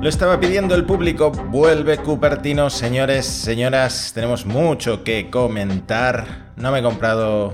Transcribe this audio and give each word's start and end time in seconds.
Lo 0.00 0.08
estaba 0.08 0.40
pidiendo 0.40 0.74
el 0.74 0.86
público. 0.86 1.30
Vuelve 1.30 1.98
Cupertino, 1.98 2.70
señores, 2.70 3.26
señoras. 3.26 4.12
Tenemos 4.14 4.46
mucho 4.46 5.04
que 5.04 5.28
comentar. 5.28 6.52
No 6.56 6.72
me 6.72 6.78
he 6.78 6.82
comprado 6.82 7.52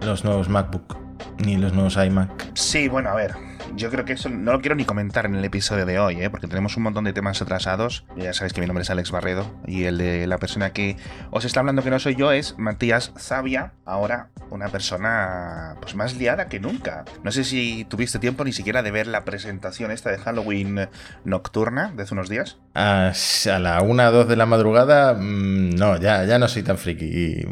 los 0.00 0.24
nuevos 0.24 0.48
MacBook 0.48 0.96
ni 1.44 1.58
los 1.58 1.74
nuevos 1.74 1.98
iMac. 1.98 2.52
Sí, 2.54 2.88
bueno, 2.88 3.10
a 3.10 3.14
ver 3.14 3.51
yo 3.76 3.90
creo 3.90 4.04
que 4.04 4.12
eso 4.14 4.28
no 4.28 4.52
lo 4.52 4.60
quiero 4.60 4.74
ni 4.74 4.84
comentar 4.84 5.26
en 5.26 5.34
el 5.34 5.44
episodio 5.44 5.86
de 5.86 5.98
hoy, 5.98 6.20
¿eh? 6.20 6.30
porque 6.30 6.46
tenemos 6.46 6.76
un 6.76 6.84
montón 6.84 7.04
de 7.04 7.12
temas 7.12 7.40
atrasados. 7.40 8.04
Ya 8.16 8.32
sabéis 8.32 8.52
que 8.52 8.60
mi 8.60 8.66
nombre 8.66 8.82
es 8.82 8.90
Alex 8.90 9.10
Barredo 9.10 9.50
y 9.66 9.84
el 9.84 9.98
de 9.98 10.26
la 10.26 10.38
persona 10.38 10.72
que 10.72 10.96
os 11.30 11.44
está 11.44 11.60
hablando 11.60 11.82
que 11.82 11.90
no 11.90 11.98
soy 11.98 12.14
yo 12.14 12.32
es 12.32 12.58
Matías 12.58 13.12
Zavia, 13.18 13.72
ahora 13.84 14.28
una 14.50 14.68
persona 14.68 15.76
pues 15.80 15.94
más 15.94 16.14
liada 16.16 16.48
que 16.48 16.60
nunca. 16.60 17.04
No 17.22 17.32
sé 17.32 17.44
si 17.44 17.84
tuviste 17.86 18.18
tiempo 18.18 18.44
ni 18.44 18.52
siquiera 18.52 18.82
de 18.82 18.90
ver 18.90 19.06
la 19.06 19.24
presentación 19.24 19.90
esta 19.90 20.10
de 20.10 20.18
Halloween 20.18 20.88
nocturna 21.24 21.92
de 21.96 22.02
hace 22.02 22.14
unos 22.14 22.28
días. 22.28 22.58
a 22.74 23.12
la 23.58 23.82
1 23.82 24.08
o 24.08 24.12
2 24.12 24.28
de 24.28 24.36
la 24.36 24.46
madrugada, 24.46 25.14
mm, 25.14 25.74
no, 25.76 25.96
ya, 25.98 26.24
ya 26.24 26.38
no 26.38 26.48
soy 26.48 26.62
tan 26.62 26.78
friki 26.78 27.44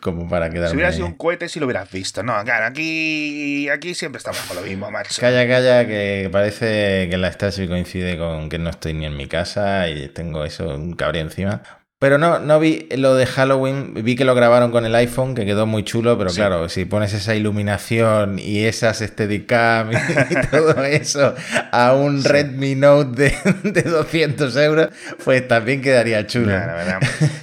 como 0.00 0.28
para 0.28 0.50
quedarme... 0.50 0.70
Si 0.70 0.76
hubiera 0.76 0.92
sido 0.92 1.06
un 1.06 1.14
cohete, 1.14 1.48
sí 1.48 1.58
lo 1.58 1.66
hubieras 1.66 1.90
visto. 1.90 2.22
No, 2.22 2.34
claro, 2.44 2.66
aquí, 2.66 3.68
aquí 3.68 3.94
siempre 3.94 4.18
estamos 4.18 4.40
con 4.42 4.56
lo 4.56 4.62
mismo, 4.62 4.90
macho. 4.90 5.20
Calla, 5.20 5.46
calla 5.48 5.61
que 5.62 6.28
parece 6.30 7.08
que 7.08 7.16
la 7.18 7.28
estasis 7.28 7.68
coincide 7.68 8.18
con 8.18 8.48
que 8.48 8.58
no 8.58 8.70
estoy 8.70 8.94
ni 8.94 9.06
en 9.06 9.16
mi 9.16 9.26
casa 9.26 9.88
y 9.88 10.08
tengo 10.08 10.44
eso, 10.44 10.68
un 10.68 10.94
cabrío 10.94 11.22
encima. 11.22 11.62
Pero 12.02 12.18
no, 12.18 12.40
no 12.40 12.58
vi 12.58 12.88
lo 12.96 13.14
de 13.14 13.26
Halloween, 13.26 13.94
vi 13.94 14.16
que 14.16 14.24
lo 14.24 14.34
grabaron 14.34 14.72
con 14.72 14.84
el 14.84 14.92
iPhone, 14.96 15.36
que 15.36 15.46
quedó 15.46 15.66
muy 15.66 15.84
chulo, 15.84 16.18
pero 16.18 16.32
claro, 16.32 16.68
si 16.68 16.84
pones 16.84 17.12
esa 17.12 17.36
iluminación 17.36 18.40
y 18.40 18.64
esas 18.64 18.98
Steadicam 18.98 19.92
y, 19.92 19.94
y 20.30 20.46
todo 20.50 20.82
eso 20.82 21.36
a 21.70 21.92
un 21.92 22.24
Redmi 22.24 22.74
Note 22.74 23.30
de, 23.62 23.82
200 23.88 24.56
euros, 24.56 24.88
pues 25.22 25.46
también 25.46 25.80
quedaría 25.80 26.26
chulo. 26.26 26.52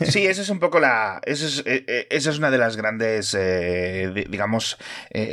Sí, 0.01 0.25
eso 0.27 0.41
es 0.41 0.49
un 0.49 0.59
poco 0.59 0.81
la... 0.81 1.21
Eso 1.23 1.45
es, 1.45 1.63
eh, 1.65 1.85
eh, 1.87 2.07
eso 2.09 2.29
es 2.29 2.37
una 2.37 2.51
de 2.51 2.57
las 2.57 2.75
grandes, 2.75 3.33
eh, 3.39 4.11
digamos, 4.27 4.77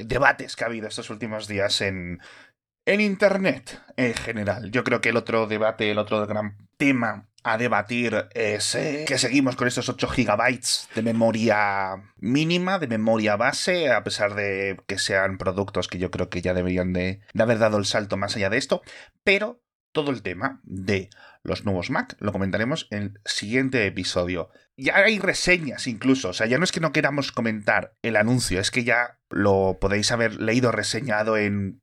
debates 0.05 0.55
que 0.55 0.62
ha 0.62 0.69
habido 0.69 0.87
estos 0.87 1.11
últimos 1.11 1.48
días 1.48 1.81
en 1.81 2.21
en 2.87 3.01
Internet, 3.01 3.83
en 3.97 4.15
general, 4.15 4.70
yo 4.70 4.84
creo 4.84 5.01
que 5.01 5.09
el 5.09 5.17
otro 5.17 5.47
debate, 5.47 5.91
el 5.91 5.98
otro 5.98 6.25
gran 6.27 6.56
tema 6.77 7.28
a 7.43 7.59
debatir 7.59 8.27
es 8.33 8.75
eh, 8.75 9.05
que 9.06 9.19
seguimos 9.19 9.55
con 9.55 9.69
estos 9.69 9.89
8 9.89 10.09
gigabytes 10.09 10.89
de 10.95 11.03
memoria 11.03 12.12
mínima, 12.17 12.78
de 12.78 12.89
memoria 12.89 13.37
base, 13.37 13.91
a 13.91 14.03
pesar 14.03 14.34
de 14.34 14.77
que 14.87 14.98
sean 14.98 15.39
productos 15.39 15.89
que 15.89 15.98
yo 15.98 16.11
creo 16.11 16.28
que 16.28 16.43
ya 16.43 16.55
deberían 16.55 16.93
de, 16.93 17.20
haber 17.39 17.59
dado 17.59 17.78
el 17.78 17.87
salto 17.87 18.17
más 18.17 18.37
allá 18.37 18.51
de 18.51 18.59
esto, 18.59 18.83
pero 19.23 19.62
todo 19.93 20.11
el 20.11 20.23
tema 20.23 20.61
de 20.65 21.09
los 21.43 21.65
nuevos 21.65 21.91
Mac 21.91 22.17
lo 22.19 22.33
comentaremos 22.33 22.89
en 22.91 23.03
el 23.03 23.21
siguiente 23.25 23.87
episodio. 23.87 24.50
Ya 24.77 24.97
hay 24.97 25.19
reseñas 25.19 25.87
incluso, 25.87 26.31
o 26.31 26.33
sea, 26.33 26.47
ya 26.47 26.59
no 26.59 26.65
es 26.65 26.73
que 26.73 26.81
no 26.81 26.93
queramos 26.93 27.33
comentar 27.33 27.95
el 28.03 28.17
anuncio, 28.17 28.61
es 28.61 28.71
que 28.71 28.84
ya 28.84 29.19
lo 29.31 29.78
podéis 29.81 30.12
haber 30.12 30.41
leído 30.41 30.73
reseñado 30.73 31.37
en 31.37 31.81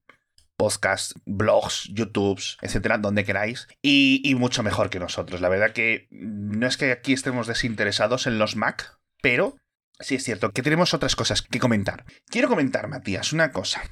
podcasts, 0.58 1.16
blogs, 1.26 1.90
YouTubes, 1.94 2.58
etcétera, 2.62 2.98
donde 2.98 3.26
queráis, 3.26 3.68
y, 3.82 4.36
mucho 4.38 4.64
mejor 4.64 4.90
que 4.90 5.00
nosotros. 5.00 5.42
La 5.42 5.50
verdad 5.50 5.72
que 5.72 6.08
no 6.12 6.68
es 6.68 6.78
que 6.78 6.92
aquí 6.92 7.14
estemos 7.14 7.48
desinteresados 7.48 8.28
en 8.28 8.40
los 8.40 8.56
Mac, 8.56 8.98
pero 9.22 9.56
sí 10.00 10.16
es 10.16 10.24
cierto 10.24 10.52
que 10.52 10.64
tenemos 10.64 10.94
otras 10.94 11.16
cosas 11.16 11.42
que 11.42 11.60
comentar. 11.60 12.06
Quiero 12.30 12.50
comentar, 12.50 12.88
Matías, 12.88 13.34
una 13.34 13.52
cosa 13.52 13.84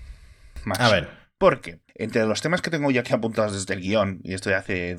más. 0.66 0.80
A 0.80 0.90
ver. 0.90 1.22
Porque 1.38 1.82
entre 1.96 2.24
los 2.26 2.42
temas 2.42 2.62
que 2.62 2.70
tengo 2.70 2.92
yo 2.92 3.02
aquí 3.02 3.14
apuntados 3.14 3.54
desde 3.54 3.74
el 3.74 3.82
guion, 3.82 4.20
y 4.24 4.36
esto 4.36 4.52
ya 4.52 4.60
hace 4.60 4.96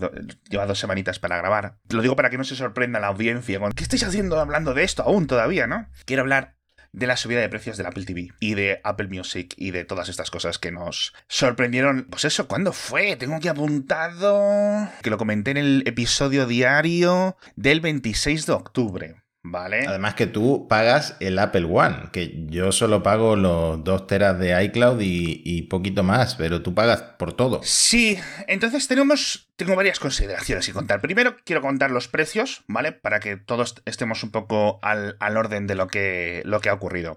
lleva 0.50 0.66
dos 0.66 0.80
semanitas 0.80 1.20
para 1.20 1.36
grabar, 1.36 1.78
lo 1.90 2.02
digo 2.02 2.16
para 2.16 2.30
que 2.30 2.38
no 2.38 2.42
se 2.42 2.56
sorprenda 2.56 2.98
la 2.98 3.06
audiencia 3.08 3.60
con 3.60 3.70
¿qué 3.72 3.84
estáis 3.84 4.02
haciendo 4.02 4.40
hablando 4.40 4.74
de 4.74 4.82
esto 4.82 5.04
aún 5.04 5.28
todavía, 5.28 5.68
no? 5.68 5.86
Quiero 6.04 6.22
hablar 6.22 6.56
de 6.92 7.06
la 7.06 7.16
subida 7.16 7.40
de 7.40 7.48
precios 7.48 7.76
del 7.76 7.86
Apple 7.86 8.04
TV 8.04 8.32
y 8.38 8.54
de 8.54 8.80
Apple 8.84 9.08
Music 9.08 9.54
y 9.56 9.70
de 9.70 9.84
todas 9.84 10.08
estas 10.08 10.30
cosas 10.30 10.58
que 10.58 10.72
nos 10.72 11.14
sorprendieron. 11.26 12.06
Pues 12.10 12.24
eso, 12.24 12.46
¿cuándo 12.46 12.72
fue? 12.72 13.16
Tengo 13.16 13.36
aquí 13.36 13.48
apuntado 13.48 14.88
que 15.02 15.10
lo 15.10 15.18
comenté 15.18 15.52
en 15.52 15.56
el 15.56 15.82
episodio 15.86 16.46
diario 16.46 17.36
del 17.56 17.80
26 17.80 18.46
de 18.46 18.52
octubre. 18.52 19.21
¿Vale? 19.44 19.86
Además 19.88 20.14
que 20.14 20.28
tú 20.28 20.68
pagas 20.68 21.16
el 21.18 21.36
Apple 21.38 21.66
One, 21.68 22.10
que 22.12 22.46
yo 22.46 22.70
solo 22.70 23.02
pago 23.02 23.34
los 23.34 23.82
dos 23.82 24.06
teras 24.06 24.38
de 24.38 24.62
iCloud 24.64 25.00
y, 25.00 25.62
poquito 25.62 26.04
más, 26.04 26.36
pero 26.36 26.62
tú 26.62 26.74
pagas 26.74 27.02
por 27.02 27.32
todo. 27.32 27.60
Sí, 27.64 28.18
entonces 28.46 28.86
tenemos, 28.86 29.52
tengo 29.56 29.74
varias 29.74 29.98
consideraciones 29.98 30.66
que 30.66 30.72
contar. 30.72 31.00
Primero 31.00 31.36
quiero 31.44 31.60
contar 31.60 31.90
los 31.90 32.06
precios, 32.06 32.62
¿vale? 32.68 32.92
Para 32.92 33.18
que 33.18 33.36
todos 33.36 33.82
estemos 33.84 34.22
un 34.22 34.30
poco 34.30 34.78
al, 34.82 35.16
orden 35.36 35.66
de 35.66 35.74
lo 35.74 35.88
que, 35.88 36.42
lo 36.44 36.60
que 36.60 36.68
ha 36.68 36.74
ocurrido. 36.74 37.16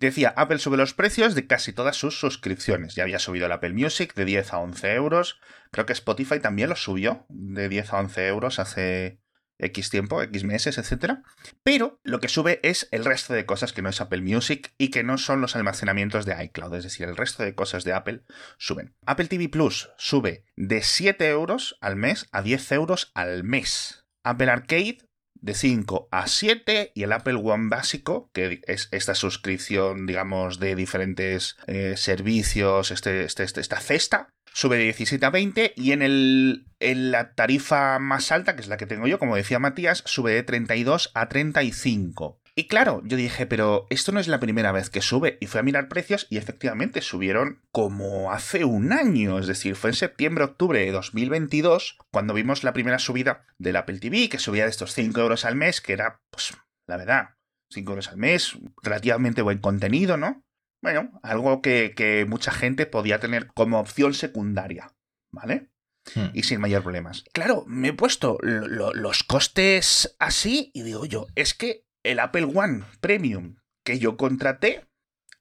Decía, 0.00 0.32
Apple 0.36 0.58
sube 0.58 0.76
los 0.78 0.94
precios 0.94 1.34
de 1.34 1.46
casi 1.46 1.72
todas 1.72 1.96
sus 1.96 2.18
suscripciones. 2.18 2.94
Ya 2.94 3.02
había 3.02 3.18
subido 3.18 3.46
el 3.46 3.52
Apple 3.52 3.72
Music 3.72 4.14
de 4.14 4.24
10 4.24 4.52
a 4.52 4.58
11 4.58 4.94
euros. 4.94 5.40
Creo 5.70 5.84
que 5.84 5.94
Spotify 5.94 6.38
también 6.38 6.70
lo 6.70 6.76
subió 6.76 7.26
de 7.28 7.68
10 7.68 7.92
a 7.92 7.98
11 8.00 8.26
euros 8.28 8.58
hace, 8.58 9.20
X 9.58 9.90
tiempo, 9.90 10.22
X 10.22 10.44
meses, 10.44 10.78
etc. 10.78 11.18
Pero 11.62 12.00
lo 12.02 12.20
que 12.20 12.28
sube 12.28 12.60
es 12.62 12.88
el 12.90 13.04
resto 13.04 13.32
de 13.32 13.46
cosas 13.46 13.72
que 13.72 13.82
no 13.82 13.88
es 13.88 14.00
Apple 14.00 14.22
Music 14.22 14.72
y 14.78 14.90
que 14.90 15.02
no 15.02 15.18
son 15.18 15.40
los 15.40 15.56
almacenamientos 15.56 16.26
de 16.26 16.44
iCloud, 16.44 16.74
es 16.74 16.84
decir, 16.84 17.08
el 17.08 17.16
resto 17.16 17.42
de 17.42 17.54
cosas 17.54 17.84
de 17.84 17.92
Apple 17.92 18.22
suben. 18.58 18.94
Apple 19.06 19.26
TV 19.26 19.48
Plus 19.48 19.90
sube 19.96 20.44
de 20.56 20.82
7 20.82 21.28
euros 21.28 21.76
al 21.80 21.96
mes 21.96 22.28
a 22.32 22.42
10 22.42 22.72
euros 22.72 23.10
al 23.14 23.44
mes. 23.44 24.04
Apple 24.22 24.50
Arcade 24.50 24.98
de 25.40 25.54
5 25.54 26.08
a 26.10 26.26
7 26.26 26.92
y 26.94 27.02
el 27.02 27.12
Apple 27.12 27.40
One 27.42 27.68
básico, 27.68 28.30
que 28.32 28.60
es 28.66 28.88
esta 28.90 29.14
suscripción, 29.14 30.06
digamos, 30.06 30.58
de 30.58 30.74
diferentes 30.74 31.56
eh, 31.66 31.94
servicios, 31.96 32.90
este, 32.90 33.24
este, 33.24 33.44
este, 33.44 33.60
esta 33.60 33.78
cesta, 33.80 34.28
sube 34.56 34.78
de 34.78 34.84
17 34.84 35.24
a 35.26 35.30
20 35.30 35.74
y 35.76 35.92
en, 35.92 36.00
el, 36.00 36.66
en 36.80 37.10
la 37.10 37.34
tarifa 37.34 37.98
más 37.98 38.32
alta, 38.32 38.56
que 38.56 38.62
es 38.62 38.68
la 38.68 38.78
que 38.78 38.86
tengo 38.86 39.06
yo, 39.06 39.18
como 39.18 39.36
decía 39.36 39.58
Matías, 39.58 40.02
sube 40.06 40.32
de 40.32 40.42
32 40.42 41.10
a 41.12 41.28
35. 41.28 42.40
Y 42.54 42.66
claro, 42.68 43.02
yo 43.04 43.18
dije, 43.18 43.44
pero 43.44 43.86
esto 43.90 44.12
no 44.12 44.20
es 44.20 44.28
la 44.28 44.40
primera 44.40 44.72
vez 44.72 44.88
que 44.88 45.02
sube. 45.02 45.36
Y 45.42 45.46
fui 45.46 45.60
a 45.60 45.62
mirar 45.62 45.88
precios 45.88 46.26
y 46.30 46.38
efectivamente 46.38 47.02
subieron 47.02 47.60
como 47.70 48.32
hace 48.32 48.64
un 48.64 48.94
año. 48.94 49.38
Es 49.38 49.46
decir, 49.46 49.76
fue 49.76 49.90
en 49.90 49.96
septiembre-octubre 49.96 50.80
de 50.80 50.90
2022 50.90 51.98
cuando 52.10 52.32
vimos 52.32 52.64
la 52.64 52.72
primera 52.72 52.98
subida 52.98 53.44
del 53.58 53.76
Apple 53.76 53.98
TV, 53.98 54.30
que 54.30 54.38
subía 54.38 54.64
de 54.64 54.70
estos 54.70 54.94
5 54.94 55.20
euros 55.20 55.44
al 55.44 55.54
mes, 55.54 55.82
que 55.82 55.92
era, 55.92 56.22
pues, 56.30 56.56
la 56.86 56.96
verdad, 56.96 57.34
5 57.72 57.92
euros 57.92 58.08
al 58.08 58.16
mes, 58.16 58.56
relativamente 58.82 59.42
buen 59.42 59.58
contenido, 59.58 60.16
¿no? 60.16 60.45
Bueno, 60.82 61.18
algo 61.22 61.62
que, 61.62 62.26
mucha 62.28 62.52
gente 62.52 62.86
podía 62.86 63.18
tener 63.18 63.48
como 63.48 63.80
opción 63.80 64.14
secundaria, 64.14 64.94
¿vale? 65.32 65.70
Hmm. 66.14 66.28
Y 66.34 66.44
sin 66.44 66.60
mayor 66.60 66.82
problemas. 66.82 67.24
Claro, 67.32 67.64
me 67.66 67.88
he 67.88 67.92
puesto 67.92 68.38
los 68.42 69.24
costes 69.24 70.16
así 70.18 70.70
y 70.74 70.82
digo 70.82 71.04
yo, 71.04 71.26
es 71.34 71.54
que 71.54 71.84
el 72.04 72.20
Apple 72.20 72.44
One 72.54 72.84
Premium 73.00 73.56
que 73.84 73.98
yo 73.98 74.16
contraté 74.16 74.86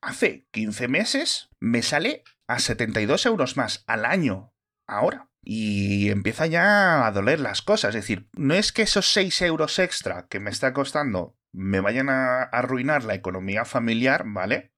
hace 0.01 0.47
15 0.51 0.87
meses 0.87 1.49
me 1.59 1.81
sale 1.81 2.23
a 2.47 2.59
72 2.59 3.25
euros 3.25 3.57
más 3.57 3.83
al 3.87 4.05
año 4.05 4.53
ahora. 4.87 5.29
Y 5.47 6.09
empieza 6.09 6.47
ya 6.47 7.05
a 7.05 7.11
doler 7.11 7.39
las 7.39 7.61
cosas. 7.61 7.89
Es 7.89 8.01
decir, 8.01 8.27
no 8.33 8.55
es 8.55 8.71
que 8.71 8.81
esos 8.81 9.11
6 9.11 9.43
euros 9.43 9.77
extra 9.77 10.27
que 10.27 10.39
me 10.39 10.49
está 10.49 10.73
costando 10.73 11.37
me 11.53 11.79
vayan 11.79 12.09
a 12.09 12.43
arruinar 12.43 13.03
la 13.03 13.13
economía 13.13 13.63
familiar, 13.63 14.23
¿vale? 14.25 14.74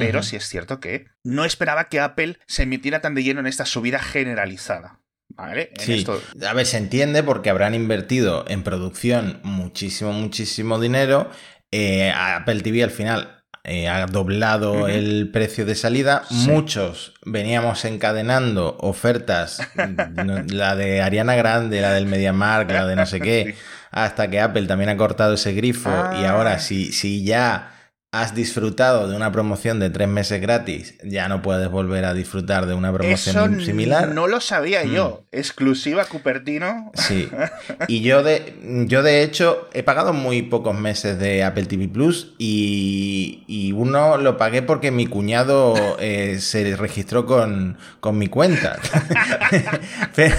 Pero 0.00 0.22
sí 0.22 0.36
es 0.36 0.48
cierto 0.48 0.80
que 0.80 1.06
no 1.22 1.44
esperaba 1.44 1.88
que 1.88 2.00
Apple 2.00 2.38
se 2.46 2.66
metiera 2.66 3.00
tan 3.00 3.14
de 3.14 3.22
lleno 3.22 3.40
en 3.40 3.46
esta 3.46 3.66
subida 3.66 3.98
generalizada. 4.00 5.00
¿Vale? 5.36 5.70
sí. 5.78 6.04
A 6.46 6.52
ver, 6.54 6.66
se 6.66 6.76
entiende 6.76 7.22
porque 7.22 7.50
habrán 7.50 7.74
invertido 7.74 8.44
en 8.48 8.64
producción 8.64 9.40
muchísimo, 9.44 10.12
muchísimo 10.12 10.80
dinero. 10.80 11.30
Eh, 11.70 12.12
Apple 12.14 12.60
TV 12.62 12.82
al 12.82 12.90
final 12.90 13.40
eh, 13.62 13.88
ha 13.88 14.06
doblado 14.06 14.88
el 14.88 15.30
precio 15.30 15.66
de 15.66 15.74
salida. 15.74 16.24
Muchos 16.30 17.12
veníamos 17.24 17.84
encadenando 17.84 18.76
ofertas, 18.80 19.60
la 20.48 20.76
de 20.76 21.02
Ariana 21.02 21.34
Grande, 21.36 21.80
la 21.80 21.92
del 21.92 22.06
MediaMark, 22.06 22.70
la 22.70 22.86
de 22.86 22.96
no 22.96 23.04
sé 23.04 23.20
qué, 23.20 23.56
hasta 23.90 24.30
que 24.30 24.40
Apple 24.40 24.66
también 24.66 24.88
ha 24.88 24.96
cortado 24.96 25.34
ese 25.34 25.52
grifo 25.52 25.90
y 26.20 26.24
ahora 26.24 26.54
ah. 26.54 26.58
si, 26.58 26.92
si 26.92 27.22
ya 27.22 27.79
has 28.12 28.34
disfrutado 28.34 29.08
de 29.08 29.14
una 29.14 29.30
promoción 29.30 29.78
de 29.78 29.88
tres 29.88 30.08
meses 30.08 30.40
gratis, 30.40 30.94
ya 31.04 31.28
no 31.28 31.42
puedes 31.42 31.70
volver 31.70 32.04
a 32.04 32.12
disfrutar 32.12 32.66
de 32.66 32.74
una 32.74 32.92
promoción 32.92 33.54
Eso 33.54 33.64
similar. 33.64 34.08
No 34.14 34.26
lo 34.26 34.40
sabía 34.40 34.82
yo. 34.82 35.22
Exclusiva 35.30 36.04
Cupertino. 36.04 36.90
Sí. 36.94 37.28
Y 37.88 38.02
yo 38.02 38.22
de, 38.22 38.56
yo 38.86 39.02
de 39.02 39.22
hecho 39.22 39.68
he 39.72 39.82
pagado 39.82 40.12
muy 40.12 40.42
pocos 40.42 40.78
meses 40.78 41.18
de 41.18 41.42
Apple 41.44 41.64
TV 41.64 41.88
Plus 41.88 42.34
y, 42.38 43.44
y 43.46 43.72
uno 43.72 44.16
lo 44.18 44.36
pagué 44.36 44.62
porque 44.62 44.90
mi 44.90 45.06
cuñado 45.06 45.74
eh, 45.98 46.38
se 46.40 46.76
registró 46.76 47.26
con, 47.26 47.78
con 48.00 48.18
mi 48.18 48.28
cuenta. 48.28 48.78
Pero 50.14 50.34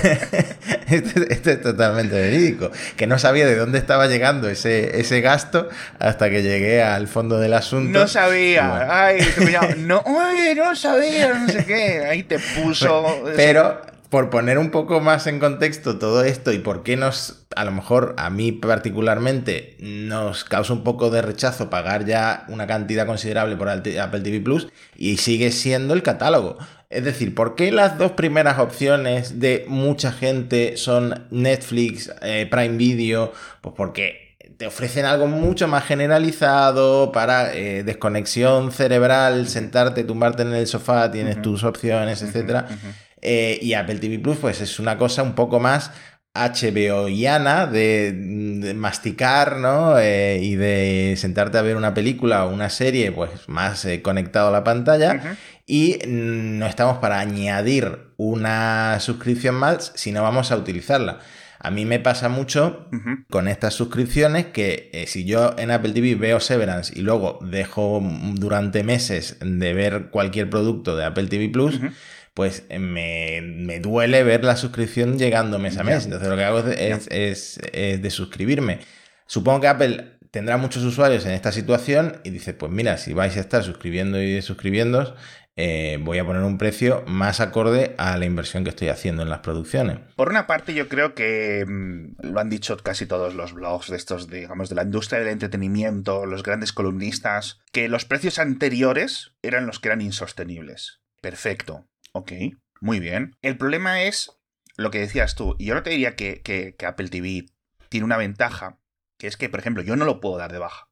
esto, 0.87 1.21
esto 1.29 1.49
es 1.51 1.61
totalmente 1.61 2.15
verídico. 2.15 2.71
Que 2.95 3.07
no 3.07 3.17
sabía 3.17 3.45
de 3.45 3.55
dónde 3.55 3.79
estaba 3.79 4.07
llegando 4.07 4.49
ese, 4.49 4.99
ese 4.99 5.21
gasto 5.21 5.69
hasta 5.99 6.29
que 6.29 6.43
llegué 6.43 6.83
al 6.83 7.07
fondo 7.07 7.39
de 7.39 7.49
la 7.49 7.60
asunto. 7.61 7.99
No 7.99 8.07
sabía. 8.07 8.67
Bueno. 8.69 8.85
Ay, 8.89 9.19
tu 9.19 9.41
cuñado, 9.43 9.67
no, 9.77 9.99
oye, 9.99 10.55
no 10.55 10.75
sabía, 10.75 11.33
no 11.33 11.47
sé 11.47 11.65
qué. 11.65 12.05
Ahí 12.05 12.23
te 12.23 12.39
puso. 12.39 13.23
Pero 13.35 13.81
por 14.11 14.29
poner 14.29 14.57
un 14.57 14.71
poco 14.71 14.99
más 14.99 15.25
en 15.25 15.39
contexto 15.39 15.97
todo 15.97 16.25
esto 16.25 16.51
y 16.51 16.59
por 16.59 16.83
qué 16.83 16.97
nos, 16.97 17.45
a 17.55 17.63
lo 17.63 17.71
mejor 17.71 18.13
a 18.17 18.29
mí 18.29 18.51
particularmente, 18.51 19.77
nos 19.79 20.43
causa 20.43 20.73
un 20.73 20.83
poco 20.83 21.09
de 21.09 21.21
rechazo 21.21 21.69
pagar 21.69 22.05
ya 22.05 22.43
una 22.49 22.67
cantidad 22.67 23.05
considerable 23.05 23.55
por 23.55 23.69
Apple 23.69 24.19
TV 24.19 24.41
Plus 24.41 24.67
y 24.97 25.15
sigue 25.15 25.51
siendo 25.51 25.93
el 25.93 26.03
catálogo. 26.03 26.57
Es 26.89 27.05
decir, 27.05 27.33
¿por 27.33 27.55
qué 27.55 27.71
las 27.71 27.97
dos 27.97 28.11
primeras 28.11 28.59
opciones 28.59 29.39
de 29.39 29.63
mucha 29.69 30.11
gente 30.11 30.75
son 30.75 31.25
Netflix, 31.31 32.11
eh, 32.21 32.49
Prime 32.51 32.75
Video? 32.75 33.31
Pues 33.61 33.73
porque 33.77 34.30
te 34.61 34.67
ofrecen 34.67 35.05
algo 35.05 35.25
mucho 35.25 35.67
más 35.67 35.85
generalizado 35.85 37.11
para 37.11 37.51
eh, 37.51 37.81
desconexión 37.83 38.71
cerebral, 38.71 39.47
sentarte, 39.47 40.03
tumbarte 40.03 40.43
en 40.43 40.53
el 40.53 40.67
sofá, 40.67 41.09
tienes 41.09 41.37
uh 41.37 41.39
-huh. 41.39 41.41
tus 41.41 41.63
opciones, 41.63 42.21
etcétera. 42.21 42.67
Uh 42.69 42.73
-huh. 42.73 42.93
eh, 43.23 43.57
y 43.59 43.73
Apple 43.73 43.95
TV 43.95 44.19
Plus, 44.19 44.37
pues 44.37 44.61
es 44.61 44.77
una 44.77 44.99
cosa 44.99 45.23
un 45.23 45.33
poco 45.33 45.59
más 45.59 45.89
HBOiana 46.35 47.65
de, 47.65 48.11
de 48.11 48.73
masticar, 48.75 49.57
¿no? 49.57 49.97
Eh, 49.97 50.37
y 50.43 50.53
de 50.57 51.15
sentarte 51.17 51.57
a 51.57 51.63
ver 51.63 51.75
una 51.75 51.95
película 51.95 52.45
o 52.45 52.53
una 52.53 52.69
serie, 52.69 53.11
pues 53.11 53.31
más 53.47 53.87
conectado 54.03 54.49
a 54.49 54.51
la 54.51 54.63
pantalla. 54.63 55.13
Uh 55.13 55.25
-huh. 55.25 55.35
Y 55.65 55.97
no 56.05 56.67
estamos 56.67 56.99
para 56.99 57.19
añadir 57.19 58.13
una 58.17 58.99
suscripción 58.99 59.55
más 59.55 59.91
si 59.95 60.11
no 60.11 60.21
vamos 60.21 60.51
a 60.51 60.55
utilizarla. 60.55 61.17
A 61.63 61.69
mí 61.69 61.85
me 61.85 61.99
pasa 61.99 62.27
mucho 62.27 62.87
uh 62.91 62.95
-huh. 62.95 63.25
con 63.29 63.47
estas 63.47 63.75
suscripciones 63.75 64.47
que 64.47 64.89
eh, 64.93 65.05
si 65.05 65.25
yo 65.25 65.53
en 65.57 65.69
Apple 65.69 65.93
TV 65.93 66.15
veo 66.15 66.39
Severance 66.39 66.91
y 66.95 67.01
luego 67.01 67.37
dejo 67.41 68.01
durante 68.33 68.83
meses 68.83 69.37
de 69.39 69.73
ver 69.73 70.07
cualquier 70.09 70.49
producto 70.49 70.95
de 70.97 71.05
Apple 71.05 71.27
TV 71.27 71.49
Plus, 71.49 71.75
uh 71.75 71.83
-huh. 71.83 71.93
pues 72.33 72.63
me, 72.79 73.41
me, 73.41 73.79
duele 73.79 74.23
ver 74.23 74.43
la 74.43 74.55
suscripción 74.55 75.19
llegando 75.19 75.59
mes 75.59 75.77
a 75.77 75.83
mes. 75.83 76.05
Entonces 76.05 76.29
lo 76.29 76.35
que 76.35 76.43
hago 76.43 76.59
es, 76.59 76.77
es, 76.79 77.07
es, 77.11 77.59
es 77.71 78.01
de 78.01 78.09
suscribirme. 78.09 78.79
Supongo 79.27 79.61
que 79.61 79.67
Apple 79.67 80.17
tendrá 80.31 80.57
muchos 80.57 80.83
usuarios 80.83 81.25
en 81.25 81.33
esta 81.33 81.51
situación 81.51 82.21
y 82.23 82.29
dice, 82.29 82.53
pues 82.53 82.71
mira, 82.71 82.97
si 82.97 83.13
vais 83.13 83.35
a 83.35 83.41
estar 83.41 83.63
suscribiendo 83.63 84.19
y 84.21 84.31
desuscribiendo, 84.31 85.15
eh, 85.63 85.99
voy 86.01 86.17
a 86.17 86.25
poner 86.25 86.41
un 86.41 86.57
precio 86.57 87.03
más 87.05 87.39
acorde 87.39 87.93
a 87.99 88.17
la 88.17 88.25
inversión 88.25 88.63
que 88.63 88.71
estoy 88.71 88.89
haciendo 88.89 89.21
en 89.21 89.29
las 89.29 89.41
producciones. 89.41 89.99
Por 90.15 90.29
una 90.29 90.47
parte, 90.47 90.73
yo 90.73 90.89
creo 90.89 91.13
que 91.13 91.63
mmm, 91.67 92.15
lo 92.23 92.39
han 92.39 92.49
dicho 92.49 92.75
casi 92.77 93.05
todos 93.05 93.35
los 93.35 93.53
blogs 93.53 93.91
de 93.91 93.97
estos, 93.97 94.27
digamos, 94.27 94.69
de 94.69 94.75
la 94.75 94.81
industria 94.81 95.19
del 95.19 95.27
entretenimiento, 95.27 96.25
los 96.25 96.41
grandes 96.41 96.73
columnistas, 96.73 97.59
que 97.71 97.89
los 97.89 98.05
precios 98.05 98.39
anteriores 98.39 99.35
eran 99.43 99.67
los 99.67 99.79
que 99.79 99.89
eran 99.89 100.01
insostenibles. 100.01 100.99
Perfecto. 101.21 101.85
Ok, 102.11 102.31
muy 102.79 102.99
bien. 102.99 103.35
El 103.43 103.55
problema 103.55 104.01
es 104.01 104.31
lo 104.77 104.89
que 104.89 104.97
decías 104.97 105.35
tú. 105.35 105.55
Y 105.59 105.65
yo 105.65 105.75
no 105.75 105.83
te 105.83 105.91
diría 105.91 106.15
que, 106.15 106.41
que, 106.41 106.75
que 106.75 106.85
Apple 106.87 107.09
TV 107.09 107.45
tiene 107.89 108.05
una 108.05 108.17
ventaja, 108.17 108.79
que 109.19 109.27
es 109.27 109.37
que, 109.37 109.47
por 109.47 109.59
ejemplo, 109.59 109.83
yo 109.83 109.95
no 109.95 110.05
lo 110.05 110.21
puedo 110.21 110.37
dar 110.37 110.51
de 110.51 110.57
baja. 110.57 110.89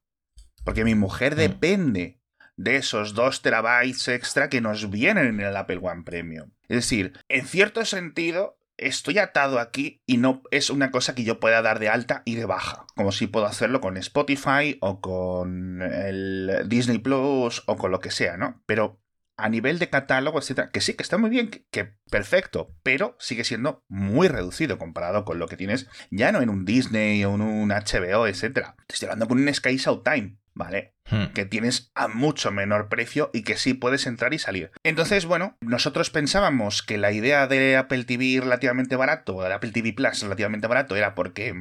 Porque 0.64 0.84
mi 0.84 0.94
mujer 0.94 1.34
mm. 1.34 1.38
depende 1.38 2.19
de 2.60 2.76
esos 2.76 3.14
2 3.14 3.40
terabytes 3.40 4.06
extra 4.08 4.50
que 4.50 4.60
nos 4.60 4.90
vienen 4.90 5.26
en 5.26 5.40
el 5.40 5.56
Apple 5.56 5.80
One 5.82 6.02
Premium. 6.02 6.50
Es 6.68 6.76
decir, 6.76 7.14
en 7.28 7.46
cierto 7.46 7.86
sentido, 7.86 8.58
estoy 8.76 9.18
atado 9.18 9.58
aquí 9.58 10.02
y 10.04 10.18
no 10.18 10.42
es 10.50 10.68
una 10.68 10.90
cosa 10.90 11.14
que 11.14 11.24
yo 11.24 11.40
pueda 11.40 11.62
dar 11.62 11.78
de 11.78 11.88
alta 11.88 12.22
y 12.26 12.34
de 12.34 12.44
baja, 12.44 12.84
como 12.94 13.12
si 13.12 13.26
puedo 13.26 13.46
hacerlo 13.46 13.80
con 13.80 13.96
Spotify 13.96 14.76
o 14.80 15.00
con 15.00 15.80
el 15.80 16.64
Disney 16.66 16.98
Plus 16.98 17.62
o 17.66 17.76
con 17.76 17.90
lo 17.90 18.00
que 18.00 18.10
sea, 18.10 18.36
¿no? 18.36 18.62
Pero 18.66 18.99
a 19.40 19.48
nivel 19.48 19.78
de 19.78 19.88
catálogo, 19.88 20.38
etcétera, 20.38 20.70
que 20.70 20.80
sí, 20.80 20.94
que 20.94 21.02
está 21.02 21.18
muy 21.18 21.30
bien, 21.30 21.48
que, 21.48 21.64
que, 21.70 21.94
perfecto, 22.10 22.74
pero 22.82 23.16
sigue 23.18 23.44
siendo 23.44 23.84
muy 23.88 24.28
reducido 24.28 24.78
comparado 24.78 25.24
con 25.24 25.38
lo 25.38 25.48
que 25.48 25.56
tienes 25.56 25.88
ya 26.10 26.32
no 26.32 26.42
en 26.42 26.50
un 26.50 26.64
Disney 26.64 27.24
o 27.24 27.34
en 27.34 27.40
un 27.40 27.70
HBO, 27.70 28.26
etcétera. 28.26 28.76
Te 28.86 28.94
estoy 28.94 29.06
hablando 29.06 29.28
con 29.28 29.40
un 29.40 29.52
Sky 29.52 29.76
Showtime, 29.76 30.38
¿vale? 30.54 30.94
Hmm. 31.10 31.32
Que 31.34 31.44
tienes 31.44 31.90
a 31.94 32.08
mucho 32.08 32.50
menor 32.50 32.88
precio 32.88 33.30
y 33.32 33.42
que 33.42 33.56
sí 33.56 33.74
puedes 33.74 34.06
entrar 34.06 34.34
y 34.34 34.38
salir. 34.38 34.70
Entonces, 34.82 35.26
bueno, 35.26 35.56
nosotros 35.60 36.10
pensábamos 36.10 36.82
que 36.82 36.98
la 36.98 37.12
idea 37.12 37.46
de 37.46 37.76
Apple 37.76 38.04
TV 38.04 38.40
relativamente 38.40 38.96
barato, 38.96 39.36
o 39.36 39.42
de 39.42 39.52
Apple 39.52 39.72
TV 39.72 39.92
Plus 39.92 40.22
relativamente 40.22 40.66
barato, 40.66 40.96
era 40.96 41.14
porque 41.14 41.54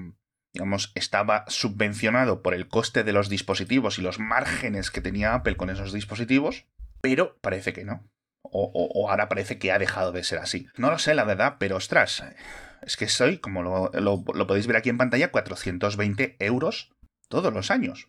digamos, 0.54 0.92
estaba 0.96 1.46
subvencionado 1.48 2.42
por 2.42 2.54
el 2.54 2.68
coste 2.68 3.04
de 3.04 3.14
los 3.14 3.30
dispositivos 3.30 4.00
y 4.00 4.02
los 4.02 4.20
márgenes 4.20 4.90
que 4.92 5.02
tenía 5.02 5.36
Apple 5.36 5.56
con 5.56 5.70
esos 5.70 5.94
dispositivos, 5.94 6.66
pero 7.02 7.38
parece 7.42 7.74
que 7.74 7.86
no. 7.86 8.10
O, 8.42 8.64
o, 8.64 9.02
o, 9.02 9.10
ahora 9.10 9.30
parece 9.30 9.60
que 9.60 9.72
ha 9.72 9.80
dejado 9.80 10.12
de 10.12 10.24
ser 10.24 10.40
así. 10.40 10.68
No 10.78 10.90
lo 10.90 10.98
sé, 10.98 11.14
la 11.14 11.24
verdad, 11.24 11.58
pero 11.60 11.76
ostras, 11.76 12.24
es 12.82 12.98
que 12.98 13.08
soy, 13.08 13.38
como 13.38 13.62
lo, 13.62 13.92
lo, 13.94 14.24
lo 14.34 14.48
podéis 14.48 14.68
ver 14.68 14.78
aquí 14.78 14.90
en 14.90 14.98
pantalla, 14.98 15.32
420 15.32 16.38
euros 16.40 16.92
todos 17.28 17.54
los 17.54 17.70
años. 17.70 18.08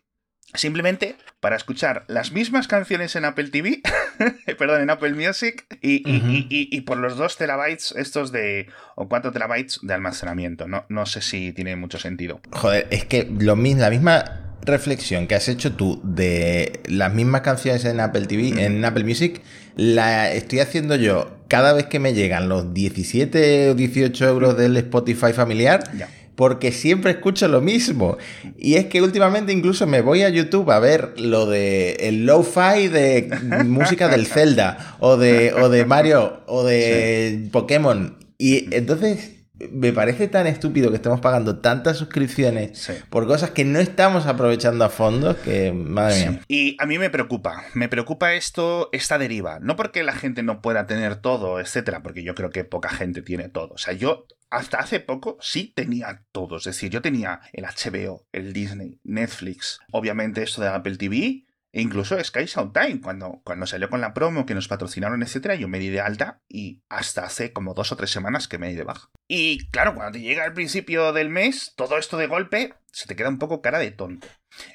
Simplemente 0.53 1.15
para 1.39 1.55
escuchar 1.55 2.03
las 2.07 2.33
mismas 2.33 2.67
canciones 2.67 3.15
en 3.15 3.23
Apple 3.23 3.49
TV, 3.49 3.81
perdón, 4.57 4.81
en 4.81 4.89
Apple 4.89 5.13
Music, 5.13 5.65
y, 5.81 6.01
uh 6.09 6.13
-huh. 6.13 6.29
y, 6.29 6.47
y, 6.49 6.77
y, 6.77 6.81
por 6.81 6.97
los 6.97 7.15
2 7.15 7.37
terabytes 7.37 7.93
estos 7.93 8.33
de, 8.33 8.67
o 8.95 9.07
4 9.07 9.31
terabytes 9.31 9.79
de 9.81 9.93
almacenamiento. 9.93 10.67
No, 10.67 10.85
no 10.89 11.05
sé 11.05 11.21
si 11.21 11.53
tiene 11.53 11.77
mucho 11.77 11.99
sentido. 11.99 12.41
Joder, 12.51 12.87
es 12.91 13.05
que 13.05 13.23
lo 13.23 13.55
la 13.55 13.89
misma 13.89 14.40
reflexión 14.63 15.27
que 15.27 15.35
has 15.35 15.47
hecho 15.47 15.73
tú 15.73 15.99
de 16.03 16.81
las 16.85 17.13
mismas 17.13 17.41
canciones 17.41 17.85
en 17.85 17.99
Apple 17.99 18.25
TV, 18.27 18.51
-huh. 18.51 18.59
en 18.59 18.85
Apple 18.85 19.03
Music, 19.03 19.41
la 19.75 20.31
estoy 20.31 20.59
haciendo 20.59 20.95
yo 20.95 21.37
cada 21.47 21.73
vez 21.73 21.85
que 21.87 21.99
me 21.99 22.13
llegan 22.13 22.49
los 22.49 22.73
17 22.73 23.69
o 23.69 23.75
18 23.75 24.27
euros 24.27 24.57
del 24.57 24.77
Spotify 24.77 25.33
familiar. 25.33 25.83
Ya 25.97 26.07
porque 26.41 26.71
siempre 26.71 27.11
escucho 27.11 27.47
lo 27.47 27.61
mismo. 27.61 28.17
Y 28.57 28.73
es 28.73 28.87
que 28.87 29.01
últimamente 29.01 29.51
incluso 29.51 29.85
me 29.85 30.01
voy 30.01 30.23
a 30.23 30.29
YouTube 30.29 30.71
a 30.71 30.79
ver 30.79 31.13
lo 31.17 31.45
de 31.45 31.91
el 31.99 32.25
lo-fi 32.25 32.87
de 32.87 33.29
música 33.65 34.07
del 34.07 34.25
Zelda 34.25 34.95
o 34.99 35.17
de, 35.17 35.53
o 35.53 35.69
de 35.69 35.85
Mario 35.85 36.41
o 36.47 36.63
de 36.63 37.41
sí. 37.43 37.49
Pokémon. 37.51 38.17
Y 38.39 38.73
entonces 38.75 39.40
me 39.71 39.93
parece 39.93 40.27
tan 40.27 40.47
estúpido 40.47 40.89
que 40.89 40.95
estemos 40.95 41.19
pagando 41.19 41.59
tantas 41.59 41.97
suscripciones 41.97 42.77
sí. 42.77 42.93
por 43.09 43.27
cosas 43.27 43.51
que 43.51 43.65
no 43.65 43.79
estamos 43.79 44.25
aprovechando 44.25 44.85
a 44.85 44.89
fondo 44.89 45.39
que, 45.41 45.71
madre 45.71 46.15
sí. 46.15 46.29
mía. 46.29 46.41
Y 46.47 46.77
a 46.79 46.85
mí 46.85 46.97
me 46.97 47.09
preocupa, 47.09 47.63
me 47.73 47.89
preocupa 47.89 48.33
esto, 48.33 48.89
esta 48.91 49.17
deriva. 49.17 49.59
No 49.59 49.75
porque 49.75 50.03
la 50.03 50.13
gente 50.13 50.43
no 50.43 50.61
pueda 50.61 50.87
tener 50.87 51.17
todo, 51.17 51.59
etcétera, 51.59 52.01
porque 52.01 52.23
yo 52.23 52.35
creo 52.35 52.49
que 52.49 52.63
poca 52.63 52.89
gente 52.89 53.21
tiene 53.21 53.49
todo. 53.49 53.73
O 53.73 53.77
sea, 53.77 53.93
yo 53.93 54.25
hasta 54.49 54.77
hace 54.77 54.99
poco 54.99 55.37
sí 55.41 55.71
tenía 55.73 56.23
todo. 56.31 56.57
Es 56.57 56.65
decir, 56.65 56.89
yo 56.91 57.01
tenía 57.01 57.41
el 57.53 57.65
HBO, 57.65 58.25
el 58.31 58.53
Disney, 58.53 58.99
Netflix, 59.03 59.79
obviamente 59.91 60.43
esto 60.43 60.61
de 60.61 60.67
Apple 60.67 60.97
TV, 60.97 61.45
e 61.73 61.81
incluso 61.81 62.21
Sky 62.21 62.45
Showtime, 62.45 63.01
cuando, 63.01 63.41
cuando 63.43 63.65
salió 63.65 63.89
con 63.89 64.01
la 64.01 64.13
promo 64.13 64.45
que 64.45 64.55
nos 64.55 64.67
patrocinaron, 64.67 65.23
etcétera, 65.23 65.55
yo 65.55 65.67
me 65.67 65.79
di 65.79 65.89
de 65.89 66.01
alta 66.01 66.41
y 66.49 66.83
hasta 66.89 67.23
hace 67.23 67.53
como 67.53 67.73
dos 67.73 67.91
o 67.91 67.95
tres 67.95 68.11
semanas 68.11 68.47
que 68.47 68.57
me 68.57 68.69
di 68.69 68.75
de 68.75 68.83
baja. 68.83 69.09
Y 69.27 69.69
claro, 69.69 69.95
cuando 69.95 70.13
te 70.13 70.21
llega 70.21 70.43
al 70.43 70.53
principio 70.53 71.13
del 71.13 71.29
mes, 71.29 71.73
todo 71.77 71.97
esto 71.97 72.17
de 72.17 72.27
golpe 72.27 72.73
se 72.91 73.07
te 73.07 73.15
queda 73.15 73.29
un 73.29 73.39
poco 73.39 73.61
cara 73.61 73.79
de 73.79 73.91
tonto. 73.91 74.27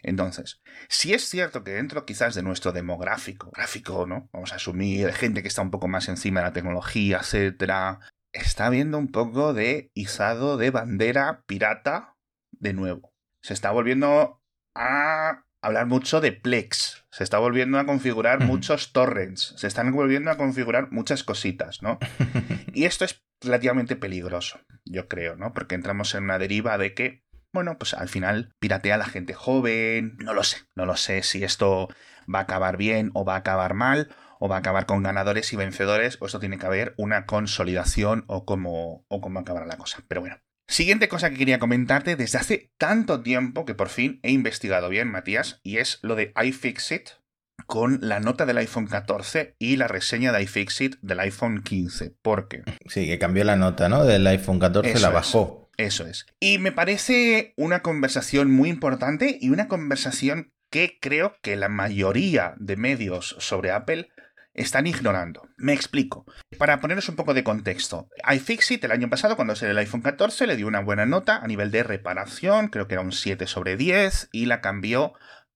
Entonces, 0.02 0.62
si 0.88 1.12
es 1.12 1.28
cierto 1.28 1.62
que 1.62 1.72
dentro 1.72 2.06
quizás 2.06 2.34
de 2.34 2.42
nuestro 2.42 2.72
demográfico, 2.72 3.50
gráfico, 3.50 4.06
¿no? 4.06 4.30
Vamos 4.32 4.52
a 4.52 4.56
asumir 4.56 5.12
gente 5.12 5.42
que 5.42 5.48
está 5.48 5.60
un 5.60 5.70
poco 5.70 5.88
más 5.88 6.08
encima 6.08 6.40
de 6.40 6.46
la 6.46 6.52
tecnología, 6.54 7.18
etcétera, 7.18 8.00
está 8.32 8.70
viendo 8.70 8.96
un 8.96 9.08
poco 9.08 9.52
de 9.52 9.90
izado 9.94 10.56
de 10.56 10.70
bandera 10.70 11.42
pirata 11.46 12.16
de 12.52 12.72
nuevo. 12.72 13.12
Se 13.42 13.52
está 13.52 13.70
volviendo 13.70 14.40
a 14.74 15.45
hablar 15.66 15.86
mucho 15.86 16.20
de 16.20 16.32
Plex. 16.32 17.04
Se 17.10 17.24
está 17.24 17.38
volviendo 17.38 17.78
a 17.78 17.86
configurar 17.86 18.44
muchos 18.44 18.92
torrents. 18.92 19.54
Se 19.56 19.66
están 19.66 19.90
volviendo 19.92 20.30
a 20.30 20.36
configurar 20.36 20.92
muchas 20.92 21.24
cositas, 21.24 21.82
¿no? 21.82 21.98
y 22.72 22.84
esto 22.84 23.04
es 23.04 23.24
relativamente 23.40 23.96
peligroso, 23.96 24.60
yo 24.84 25.08
creo, 25.08 25.36
¿no? 25.36 25.52
Porque 25.52 25.74
entramos 25.74 26.14
en 26.14 26.24
una 26.24 26.38
deriva 26.38 26.78
de 26.78 26.94
que, 26.94 27.24
bueno, 27.52 27.78
pues 27.78 27.94
al 27.94 28.08
final 28.08 28.54
piratea 28.60 28.94
a 28.94 28.98
la 28.98 29.06
gente 29.06 29.34
joven, 29.34 30.16
no 30.18 30.34
lo 30.34 30.44
sé, 30.44 30.58
no 30.76 30.86
lo 30.86 30.96
sé 30.96 31.22
si 31.22 31.42
esto 31.42 31.88
va 32.32 32.40
a 32.40 32.42
acabar 32.42 32.76
bien 32.76 33.10
o 33.14 33.24
va 33.24 33.34
a 33.34 33.38
acabar 33.38 33.74
mal, 33.74 34.14
o 34.38 34.48
va 34.48 34.56
a 34.56 34.58
acabar 34.60 34.86
con 34.86 35.02
ganadores 35.02 35.52
y 35.52 35.56
vencedores, 35.56 36.18
o 36.20 36.26
esto 36.26 36.38
tiene 36.38 36.58
que 36.58 36.66
haber 36.66 36.94
una 36.96 37.26
consolidación 37.26 38.24
o 38.28 38.44
cómo, 38.44 39.04
o 39.08 39.20
cómo 39.20 39.40
acabará 39.40 39.66
la 39.66 39.78
cosa. 39.78 40.04
Pero 40.06 40.20
bueno. 40.20 40.36
Siguiente 40.68 41.08
cosa 41.08 41.30
que 41.30 41.36
quería 41.36 41.60
comentarte 41.60 42.16
desde 42.16 42.38
hace 42.38 42.72
tanto 42.76 43.22
tiempo 43.22 43.64
que 43.64 43.74
por 43.74 43.88
fin 43.88 44.18
he 44.22 44.32
investigado 44.32 44.88
bien, 44.88 45.08
Matías, 45.08 45.60
y 45.62 45.78
es 45.78 46.00
lo 46.02 46.16
de 46.16 46.32
iFixit 46.42 47.10
con 47.66 47.98
la 48.02 48.20
nota 48.20 48.46
del 48.46 48.58
iPhone 48.58 48.86
14 48.86 49.54
y 49.58 49.76
la 49.76 49.88
reseña 49.88 50.32
de 50.32 50.42
iFixit 50.42 50.96
del 51.02 51.20
iPhone 51.20 51.62
15. 51.62 52.16
¿Por 52.20 52.48
qué? 52.48 52.62
Sí, 52.86 53.06
que 53.06 53.18
cambió 53.18 53.44
la 53.44 53.56
nota, 53.56 53.88
¿no? 53.88 54.04
Del 54.04 54.26
iPhone 54.26 54.58
14 54.58 54.98
la 55.00 55.10
bajó. 55.10 55.70
eso 55.76 56.06
es. 56.06 56.26
Y 56.40 56.58
me 56.58 56.72
parece 56.72 57.54
una 57.56 57.80
conversación 57.82 58.50
muy 58.50 58.68
importante 58.68 59.38
y 59.40 59.50
una 59.50 59.68
conversación 59.68 60.52
que 60.70 60.98
creo 61.00 61.36
que 61.42 61.54
la 61.56 61.68
mayoría 61.68 62.54
de 62.58 62.76
medios 62.76 63.36
sobre 63.38 63.70
Apple 63.70 64.08
están 64.56 64.86
ignorando. 64.86 65.48
Me 65.58 65.74
explico. 65.74 66.24
Para 66.58 66.80
poneros 66.80 67.08
un 67.08 67.16
poco 67.16 67.34
de 67.34 67.44
contexto, 67.44 68.08
iFixit 68.34 68.82
el 68.82 68.90
año 68.90 69.08
pasado, 69.08 69.36
cuando 69.36 69.54
salió 69.54 69.72
el 69.72 69.78
iPhone 69.78 70.00
14, 70.00 70.46
le 70.46 70.56
dio 70.56 70.66
una 70.66 70.80
buena 70.80 71.06
nota 71.06 71.36
a 71.36 71.46
nivel 71.46 71.70
de 71.70 71.82
reparación, 71.82 72.68
creo 72.68 72.88
que 72.88 72.94
era 72.94 73.02
un 73.02 73.12
7 73.12 73.46
sobre 73.46 73.76
10, 73.76 74.30
y 74.32 74.46
la 74.46 74.60
cambió 74.60 75.12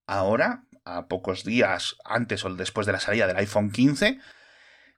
ahora, 0.07 0.64
a 0.85 1.09
pocos 1.09 1.45
días 1.45 1.97
antes 2.04 2.45
o 2.45 2.54
después 2.54 2.87
de 2.87 2.92
la 2.92 3.00
salida 3.00 3.26
del 3.26 3.38
iPhone 3.38 3.71
15, 3.71 4.19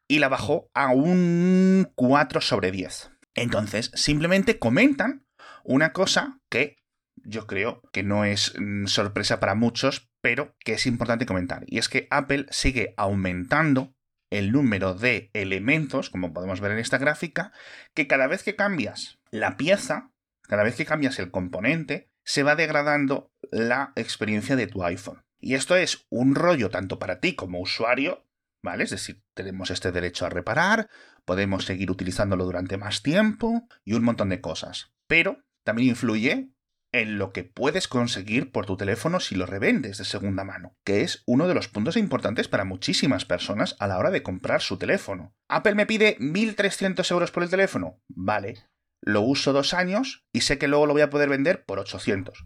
y 0.09 0.18
la 0.18 0.28
bajó 0.28 0.68
a 0.75 0.88
un 0.88 1.90
4 1.94 2.40
sobre 2.40 2.73
10. 2.73 3.11
Entonces, 3.35 3.90
simplemente 3.94 4.59
comentan 4.59 5.26
una 5.64 5.92
cosa 5.92 6.40
que 6.50 6.76
yo 7.16 7.47
creo 7.47 7.82
que 7.92 8.02
no 8.02 8.25
es 8.25 8.54
mm, 8.59 8.87
sorpresa 8.87 9.38
para 9.38 9.54
muchos, 9.54 10.12
pero 10.23 10.57
que 10.61 10.75
es 10.75 10.87
importante 10.87 11.26
comentar. 11.26 11.64
Y 11.67 11.79
es 11.79 11.91
que 11.91 12.07
Apple 12.11 12.47
sigue 12.50 12.95
aumentando 12.97 13.95
el 14.31 14.50
número 14.50 14.95
de 14.95 15.31
elementos, 15.35 16.09
como 16.09 16.33
podemos 16.33 16.61
ver 16.61 16.73
en 16.73 16.79
esta 16.79 16.97
gráfica, 16.97 17.52
que 17.93 18.07
cada 18.07 18.29
vez 18.29 18.43
que 18.43 18.57
cambias 18.57 19.19
la 19.31 19.59
pieza, 19.59 20.12
cada 20.43 20.62
vez 20.62 20.76
que 20.76 20.87
cambias 20.87 21.19
el 21.19 21.31
componente, 21.31 22.11
se 22.25 22.43
va 22.43 22.57
degradando 22.57 23.31
la 23.50 23.93
experiencia 23.97 24.57
de 24.57 24.69
tu 24.69 24.85
iPhone. 24.85 25.23
Y 25.38 25.55
esto 25.55 25.76
es 25.76 26.07
un 26.09 26.35
rollo 26.35 26.71
tanto 26.71 26.99
para 26.99 27.21
ti 27.21 27.35
como 27.35 27.61
usuario, 27.61 28.25
¿vale? 28.62 28.85
Es 28.85 28.91
decir, 28.91 29.23
tenemos 29.35 29.71
este 29.71 29.91
derecho 29.91 30.25
a 30.25 30.31
reparar, 30.31 30.88
podemos 31.25 31.64
seguir 31.64 31.91
utilizándolo 31.91 32.45
durante 32.45 32.79
más 32.79 33.02
tiempo 33.02 33.67
y 33.85 33.95
un 33.95 34.05
montón 34.05 34.29
de 34.29 34.41
cosas. 34.41 34.93
Pero 35.09 35.43
también 35.64 35.88
influye 35.88 36.52
en 36.92 37.18
lo 37.18 37.32
que 37.32 37.44
puedes 37.44 37.88
conseguir 37.88 38.52
por 38.52 38.66
tu 38.66 38.76
teléfono 38.76 39.18
si 39.18 39.34
lo 39.34 39.46
revendes 39.46 39.99
de 39.99 40.04
segunda 40.04 40.44
mano, 40.44 40.76
que 40.84 41.02
es 41.02 41.22
uno 41.26 41.49
de 41.49 41.54
los 41.54 41.68
puntos 41.68 41.96
importantes 41.96 42.49
para 42.49 42.64
muchísimas 42.64 43.25
personas 43.25 43.76
a 43.80 43.87
la 43.87 43.99
hora 43.99 44.11
de 44.11 44.22
comprar 44.22 44.61
su 44.61 44.76
teléfono. 44.76 45.34
Apple 45.49 45.75
me 45.75 45.87
pide 45.87 46.18
1.300 46.18 47.11
euros 47.11 47.30
por 47.30 47.42
el 47.42 47.50
teléfono. 47.50 47.99
Vale, 48.08 48.66
lo 49.02 49.22
uso 49.22 49.52
dos 49.52 49.75
años 49.75 50.25
y 50.32 50.42
sé 50.42 50.58
que 50.58 50.68
luego 50.68 50.87
lo 50.87 50.92
voy 50.92 51.02
a 51.02 51.11
poder 51.11 51.28
vender 51.28 51.64
por 51.64 51.78
800. 51.78 52.44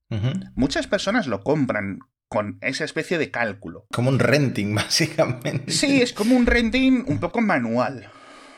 Muchas 0.55 0.87
personas 0.87 1.27
lo 1.27 1.43
compran 1.43 1.99
con 2.29 2.59
esa 2.61 2.85
especie 2.85 3.19
de 3.19 3.31
cálculo. 3.31 3.87
Como 3.93 4.11
un 4.11 4.19
renting, 4.19 4.75
básicamente. 4.75 5.71
Sí, 5.71 6.01
es 6.01 6.13
como 6.13 6.37
un 6.37 6.47
renting 6.47 7.05
un 7.07 7.19
poco 7.19 7.41
manual. 7.41 8.11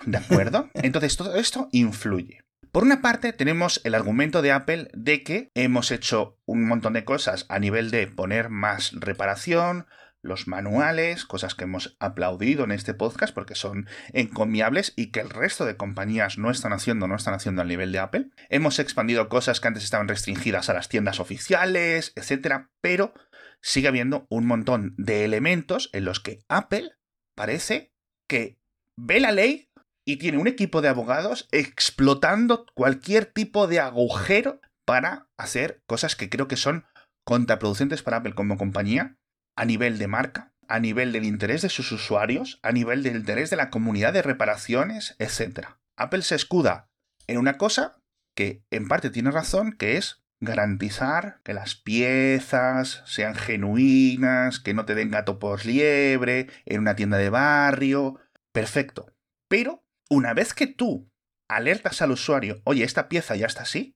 ¿De 0.07 0.16
acuerdo? 0.16 0.71
Entonces 0.75 1.16
todo 1.16 1.35
esto 1.37 1.68
influye. 1.73 2.40
Por 2.73 2.83
una 2.83 3.00
parte, 3.00 3.33
tenemos 3.33 3.81
el 3.85 3.95
argumento 3.95 4.43
de 4.43 4.53
Apple 4.53 4.88
de 4.93 5.23
que 5.23 5.50
hemos 5.55 5.91
hecho 5.91 6.38
un 6.45 6.67
montón 6.67 6.93
de 6.93 7.05
cosas 7.05 7.47
a 7.49 7.59
nivel 7.59 7.91
de 7.91 8.07
poner 8.07 8.50
más 8.50 8.93
reparación, 8.93 9.87
los 10.23 10.49
manuales, 10.49 11.25
cosas 11.25 11.55
que 11.55 11.65
hemos 11.65 11.97
aplaudido 12.00 12.65
en 12.65 12.73
este 12.73 12.95
podcast 12.95 13.35
porque 13.35 13.55
son 13.55 13.88
encomiables 14.12 14.93
y 14.97 15.11
que 15.11 15.21
el 15.21 15.31
resto 15.31 15.65
de 15.65 15.77
compañías 15.77 16.38
no 16.38 16.50
están 16.50 16.73
haciendo, 16.73 17.09
no 17.09 17.17
están 17.17 17.35
haciendo 17.35 17.62
al 17.62 17.69
nivel 17.69 17.93
de 17.93 18.00
Apple. 18.00 18.31
Hemos 18.49 18.79
expandido 18.79 19.29
cosas 19.29 19.61
que 19.61 19.69
antes 19.69 19.85
estaban 19.85 20.09
restringidas 20.09 20.69
a 20.69 20.75
las 20.75 20.88
tiendas 20.88 21.21
oficiales, 21.21 22.12
etcétera, 22.17 22.71
pero 22.81 23.15
sigue 23.61 23.88
habiendo 23.88 24.27
un 24.29 24.47
montón 24.47 24.95
de 24.99 25.25
elementos 25.25 25.91
en 25.93 26.05
los 26.05 26.21
que 26.21 26.41
Apple 26.49 26.93
parece 27.35 27.93
que 28.27 28.59
ve 28.97 29.21
la 29.21 29.33
ley 29.33 29.68
y 30.09 30.17
tiene 30.17 30.38
un 30.38 30.47
equipo 30.47 30.81
de 30.81 30.88
abogados 30.88 31.49
explotando 31.53 32.65
cualquier 32.73 33.27
tipo 33.27 33.67
de 33.67 33.79
agujero 33.79 34.59
para 34.87 35.29
hacer 35.37 35.83
cosas 35.87 36.17
que 36.17 36.31
creo 36.31 36.49
que 36.49 36.57
son 36.57 36.87
contraproducentes 37.27 38.03
para 38.03 38.17
Apple 38.17 38.33
como 38.33 38.57
compañía 38.57 39.19
a 39.55 39.67
nivel 39.67 39.99
de 39.99 40.07
marca, 40.07 40.55
a 40.67 40.81
nivel 40.81 41.12
del 41.12 41.27
interés 41.27 41.61
de 41.61 41.69
sus 41.69 41.93
usuarios, 41.93 42.59
a 42.62 42.73
nivel 42.73 43.03
del 43.03 43.17
interés 43.17 43.50
de 43.50 43.57
la 43.57 43.69
comunidad 43.69 44.15
de 44.15 44.23
reparaciones, 44.23 45.15
etc. 45.19 45.67
Apple 45.95 46.23
se 46.23 46.37
escuda 46.37 46.88
en 47.27 47.37
una 47.37 47.59
cosa 47.59 48.00
que 48.35 48.65
en 48.71 48.88
parte 48.88 49.11
tiene 49.11 49.31
razón, 49.31 49.73
que 49.73 49.99
es 49.99 50.25
garantizar 50.41 51.43
que 51.45 51.53
las 51.53 51.75
piezas 51.75 53.03
sean 53.05 53.35
genuinas, 53.35 54.59
que 54.59 54.73
no 54.73 54.87
te 54.87 54.95
den 54.95 55.11
gato 55.11 55.38
por 55.38 55.67
liebre, 55.67 56.49
en 56.65 56.81
una 56.81 56.97
tienda 56.97 57.19
de 57.19 57.29
barrio. 57.29 58.19
Perfecto. 58.53 59.12
Pero 59.50 59.85
una 60.11 60.35
vez 60.35 60.55
que 60.55 60.67
tú 60.67 61.11
alertas 61.49 62.03
al 62.03 62.11
usuario, 62.11 62.61
oye, 62.65 62.85
esta 62.85 63.09
pieza 63.09 63.37
ya 63.37 63.47
está 63.47 63.62
así, 63.62 63.95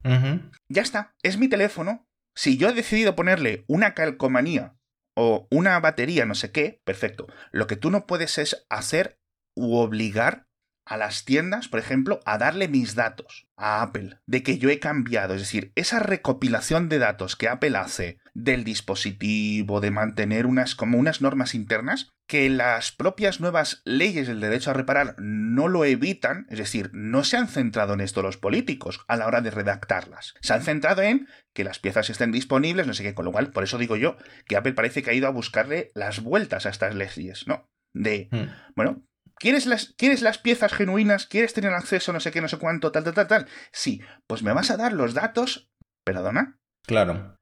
ya 0.68 0.82
está, 0.82 1.14
es 1.22 1.38
mi 1.38 1.48
teléfono. 1.48 2.06
Si 2.34 2.56
yo 2.56 2.70
he 2.70 2.72
decidido 2.72 3.14
ponerle 3.14 3.64
una 3.68 3.92
calcomanía 3.94 4.74
o 5.14 5.46
una 5.50 5.78
batería, 5.80 6.24
no 6.24 6.34
sé 6.34 6.50
qué, 6.50 6.80
perfecto. 6.84 7.26
Lo 7.50 7.66
que 7.66 7.76
tú 7.76 7.90
no 7.90 8.06
puedes 8.06 8.38
es 8.38 8.66
hacer 8.70 9.18
u 9.54 9.76
obligar 9.76 10.46
a 10.84 10.96
las 10.96 11.24
tiendas, 11.24 11.68
por 11.68 11.80
ejemplo, 11.80 12.20
a 12.24 12.38
darle 12.38 12.68
mis 12.68 12.94
datos 12.94 13.46
a 13.56 13.82
Apple, 13.82 14.18
de 14.26 14.42
que 14.42 14.58
yo 14.58 14.68
he 14.68 14.78
cambiado. 14.78 15.34
Es 15.34 15.40
decir, 15.40 15.72
esa 15.74 16.00
recopilación 16.00 16.88
de 16.88 16.98
datos 16.98 17.36
que 17.36 17.48
Apple 17.48 17.76
hace 17.76 18.18
del 18.34 18.64
dispositivo, 18.64 19.80
de 19.80 19.90
mantener 19.90 20.46
unas 20.46 20.74
como 20.74 20.98
unas 20.98 21.20
normas 21.20 21.54
internas, 21.54 22.10
que 22.26 22.48
las 22.48 22.92
propias 22.92 23.40
nuevas 23.40 23.82
leyes 23.84 24.26
del 24.26 24.40
derecho 24.40 24.70
a 24.70 24.74
reparar 24.74 25.14
no 25.18 25.68
lo 25.68 25.84
evitan, 25.84 26.46
es 26.48 26.58
decir, 26.58 26.90
no 26.94 27.24
se 27.24 27.36
han 27.36 27.48
centrado 27.48 27.94
en 27.94 28.00
esto 28.00 28.22
los 28.22 28.38
políticos 28.38 29.04
a 29.06 29.16
la 29.16 29.26
hora 29.26 29.42
de 29.42 29.50
redactarlas. 29.50 30.34
Se 30.40 30.54
han 30.54 30.62
centrado 30.62 31.02
en 31.02 31.28
que 31.52 31.64
las 31.64 31.78
piezas 31.78 32.08
estén 32.10 32.32
disponibles, 32.32 32.86
no 32.86 32.94
sé 32.94 33.02
qué, 33.02 33.14
con 33.14 33.26
lo 33.26 33.32
cual, 33.32 33.50
por 33.50 33.64
eso 33.64 33.78
digo 33.78 33.96
yo 33.96 34.16
que 34.46 34.56
Apple 34.56 34.72
parece 34.72 35.02
que 35.02 35.10
ha 35.10 35.14
ido 35.14 35.28
a 35.28 35.32
buscarle 35.32 35.90
las 35.94 36.20
vueltas 36.22 36.64
a 36.66 36.70
estas 36.70 36.94
leyes, 36.94 37.46
¿no? 37.46 37.68
De, 37.92 38.28
hmm. 38.30 38.72
bueno, 38.74 39.04
¿Quieres 39.42 39.66
las, 39.66 39.92
¿Quieres 39.96 40.22
las 40.22 40.38
piezas 40.38 40.72
genuinas? 40.72 41.26
¿Quieres 41.26 41.52
tener 41.52 41.72
acceso 41.74 42.12
no 42.12 42.20
sé 42.20 42.30
qué, 42.30 42.40
no 42.40 42.46
sé 42.46 42.58
cuánto, 42.58 42.92
tal, 42.92 43.02
tal, 43.02 43.12
tal, 43.12 43.26
tal? 43.26 43.46
Sí, 43.72 44.00
pues 44.28 44.44
me 44.44 44.52
vas 44.52 44.70
a 44.70 44.76
dar 44.76 44.92
los 44.92 45.14
datos. 45.14 45.68
¿Perdona? 46.04 46.60
Claro. 46.86 47.40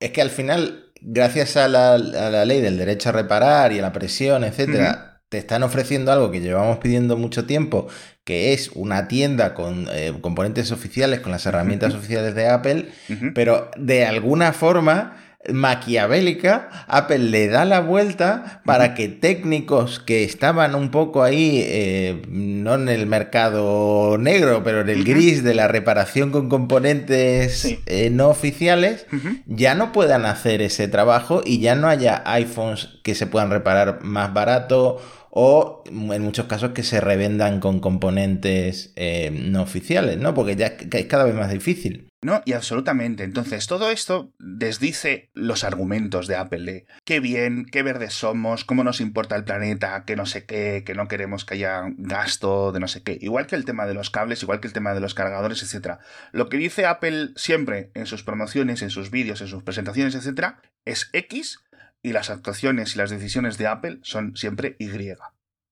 es 0.00 0.10
que 0.10 0.22
al 0.22 0.30
final, 0.30 0.92
gracias 1.00 1.56
a 1.56 1.68
la, 1.68 2.44
ley 2.44 2.60
del 2.60 2.76
derecho 2.76 3.10
a 3.10 3.12
reparar 3.12 3.72
y 3.72 3.78
a 3.78 3.82
la 3.82 3.92
presión, 3.92 4.42
etcétera, 4.42 5.22
te 5.28 5.38
están 5.38 5.62
ofreciendo 5.62 6.10
algo 6.10 6.32
que 6.32 6.40
llevamos 6.40 6.78
pidiendo 6.78 7.16
mucho 7.16 7.46
tiempo, 7.46 7.86
que 8.24 8.52
es 8.52 8.70
una 8.74 9.06
tienda 9.06 9.54
con 9.54 9.86
eh, 9.92 10.12
componentes 10.20 10.72
oficiales, 10.72 11.20
con 11.20 11.30
las 11.30 11.46
herramientas 11.46 11.94
oficiales 11.94 12.34
de 12.34 12.48
Apple, 12.48 12.90
pero 13.36 13.70
de 13.76 14.04
alguna 14.04 14.52
forma 14.52 15.16
maquiavélica, 15.52 16.68
Apple 16.88 17.18
le 17.18 17.48
da 17.48 17.64
la 17.64 17.80
vuelta 17.80 18.62
para 18.64 18.94
que 18.94 19.08
técnicos 19.08 20.00
que 20.00 20.24
estaban 20.24 20.74
un 20.74 20.90
poco 20.90 21.22
ahí, 21.22 21.62
eh, 21.64 22.22
no 22.28 22.74
en 22.74 22.88
el 22.88 23.06
mercado 23.06 24.18
negro, 24.18 24.62
pero 24.64 24.80
en 24.80 24.88
el 24.88 25.04
gris 25.04 25.42
de 25.42 25.54
la 25.54 25.68
reparación 25.68 26.30
con 26.30 26.48
componentes 26.48 27.76
eh, 27.86 28.10
no 28.10 28.28
oficiales, 28.28 29.06
ya 29.46 29.74
no 29.74 29.92
puedan 29.92 30.24
hacer 30.24 30.62
ese 30.62 30.88
trabajo 30.88 31.42
y 31.44 31.60
ya 31.60 31.74
no 31.74 31.88
haya 31.88 32.22
iPhones 32.26 32.88
que 33.02 33.14
se 33.14 33.26
puedan 33.26 33.50
reparar 33.50 34.00
más 34.02 34.32
barato 34.32 35.00
o 35.38 35.84
en 35.86 36.22
muchos 36.22 36.46
casos 36.46 36.70
que 36.70 36.82
se 36.82 36.98
revendan 36.98 37.60
con 37.60 37.78
componentes 37.78 38.94
eh, 38.96 39.30
no 39.30 39.60
oficiales, 39.60 40.16
¿no? 40.16 40.32
Porque 40.32 40.56
ya 40.56 40.78
es 40.90 41.06
cada 41.06 41.24
vez 41.24 41.34
más 41.34 41.50
difícil. 41.50 42.08
No, 42.22 42.40
y 42.46 42.54
absolutamente. 42.54 43.22
Entonces, 43.22 43.66
todo 43.66 43.90
esto 43.90 44.32
desdice 44.38 45.28
los 45.34 45.62
argumentos 45.62 46.26
de 46.26 46.36
Apple 46.36 46.64
de 46.64 46.86
qué 47.04 47.20
bien, 47.20 47.66
qué 47.70 47.82
verdes 47.82 48.14
somos, 48.14 48.64
cómo 48.64 48.82
nos 48.82 49.02
importa 49.02 49.36
el 49.36 49.44
planeta, 49.44 50.04
que 50.06 50.16
no 50.16 50.24
sé 50.24 50.46
qué, 50.46 50.84
que 50.86 50.94
no 50.94 51.06
queremos 51.06 51.44
que 51.44 51.54
haya 51.54 51.82
gasto 51.98 52.72
de 52.72 52.80
no 52.80 52.88
sé 52.88 53.02
qué. 53.02 53.18
Igual 53.20 53.46
que 53.46 53.56
el 53.56 53.66
tema 53.66 53.84
de 53.84 53.92
los 53.92 54.08
cables, 54.08 54.42
igual 54.42 54.60
que 54.60 54.68
el 54.68 54.72
tema 54.72 54.94
de 54.94 55.00
los 55.00 55.12
cargadores, 55.12 55.62
etc. 55.62 55.98
Lo 56.32 56.48
que 56.48 56.56
dice 56.56 56.86
Apple 56.86 57.32
siempre 57.36 57.90
en 57.92 58.06
sus 58.06 58.22
promociones, 58.22 58.80
en 58.80 58.88
sus 58.88 59.10
vídeos, 59.10 59.42
en 59.42 59.48
sus 59.48 59.62
presentaciones, 59.62 60.14
etc., 60.14 60.54
es 60.86 61.10
X 61.12 61.58
y 62.06 62.12
las 62.12 62.30
actuaciones 62.30 62.94
y 62.94 62.98
las 62.98 63.10
decisiones 63.10 63.58
de 63.58 63.66
Apple 63.66 63.98
son 64.02 64.36
siempre 64.36 64.76
Y. 64.78 64.88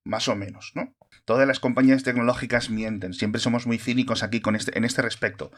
Más 0.03 0.27
o 0.27 0.35
menos, 0.35 0.73
¿no? 0.75 0.93
Todas 1.23 1.47
las 1.47 1.61
compañías 1.61 2.03
tecnológicas 2.03 2.69
mienten, 2.69 3.13
siempre 3.13 3.39
somos 3.39 3.65
muy 3.65 3.77
cínicos 3.77 4.21
aquí 4.21 4.41
con 4.41 4.57
este, 4.57 4.77
en 4.77 4.83
este 4.83 5.01
respecto. 5.01 5.51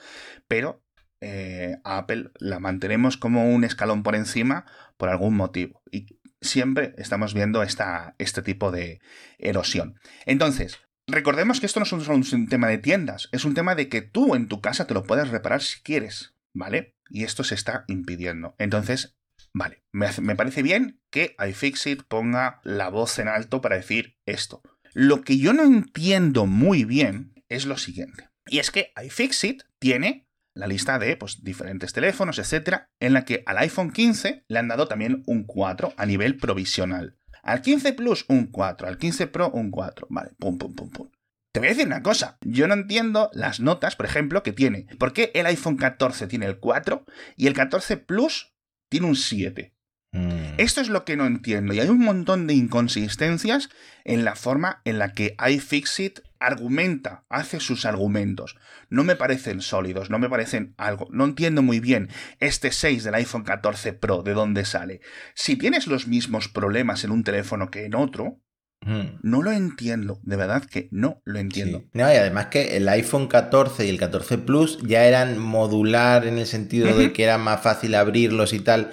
Pero 0.47 0.83
eh, 1.19 1.77
a 1.83 1.97
Apple 1.97 2.29
la 2.37 2.59
mantenemos 2.59 3.17
como 3.17 3.49
un 3.49 3.63
escalón 3.63 4.03
por 4.03 4.13
encima 4.13 4.65
por 4.97 5.09
algún 5.09 5.35
motivo. 5.35 5.81
Y 5.91 6.19
siempre 6.41 6.93
estamos 6.99 7.33
viendo 7.33 7.63
esta, 7.63 8.13
este 8.19 8.43
tipo 8.43 8.69
de 8.69 9.01
erosión. 9.39 9.99
Entonces, 10.27 10.77
recordemos 11.07 11.59
que 11.59 11.65
esto 11.65 11.79
no 11.79 11.85
es 11.85 11.89
solo 11.89 12.13
un 12.13 12.47
tema 12.49 12.67
de 12.67 12.77
tiendas, 12.77 13.29
es 13.31 13.45
un 13.45 13.55
tema 13.55 13.73
de 13.73 13.89
que 13.89 14.03
tú 14.03 14.35
en 14.35 14.47
tu 14.47 14.61
casa 14.61 14.85
te 14.85 14.93
lo 14.93 15.05
puedes 15.05 15.29
reparar 15.29 15.63
si 15.63 15.81
quieres, 15.81 16.35
¿vale? 16.53 16.93
Y 17.09 17.23
esto 17.23 17.43
se 17.43 17.55
está 17.55 17.83
impidiendo. 17.87 18.53
Entonces, 18.59 19.16
vale, 19.57 19.83
me, 19.91 20.07
me 20.21 20.35
parece 20.35 20.61
bien 20.61 21.01
que 21.09 21.35
iFixit 21.39 22.03
ponga 22.03 22.61
la 22.63 22.89
voz 22.89 23.19
en 23.19 23.27
alto 23.27 23.61
para 23.61 23.75
decir 23.75 24.17
esto. 24.25 24.61
Lo 24.93 25.21
que 25.21 25.37
yo 25.37 25.53
no 25.53 25.63
entiendo 25.63 26.45
muy 26.45 26.83
bien 26.83 27.33
es 27.49 27.65
lo 27.65 27.77
siguiente. 27.77 28.29
Y 28.47 28.59
es 28.59 28.71
que 28.71 28.91
iFixit 29.03 29.63
tiene 29.79 30.27
la 30.53 30.67
lista 30.67 30.99
de 30.99 31.15
pues, 31.15 31.43
diferentes 31.43 31.93
teléfonos, 31.93 32.39
etcétera, 32.39 32.89
en 32.99 33.13
la 33.13 33.25
que 33.25 33.43
al 33.45 33.57
iPhone 33.59 33.91
15 33.91 34.45
le 34.47 34.59
han 34.59 34.67
dado 34.67 34.87
también 34.87 35.23
un 35.27 35.43
4 35.43 35.93
a 35.95 36.05
nivel 36.05 36.37
provisional. 36.37 37.17
Al 37.43 37.61
15 37.61 37.93
Plus 37.93 38.25
un 38.27 38.47
4, 38.47 38.87
al 38.87 38.97
15 38.97 39.27
Pro 39.27 39.51
un 39.51 39.71
4. 39.71 40.07
Vale, 40.09 40.31
pum, 40.37 40.57
pum, 40.57 40.75
pum, 40.75 40.89
pum. 40.89 41.09
Te 41.53 41.59
voy 41.59 41.67
a 41.67 41.71
decir 41.71 41.87
una 41.87 42.03
cosa, 42.03 42.37
yo 42.41 42.67
no 42.67 42.73
entiendo 42.73 43.29
las 43.33 43.59
notas, 43.59 43.95
por 43.95 44.05
ejemplo, 44.05 44.43
que 44.43 44.51
tiene. 44.51 44.85
¿Por 44.99 45.13
qué 45.13 45.31
el 45.33 45.45
iPhone 45.45 45.77
14 45.77 46.27
tiene 46.27 46.45
el 46.45 46.59
4 46.59 47.05
y 47.35 47.47
el 47.47 47.53
14 47.53 47.97
Plus 47.97 48.53
tiene 48.89 49.07
un 49.07 49.15
7? 49.15 49.73
Mm. 50.11 50.55
Esto 50.57 50.81
es 50.81 50.89
lo 50.89 51.05
que 51.05 51.17
no 51.17 51.25
entiendo 51.25 51.73
y 51.73 51.79
hay 51.79 51.89
un 51.89 51.99
montón 51.99 52.47
de 52.47 52.53
inconsistencias 52.53 53.69
en 54.05 54.23
la 54.25 54.35
forma 54.35 54.81
en 54.85 54.99
la 54.99 55.13
que 55.13 55.35
iFixit 55.49 56.21
argumenta, 56.39 57.25
hace 57.29 57.59
sus 57.59 57.85
argumentos. 57.85 58.57
No 58.89 59.03
me 59.03 59.15
parecen 59.15 59.61
sólidos, 59.61 60.09
no 60.09 60.19
me 60.19 60.29
parecen 60.29 60.73
algo. 60.77 61.07
No 61.11 61.25
entiendo 61.25 61.61
muy 61.61 61.79
bien 61.79 62.09
este 62.39 62.71
6 62.71 63.03
del 63.03 63.15
iPhone 63.15 63.43
14 63.43 63.93
Pro, 63.93 64.23
de 64.23 64.33
dónde 64.33 64.65
sale. 64.65 65.01
Si 65.33 65.55
tienes 65.55 65.87
los 65.87 66.07
mismos 66.07 66.47
problemas 66.47 67.03
en 67.03 67.11
un 67.11 67.23
teléfono 67.23 67.69
que 67.69 67.85
en 67.85 67.95
otro. 67.95 68.41
No 68.85 69.41
lo 69.41 69.51
entiendo, 69.51 70.19
de 70.23 70.35
verdad 70.35 70.63
que 70.63 70.87
no 70.91 71.21
lo 71.25 71.39
entiendo. 71.39 71.83
No, 71.93 72.03
y 72.03 72.15
además 72.15 72.47
que 72.47 72.77
el 72.77 72.87
iPhone 72.87 73.27
14 73.27 73.85
y 73.85 73.89
el 73.89 73.97
14 73.97 74.37
Plus 74.37 74.79
ya 74.83 75.05
eran 75.05 75.39
modular 75.39 76.25
en 76.25 76.37
el 76.37 76.45
sentido 76.45 76.97
de 76.97 77.11
que 77.11 77.23
era 77.23 77.37
más 77.37 77.61
fácil 77.61 77.95
abrirlos 77.95 78.53
y 78.53 78.59
tal 78.59 78.91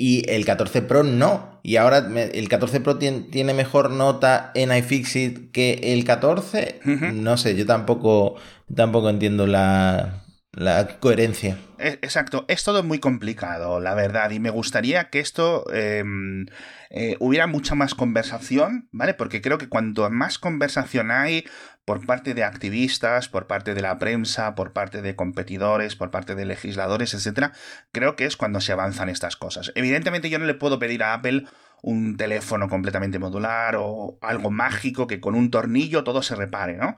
y 0.00 0.30
el 0.30 0.46
14 0.46 0.82
Pro 0.82 1.02
no. 1.02 1.60
Y 1.62 1.76
ahora 1.76 1.98
el 1.98 2.48
14 2.48 2.80
Pro 2.80 2.96
tiene, 2.96 3.52
mejor 3.52 3.90
nota 3.90 4.52
en 4.54 4.74
iFixit 4.74 5.50
que 5.50 5.80
el 5.82 6.04
14. 6.04 6.80
No 6.84 7.36
sé, 7.36 7.56
yo 7.56 7.66
tampoco, 7.66 8.36
tampoco 8.74 9.10
entiendo 9.10 9.46
la, 9.46 10.22
la 10.52 10.98
coherencia. 10.98 11.58
Exacto, 11.78 12.44
es 12.48 12.64
todo 12.64 12.82
muy 12.82 12.98
complicado, 12.98 13.80
la 13.80 13.94
verdad, 13.94 14.30
y 14.30 14.40
me 14.40 14.50
gustaría 14.50 15.10
que 15.10 15.20
esto 15.20 15.64
em, 15.72 16.46
eh, 16.90 17.16
hubiera 17.20 17.46
mucha 17.46 17.74
más 17.74 17.94
conversación, 17.94 18.88
¿vale? 18.90 19.14
Porque 19.14 19.40
creo 19.40 19.58
que 19.58 19.68
cuanto 19.68 20.08
más 20.10 20.38
conversación 20.38 21.10
hay 21.10 21.44
por 21.84 22.04
parte 22.04 22.34
de 22.34 22.44
activistas, 22.44 23.28
por 23.28 23.46
parte 23.46 23.74
de 23.74 23.82
la 23.82 23.98
prensa, 23.98 24.54
por 24.54 24.72
parte 24.72 25.00
de 25.00 25.16
competidores, 25.16 25.96
por 25.96 26.10
parte 26.10 26.34
de 26.34 26.44
legisladores, 26.44 27.14
etcétera, 27.14 27.52
creo 27.92 28.16
que 28.16 28.24
es 28.24 28.36
cuando 28.36 28.60
se 28.60 28.72
avanzan 28.72 29.08
estas 29.08 29.36
cosas. 29.36 29.72
Evidentemente 29.74 30.30
yo 30.30 30.38
no 30.38 30.46
le 30.46 30.54
puedo 30.54 30.78
pedir 30.78 31.02
a 31.02 31.14
Apple 31.14 31.44
un 31.82 32.16
teléfono 32.16 32.68
completamente 32.68 33.18
modular 33.18 33.76
o 33.78 34.18
algo 34.20 34.50
mágico 34.50 35.06
que 35.06 35.20
con 35.20 35.34
un 35.34 35.50
tornillo 35.50 36.04
todo 36.04 36.22
se 36.22 36.34
repare, 36.34 36.76
¿no? 36.76 36.96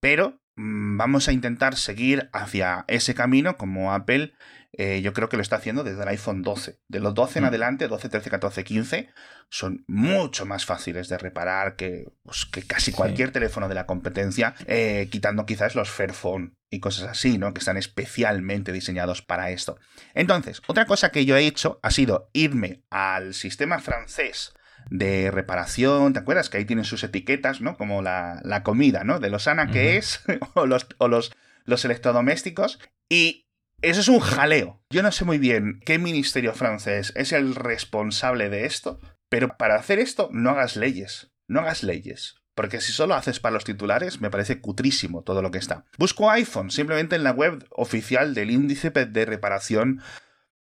Pero 0.00 0.40
vamos 0.58 1.28
a 1.28 1.32
intentar 1.32 1.76
seguir 1.76 2.28
hacia 2.32 2.84
ese 2.88 3.14
camino 3.14 3.56
como 3.56 3.92
Apple 3.92 4.32
eh, 4.72 5.00
yo 5.00 5.12
creo 5.14 5.28
que 5.28 5.36
lo 5.36 5.42
está 5.42 5.56
haciendo 5.56 5.82
desde 5.82 6.02
el 6.02 6.08
iPhone 6.08 6.42
12. 6.42 6.78
De 6.88 7.00
los 7.00 7.14
12 7.14 7.38
en 7.38 7.44
mm. 7.44 7.48
adelante, 7.48 7.88
12, 7.88 8.08
13, 8.08 8.30
14, 8.30 8.64
15, 8.64 9.08
son 9.48 9.84
mucho 9.88 10.44
más 10.44 10.66
fáciles 10.66 11.08
de 11.08 11.16
reparar 11.16 11.74
que, 11.76 12.12
pues, 12.22 12.44
que 12.46 12.62
casi 12.62 12.92
cualquier 12.92 13.32
teléfono 13.32 13.68
de 13.68 13.74
la 13.74 13.86
competencia, 13.86 14.54
eh, 14.66 15.08
quitando 15.10 15.46
quizás 15.46 15.74
los 15.74 15.90
Fairphone 15.90 16.54
y 16.70 16.80
cosas 16.80 17.08
así, 17.08 17.38
¿no? 17.38 17.54
Que 17.54 17.60
están 17.60 17.78
especialmente 17.78 18.72
diseñados 18.72 19.22
para 19.22 19.50
esto. 19.50 19.78
Entonces, 20.14 20.60
otra 20.66 20.84
cosa 20.84 21.10
que 21.10 21.24
yo 21.24 21.36
he 21.36 21.46
hecho 21.46 21.80
ha 21.82 21.90
sido 21.90 22.28
irme 22.34 22.82
al 22.90 23.32
sistema 23.32 23.78
francés 23.78 24.52
de 24.90 25.30
reparación, 25.30 26.12
¿te 26.12 26.20
acuerdas? 26.20 26.50
Que 26.50 26.58
ahí 26.58 26.64
tienen 26.64 26.84
sus 26.84 27.04
etiquetas, 27.04 27.60
¿no? 27.60 27.76
Como 27.76 28.02
la, 28.02 28.62
comida, 28.64 29.04
¿no? 29.04 29.20
De 29.20 29.30
lo 29.30 29.38
sana 29.38 29.70
que 29.70 29.96
es, 29.96 30.20
o, 30.54 30.66
los, 30.66 30.86
o 30.98 31.08
los, 31.08 31.32
los 31.64 31.84
electrodomésticos. 31.84 32.78
Y 33.08 33.46
eso 33.80 34.00
es 34.00 34.08
un 34.08 34.20
jaleo. 34.20 34.82
Yo 34.90 35.02
no 35.02 35.12
sé 35.12 35.24
muy 35.24 35.38
bien 35.38 35.80
qué 35.84 35.98
ministerio 35.98 36.54
francés 36.54 37.12
es 37.16 37.32
el 37.32 37.54
responsable 37.54 38.48
de 38.48 38.66
esto, 38.66 39.00
pero 39.28 39.56
para 39.56 39.76
hacer 39.76 39.98
esto 39.98 40.28
no 40.32 40.50
hagas 40.50 40.76
leyes. 40.76 41.30
No 41.46 41.60
hagas 41.60 41.82
leyes. 41.82 42.36
Porque 42.54 42.80
si 42.80 42.90
solo 42.90 43.14
haces 43.14 43.38
para 43.38 43.54
los 43.54 43.64
titulares, 43.64 44.20
me 44.20 44.30
parece 44.30 44.60
cutrísimo 44.60 45.22
todo 45.22 45.42
lo 45.42 45.52
que 45.52 45.58
está. 45.58 45.84
Busco 45.96 46.28
iPhone 46.28 46.72
simplemente 46.72 47.14
en 47.14 47.22
la 47.22 47.30
web 47.30 47.64
oficial 47.70 48.34
del 48.34 48.50
índice 48.50 48.90
de 48.90 49.24
reparación 49.24 50.02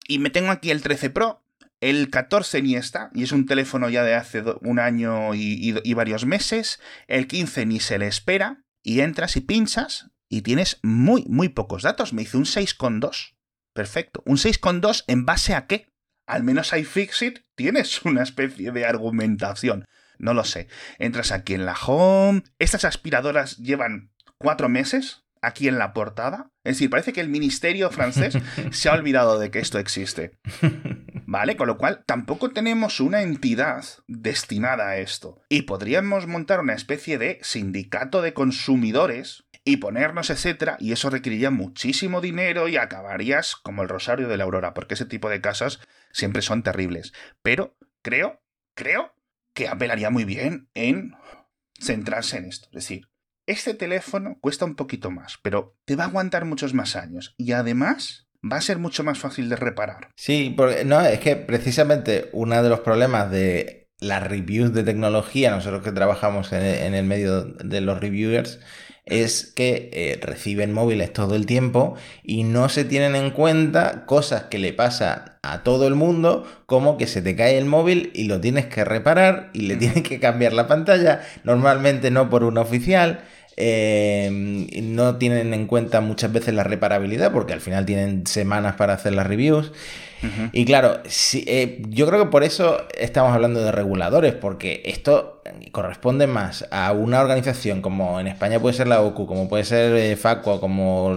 y 0.08 0.18
me 0.18 0.30
tengo 0.30 0.50
aquí 0.50 0.70
el 0.70 0.80
13 0.80 1.10
Pro 1.10 1.43
el 1.90 2.08
14 2.08 2.62
ni 2.62 2.76
está, 2.76 3.10
y 3.12 3.24
es 3.24 3.32
un 3.32 3.44
teléfono 3.44 3.90
ya 3.90 4.02
de 4.04 4.14
hace 4.14 4.42
un 4.62 4.78
año 4.78 5.34
y, 5.34 5.94
varios 5.94 6.24
meses. 6.24 6.80
El 7.08 7.26
15 7.26 7.66
ni 7.66 7.78
se 7.78 7.98
le 7.98 8.06
espera, 8.06 8.64
y 8.82 9.00
entras 9.00 9.36
y 9.36 9.42
pinchas, 9.42 10.10
y 10.30 10.40
tienes 10.40 10.80
muy, 10.82 11.26
muy 11.28 11.50
pocos 11.50 11.82
datos. 11.82 12.14
Me 12.14 12.22
hizo 12.22 12.38
un 12.38 12.44
6,2. 12.44 13.36
Perfecto. 13.74 14.22
¿Un 14.24 14.38
6,2 14.38 15.04
en 15.08 15.26
base 15.26 15.54
a 15.54 15.66
qué? 15.66 15.88
Al 16.26 16.42
menos 16.42 16.72
iFixit 16.72 17.40
tienes 17.54 18.02
una 18.04 18.22
especie 18.22 18.72
de 18.72 18.86
argumentación. 18.86 19.84
No 20.18 20.32
lo 20.32 20.44
sé. 20.44 20.68
Entras 20.98 21.32
aquí 21.32 21.52
en 21.52 21.66
la 21.66 21.74
home. 21.74 22.44
Estas 22.58 22.86
aspiradoras 22.86 23.58
llevan 23.58 24.10
cuatro 24.38 24.70
meses 24.70 25.23
aquí 25.46 25.68
en 25.68 25.78
la 25.78 25.92
portada. 25.92 26.50
Es 26.64 26.76
decir, 26.76 26.90
parece 26.90 27.12
que 27.12 27.20
el 27.20 27.28
ministerio 27.28 27.90
francés 27.90 28.38
se 28.70 28.88
ha 28.88 28.92
olvidado 28.92 29.38
de 29.38 29.50
que 29.50 29.58
esto 29.58 29.78
existe. 29.78 30.38
¿Vale? 31.26 31.56
Con 31.56 31.66
lo 31.66 31.78
cual, 31.78 32.04
tampoco 32.06 32.50
tenemos 32.50 33.00
una 33.00 33.22
entidad 33.22 33.84
destinada 34.06 34.90
a 34.90 34.98
esto. 34.98 35.40
Y 35.48 35.62
podríamos 35.62 36.26
montar 36.26 36.60
una 36.60 36.74
especie 36.74 37.18
de 37.18 37.38
sindicato 37.42 38.22
de 38.22 38.34
consumidores 38.34 39.44
y 39.64 39.78
ponernos, 39.78 40.28
etcétera, 40.30 40.76
y 40.78 40.92
eso 40.92 41.08
requeriría 41.08 41.50
muchísimo 41.50 42.20
dinero 42.20 42.68
y 42.68 42.76
acabarías 42.76 43.56
como 43.56 43.82
el 43.82 43.88
Rosario 43.88 44.28
de 44.28 44.36
la 44.36 44.44
Aurora, 44.44 44.74
porque 44.74 44.94
ese 44.94 45.06
tipo 45.06 45.30
de 45.30 45.40
casas 45.40 45.80
siempre 46.12 46.42
son 46.42 46.62
terribles. 46.62 47.12
Pero 47.42 47.76
creo, 48.02 48.42
creo 48.74 49.14
que 49.54 49.68
apelaría 49.68 50.10
muy 50.10 50.24
bien 50.24 50.68
en 50.74 51.14
centrarse 51.80 52.36
en 52.36 52.44
esto. 52.44 52.66
Es 52.68 52.74
decir, 52.74 53.08
este 53.46 53.74
teléfono 53.74 54.38
cuesta 54.40 54.64
un 54.64 54.74
poquito 54.74 55.10
más, 55.10 55.38
pero 55.42 55.76
te 55.84 55.96
va 55.96 56.04
a 56.04 56.06
aguantar 56.08 56.44
muchos 56.44 56.74
más 56.74 56.96
años 56.96 57.34
y 57.36 57.52
además 57.52 58.24
va 58.50 58.58
a 58.58 58.62
ser 58.62 58.78
mucho 58.78 59.04
más 59.04 59.18
fácil 59.18 59.48
de 59.48 59.56
reparar. 59.56 60.10
Sí, 60.16 60.52
porque 60.56 60.84
no, 60.84 61.00
es 61.00 61.20
que 61.20 61.36
precisamente 61.36 62.28
uno 62.32 62.62
de 62.62 62.68
los 62.68 62.80
problemas 62.80 63.30
de 63.30 63.88
las 64.00 64.22
reviews 64.22 64.72
de 64.74 64.82
tecnología, 64.82 65.50
nosotros 65.50 65.82
que 65.82 65.92
trabajamos 65.92 66.52
en, 66.52 66.94
el 66.94 67.04
medio 67.04 67.44
de 67.44 67.80
los 67.80 68.00
reviewers, 68.00 68.60
es 69.06 69.52
que 69.54 69.90
eh, 69.92 70.18
reciben 70.22 70.72
móviles 70.72 71.12
todo 71.12 71.36
el 71.36 71.44
tiempo 71.44 71.94
y 72.22 72.44
no 72.44 72.68
se 72.68 72.84
tienen 72.84 73.14
en 73.16 73.30
cuenta 73.30 74.06
cosas 74.06 74.44
que 74.44 74.58
le 74.58 74.72
pasa 74.72 75.38
a 75.42 75.62
todo 75.62 75.86
el 75.86 75.94
mundo, 75.94 76.46
como 76.66 76.96
que 76.96 77.06
se 77.06 77.20
te 77.20 77.36
cae 77.36 77.58
el 77.58 77.66
móvil 77.66 78.10
y 78.14 78.24
lo 78.24 78.40
tienes 78.40 78.66
que 78.66 78.84
reparar 78.84 79.50
y 79.52 79.62
le 79.62 79.76
tienes 79.76 80.02
que 80.02 80.20
cambiar 80.20 80.54
la 80.54 80.66
pantalla, 80.66 81.22
normalmente 81.44 82.10
no 82.10 82.30
por 82.30 82.44
un 82.44 82.58
oficial. 82.58 83.24
Eh, 83.56 84.28
no 84.82 85.16
tienen 85.16 85.54
en 85.54 85.66
cuenta 85.66 86.00
muchas 86.00 86.32
veces 86.32 86.54
la 86.54 86.64
reparabilidad 86.64 87.32
porque 87.32 87.52
al 87.52 87.60
final 87.60 87.86
tienen 87.86 88.26
semanas 88.26 88.74
para 88.76 88.94
hacer 88.94 89.14
las 89.14 89.26
reviews. 89.26 89.72
Y 90.52 90.64
claro, 90.64 91.02
eh, 91.34 91.82
yo 91.90 92.06
creo 92.06 92.24
que 92.24 92.30
por 92.30 92.44
eso 92.44 92.88
estamos 92.98 93.34
hablando 93.34 93.62
de 93.62 93.70
reguladores, 93.70 94.32
porque 94.32 94.80
esto 94.86 95.42
corresponde 95.70 96.26
más 96.26 96.66
a 96.70 96.92
una 96.92 97.20
organización 97.20 97.82
como 97.82 98.18
en 98.18 98.28
España 98.28 98.58
puede 98.58 98.74
ser 98.74 98.86
la 98.86 99.02
OCU, 99.02 99.26
como 99.26 99.50
puede 99.50 99.64
ser 99.64 99.94
eh, 99.94 100.16
Facua, 100.16 100.60
como 100.60 101.14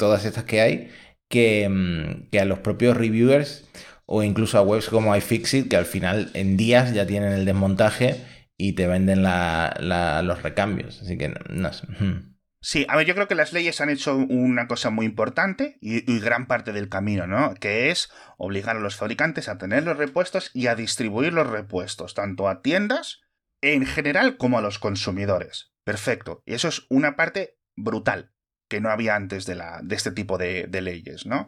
todas 0.00 0.24
estas 0.24 0.42
que 0.42 0.60
hay, 0.60 0.90
que, 1.28 1.68
mm, 1.68 2.30
que 2.32 2.40
a 2.40 2.44
los 2.44 2.58
propios 2.58 2.96
reviewers 2.96 3.64
o 4.06 4.24
incluso 4.24 4.58
a 4.58 4.62
webs 4.62 4.88
como 4.88 5.14
iFixit, 5.14 5.68
que 5.68 5.76
al 5.76 5.86
final 5.86 6.30
en 6.34 6.56
días 6.56 6.92
ya 6.92 7.06
tienen 7.06 7.32
el 7.32 7.44
desmontaje 7.44 8.16
y 8.56 8.74
te 8.74 8.86
venden 8.86 9.22
los 9.22 10.42
recambios. 10.42 11.02
Así 11.02 11.18
que 11.18 11.34
no 11.48 11.72
sé. 11.72 11.86
Sí, 12.60 12.86
a 12.88 12.96
ver, 12.96 13.06
yo 13.06 13.14
creo 13.14 13.28
que 13.28 13.34
las 13.34 13.52
leyes 13.52 13.82
han 13.82 13.90
hecho 13.90 14.16
una 14.16 14.66
cosa 14.66 14.88
muy 14.88 15.04
importante 15.04 15.76
y, 15.82 16.10
y, 16.10 16.18
gran 16.18 16.46
parte 16.46 16.72
del 16.72 16.88
camino, 16.88 17.26
¿no? 17.26 17.52
Que 17.54 17.90
es 17.90 18.10
obligar 18.38 18.76
a 18.76 18.80
los 18.80 18.96
fabricantes 18.96 19.50
a 19.50 19.58
tener 19.58 19.84
los 19.84 19.98
repuestos 19.98 20.50
y 20.54 20.68
a 20.68 20.74
distribuir 20.74 21.34
los 21.34 21.46
repuestos, 21.46 22.14
tanto 22.14 22.48
a 22.48 22.62
tiendas 22.62 23.20
en 23.60 23.84
general 23.84 24.38
como 24.38 24.58
a 24.58 24.62
los 24.62 24.78
consumidores. 24.78 25.74
Perfecto. 25.84 26.42
Y 26.46 26.54
eso 26.54 26.68
es 26.68 26.86
una 26.88 27.16
parte 27.16 27.58
brutal. 27.76 28.33
Que 28.68 28.80
no 28.80 28.90
había 28.90 29.14
antes 29.14 29.46
de, 29.46 29.54
la, 29.54 29.80
de 29.82 29.94
este 29.94 30.10
tipo 30.10 30.38
de, 30.38 30.68
leyes, 30.70 31.26
¿no? 31.26 31.46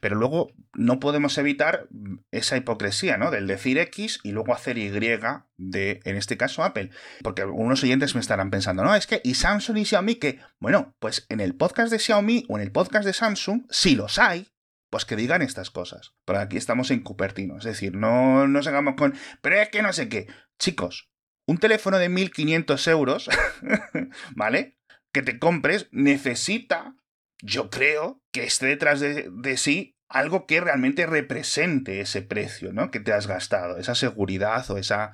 Pero 0.00 0.16
luego 0.16 0.52
no 0.74 1.00
podemos 1.00 1.36
evitar 1.38 1.88
esa 2.30 2.56
hipocresía, 2.56 3.16
¿no? 3.16 3.30
Del 3.30 3.46
decir 3.46 3.78
X 3.78 4.20
y 4.22 4.32
luego 4.32 4.54
hacer 4.54 4.78
Y 4.78 4.88
de, 4.88 6.00
en 6.04 6.16
este 6.16 6.36
caso, 6.36 6.62
Apple. 6.62 6.90
Porque 7.22 7.42
algunos 7.42 7.82
oyentes 7.82 8.14
me 8.14 8.20
estarán 8.20 8.50
pensando, 8.50 8.84
no, 8.84 8.94
es 8.94 9.06
que, 9.06 9.20
¿y 9.24 9.34
Samsung 9.34 9.78
y 9.78 9.84
Xiaomi 9.84 10.16
que? 10.16 10.40
Bueno, 10.58 10.94
pues 10.98 11.26
en 11.28 11.40
el 11.40 11.54
podcast 11.54 11.90
de 11.90 11.98
Xiaomi 11.98 12.44
o 12.48 12.56
en 12.58 12.62
el 12.62 12.72
podcast 12.72 13.06
de 13.06 13.12
Samsung, 13.12 13.62
si 13.70 13.94
los 13.94 14.18
hay, 14.18 14.48
pues 14.90 15.04
que 15.04 15.16
digan 15.16 15.42
estas 15.42 15.70
cosas. 15.70 16.14
Pero 16.24 16.40
aquí 16.40 16.56
estamos 16.56 16.90
en 16.90 17.00
Cupertino, 17.00 17.58
es 17.58 17.64
decir, 17.64 17.94
no 17.94 18.46
nos 18.46 18.66
hagamos 18.66 18.94
con, 18.96 19.14
pero 19.40 19.56
es 19.56 19.68
que 19.68 19.82
no 19.82 19.92
sé 19.92 20.08
qué. 20.08 20.26
Chicos, 20.58 21.10
un 21.46 21.58
teléfono 21.58 21.98
de 21.98 22.08
1500 22.08 22.88
euros, 22.88 23.30
¿vale? 24.36 24.77
Que 25.18 25.32
te 25.32 25.40
compres 25.40 25.88
necesita, 25.90 26.94
yo 27.42 27.70
creo, 27.70 28.22
que 28.30 28.44
esté 28.44 28.66
detrás 28.66 29.00
de, 29.00 29.56
sí 29.56 29.96
algo 30.08 30.46
que 30.46 30.60
realmente 30.60 31.06
represente 31.06 32.00
ese 32.00 32.22
precio, 32.22 32.72
¿no? 32.72 32.92
Que 32.92 33.00
te 33.00 33.12
has 33.12 33.26
gastado, 33.26 33.78
esa 33.78 33.96
seguridad 33.96 34.70
o 34.70 34.78
esa 34.78 35.10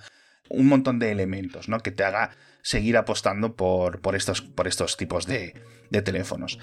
un 0.50 0.66
montón 0.66 0.98
de 0.98 1.10
elementos, 1.10 1.70
¿no? 1.70 1.80
Que 1.80 1.90
te 1.90 2.04
haga 2.04 2.36
seguir 2.60 2.98
apostando 2.98 3.56
por, 3.56 4.02
por, 4.02 4.14
estos, 4.14 4.42
por 4.42 4.68
estos 4.68 4.98
tipos 4.98 5.26
de, 5.26 5.54
de 5.88 6.02
teléfonos. 6.02 6.58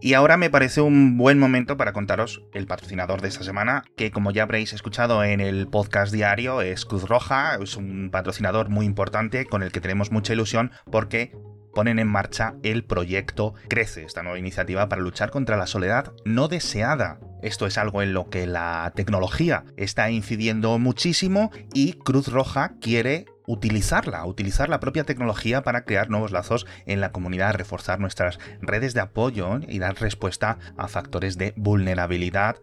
Y 0.00 0.14
ahora 0.14 0.36
me 0.36 0.50
parece 0.50 0.80
un 0.80 1.16
buen 1.16 1.38
momento 1.38 1.76
para 1.76 1.92
contaros 1.92 2.42
el 2.52 2.66
patrocinador 2.66 3.20
de 3.20 3.28
esta 3.28 3.44
semana, 3.44 3.84
que 3.96 4.10
como 4.10 4.32
ya 4.32 4.42
habréis 4.42 4.72
escuchado 4.72 5.22
en 5.22 5.40
el 5.40 5.68
podcast 5.68 6.12
diario, 6.12 6.62
es 6.62 6.84
Cruz 6.84 7.08
Roja, 7.08 7.58
es 7.62 7.76
un 7.76 8.10
patrocinador 8.10 8.70
muy 8.70 8.86
importante 8.86 9.46
con 9.46 9.62
el 9.62 9.70
que 9.70 9.80
tenemos 9.80 10.10
mucha 10.10 10.32
ilusión 10.32 10.72
porque 10.90 11.30
ponen 11.74 11.98
en 11.98 12.08
marcha 12.08 12.54
el 12.62 12.84
proyecto 12.84 13.54
Crece, 13.68 14.04
esta 14.04 14.22
nueva 14.22 14.38
iniciativa 14.38 14.88
para 14.88 15.02
luchar 15.02 15.30
contra 15.30 15.56
la 15.56 15.66
soledad 15.66 16.12
no 16.24 16.48
deseada. 16.48 17.20
Esto 17.42 17.66
es 17.66 17.78
algo 17.78 18.02
en 18.02 18.14
lo 18.14 18.30
que 18.30 18.46
la 18.46 18.92
tecnología 18.94 19.64
está 19.76 20.10
incidiendo 20.10 20.78
muchísimo 20.78 21.50
y 21.74 21.94
Cruz 21.94 22.28
Roja 22.28 22.74
quiere 22.80 23.26
utilizarla, 23.46 24.24
utilizar 24.24 24.68
la 24.68 24.80
propia 24.80 25.04
tecnología 25.04 25.62
para 25.62 25.84
crear 25.84 26.10
nuevos 26.10 26.30
lazos 26.30 26.66
en 26.86 27.00
la 27.00 27.12
comunidad, 27.12 27.54
reforzar 27.54 28.00
nuestras 28.00 28.38
redes 28.60 28.94
de 28.94 29.00
apoyo 29.00 29.60
y 29.68 29.78
dar 29.78 30.00
respuesta 30.00 30.58
a 30.76 30.88
factores 30.88 31.38
de 31.38 31.52
vulnerabilidad 31.56 32.56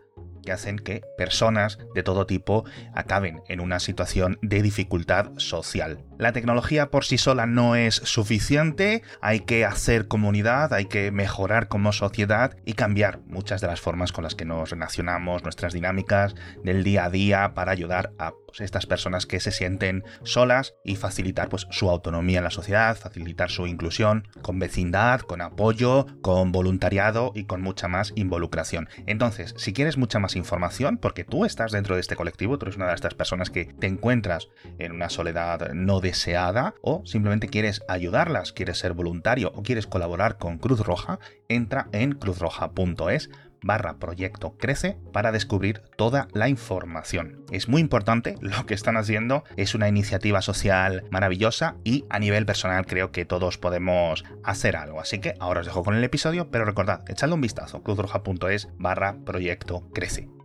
que 0.43 0.51
hacen 0.51 0.79
que 0.79 1.01
personas 1.17 1.77
de 1.93 2.03
todo 2.03 2.25
tipo 2.25 2.63
acaben 2.93 3.41
en 3.49 3.59
una 3.59 3.79
situación 3.79 4.39
de 4.41 4.61
dificultad 4.61 5.31
social. 5.37 6.08
La 6.19 6.33
tecnología 6.33 6.91
por 6.91 7.05
sí 7.05 7.17
sola 7.17 7.45
no 7.45 7.77
es 7.77 7.95
suficiente, 7.95 9.03
hay 9.21 9.39
que 9.39 9.63
hacer 9.63 10.09
comunidad, 10.09 10.73
hay 10.73 10.87
que 10.87 11.11
mejorar 11.11 11.69
como 11.69 11.93
sociedad 11.93 12.57
y 12.65 12.73
cambiar 12.73 13.21
muchas 13.25 13.61
de 13.61 13.67
las 13.67 13.79
formas 13.79 14.11
con 14.11 14.25
las 14.25 14.35
que 14.35 14.43
nos 14.43 14.69
relacionamos, 14.69 15.43
nuestras 15.43 15.71
dinámicas 15.71 16.35
del 16.61 16.83
día 16.83 17.05
a 17.05 17.09
día 17.09 17.53
para 17.53 17.71
ayudar 17.71 18.11
a 18.19 18.33
pues, 18.45 18.59
estas 18.59 18.85
personas 18.85 19.25
que 19.25 19.39
se 19.39 19.51
sienten 19.51 20.03
solas 20.23 20.75
y 20.83 20.97
facilitar 20.97 21.47
pues, 21.47 21.67
su 21.71 21.89
autonomía 21.89 22.39
en 22.39 22.43
la 22.43 22.51
sociedad, 22.51 22.97
facilitar 22.97 23.49
su 23.49 23.65
inclusión 23.65 24.27
con 24.41 24.59
vecindad, 24.59 25.21
con 25.21 25.39
apoyo, 25.39 26.05
con 26.21 26.51
voluntariado 26.51 27.31
y 27.33 27.45
con 27.45 27.61
mucha 27.61 27.87
más 27.87 28.11
involucración. 28.15 28.89
Entonces, 29.05 29.53
si 29.55 29.71
quieres 29.71 29.95
mucha 29.95 30.19
más 30.19 30.35
información, 30.35 30.97
porque 30.97 31.23
tú 31.23 31.45
estás 31.45 31.71
dentro 31.71 31.95
de 31.95 32.01
este 32.01 32.17
colectivo, 32.17 32.57
tú 32.57 32.65
eres 32.65 32.75
una 32.75 32.89
de 32.89 32.95
estas 32.95 33.13
personas 33.13 33.49
que 33.49 33.65
te 33.65 33.87
encuentras 33.87 34.49
en 34.79 34.91
una 34.91 35.09
soledad 35.09 35.71
no 35.73 36.01
deseada 36.09 36.73
o 36.81 37.03
simplemente 37.05 37.49
quieres 37.49 37.83
ayudarlas, 37.87 38.51
quieres 38.51 38.79
ser 38.79 38.93
voluntario 38.93 39.51
o 39.53 39.61
quieres 39.61 39.85
colaborar 39.85 40.37
con 40.37 40.57
Cruz 40.57 40.79
Roja, 40.79 41.19
entra 41.47 41.87
en 41.91 42.13
cruzroja.es 42.13 43.29
barra 43.61 43.97
proyecto 43.99 44.55
crece 44.57 44.97
para 45.13 45.31
descubrir 45.31 45.81
toda 45.97 46.27
la 46.33 46.49
información. 46.49 47.43
Es 47.51 47.67
muy 47.67 47.81
importante 47.81 48.37
lo 48.39 48.65
que 48.65 48.73
están 48.73 48.97
haciendo, 48.97 49.43
es 49.57 49.75
una 49.75 49.87
iniciativa 49.87 50.41
social 50.41 51.03
maravillosa 51.11 51.75
y 51.83 52.05
a 52.09 52.19
nivel 52.19 52.45
personal 52.45 52.85
creo 52.85 53.11
que 53.11 53.25
todos 53.25 53.57
podemos 53.57 54.23
hacer 54.43 54.77
algo. 54.77 55.01
Así 55.01 55.19
que 55.19 55.35
ahora 55.39 55.59
os 55.59 55.67
dejo 55.67 55.83
con 55.83 55.95
el 55.95 56.03
episodio, 56.03 56.49
pero 56.49 56.65
recordad, 56.65 57.03
echadle 57.07 57.35
un 57.35 57.41
vistazo, 57.41 57.83
cruzroja.es 57.83 58.69
barra 58.77 59.17
proyecto 59.25 59.87
crece. 59.93 60.38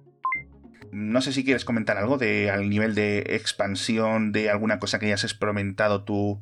No 0.94 1.20
sé 1.20 1.32
si 1.32 1.42
quieres 1.42 1.64
comentar 1.64 1.98
algo 1.98 2.18
de 2.18 2.52
al 2.52 2.70
nivel 2.70 2.94
de 2.94 3.18
expansión 3.30 4.30
de 4.30 4.48
alguna 4.48 4.78
cosa 4.78 5.00
que 5.00 5.06
hayas 5.06 5.24
experimentado 5.24 6.04
tú 6.04 6.40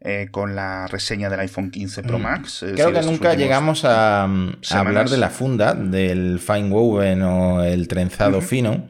eh, 0.00 0.28
con 0.30 0.56
la 0.56 0.86
reseña 0.86 1.28
del 1.28 1.40
iPhone 1.40 1.70
15 1.70 2.04
Pro 2.04 2.18
mm. 2.18 2.22
Max. 2.22 2.62
Eh, 2.62 2.72
Creo 2.74 2.94
que 2.94 3.02
nunca 3.02 3.34
llegamos 3.34 3.84
a, 3.84 4.22
hablar 4.70 5.10
de 5.10 5.18
la 5.18 5.28
funda, 5.28 5.74
del 5.74 6.40
fine 6.40 6.70
woven 6.70 7.20
o 7.20 7.62
el 7.62 7.86
trenzado 7.88 8.40
fino. 8.40 8.88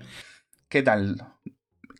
¿Qué 0.68 0.85
tal? 0.85 1.20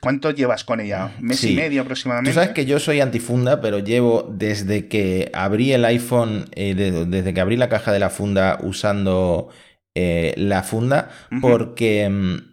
¿Cuánto 0.01 0.31
llevas 0.31 0.63
con 0.63 0.79
ella? 0.79 1.11
¿Mes 1.19 1.43
y 1.43 1.57
medio 1.57 1.83
aproximadamente? 1.83 2.31
Tú 2.31 2.35
sabes 2.35 2.51
que 2.51 2.65
yo 2.65 2.79
soy 2.79 3.01
antifunda, 3.01 3.61
pero 3.61 3.81
llevo 3.81 4.33
desde 4.33 4.87
que 4.87 5.33
abrí 5.35 5.73
el 5.73 5.85
iPhone, 5.85 6.49
eh, 6.53 6.77
desde 6.77 7.35
que 7.35 7.41
abrí 7.41 7.57
la 7.57 7.69
caja 7.69 7.91
de 7.91 7.99
la 7.99 8.11
funda 8.11 8.61
usando 8.63 9.49
la 9.97 10.63
funda, 10.63 11.11
porque 11.43 12.09
mm, 12.09 12.50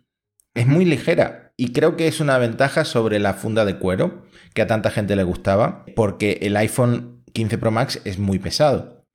es 0.58 0.68
muy 0.68 0.86
ligera 0.86 1.54
y 1.56 1.72
creo 1.72 1.96
que 1.96 2.08
es 2.08 2.20
una 2.20 2.38
ventaja 2.38 2.86
sobre 2.86 3.20
la 3.20 3.34
funda 3.34 3.66
de 3.66 3.78
cuero 3.78 4.24
que 4.54 4.62
a 4.62 4.68
tanta 4.68 4.90
gente 4.90 5.16
le 5.16 5.24
gustaba, 5.24 5.86
porque 5.96 6.40
el 6.42 6.58
iPhone 6.58 7.24
15 7.34 7.58
Pro 7.58 7.72
Max 7.72 8.02
es 8.06 8.18
muy 8.18 8.40
pesado. 8.40 9.06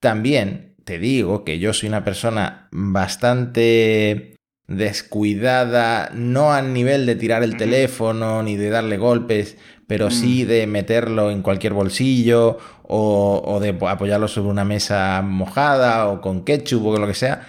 También 0.00 0.76
te 0.84 0.98
digo 0.98 1.44
que 1.44 1.58
yo 1.58 1.72
soy 1.72 1.88
una 1.88 2.04
persona 2.04 2.68
bastante 2.70 4.36
descuidada, 4.68 6.10
no 6.14 6.52
al 6.52 6.72
nivel 6.72 7.06
de 7.06 7.16
tirar 7.16 7.42
el 7.42 7.56
teléfono 7.56 8.42
ni 8.42 8.56
de 8.56 8.70
darle 8.70 8.96
golpes, 8.96 9.56
pero 9.86 10.10
sí 10.10 10.44
mm. 10.44 10.48
de 10.48 10.66
meterlo 10.66 11.30
en 11.30 11.42
cualquier 11.42 11.72
bolsillo 11.72 12.58
o, 12.84 13.58
de 13.60 13.76
apoyarlo 13.88 14.28
sobre 14.28 14.50
una 14.50 14.64
mesa 14.64 15.22
mojada 15.22 16.08
o 16.08 16.20
con 16.20 16.44
ketchup 16.44 16.86
o 16.86 16.98
lo 16.98 17.06
que 17.06 17.14
sea. 17.14 17.46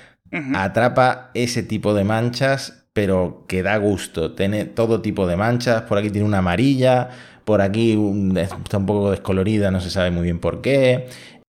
Atrapa 0.55 1.29
ese 1.35 1.61
tipo 1.61 1.93
de 1.93 2.03
manchas 2.03 2.82
pero 2.93 3.43
que 3.47 3.63
da 3.63 3.77
gusto. 3.77 4.33
Tiene 4.33 4.65
todo 4.65 5.01
tipo 5.01 5.27
de 5.27 5.35
manchas. 5.35 5.83
Por 5.83 5.97
aquí 5.97 6.09
tiene 6.09 6.27
una 6.27 6.39
amarilla, 6.39 7.09
por 7.43 7.61
aquí 7.61 7.97
está 8.35 8.77
un 8.77 8.85
poco 8.85 9.11
descolorida, 9.11 9.71
no 9.71 9.81
se 9.81 9.89
sabe 9.89 10.11
muy 10.11 10.23
bien 10.23 10.39
por 10.39 10.61
qué. 10.61 11.07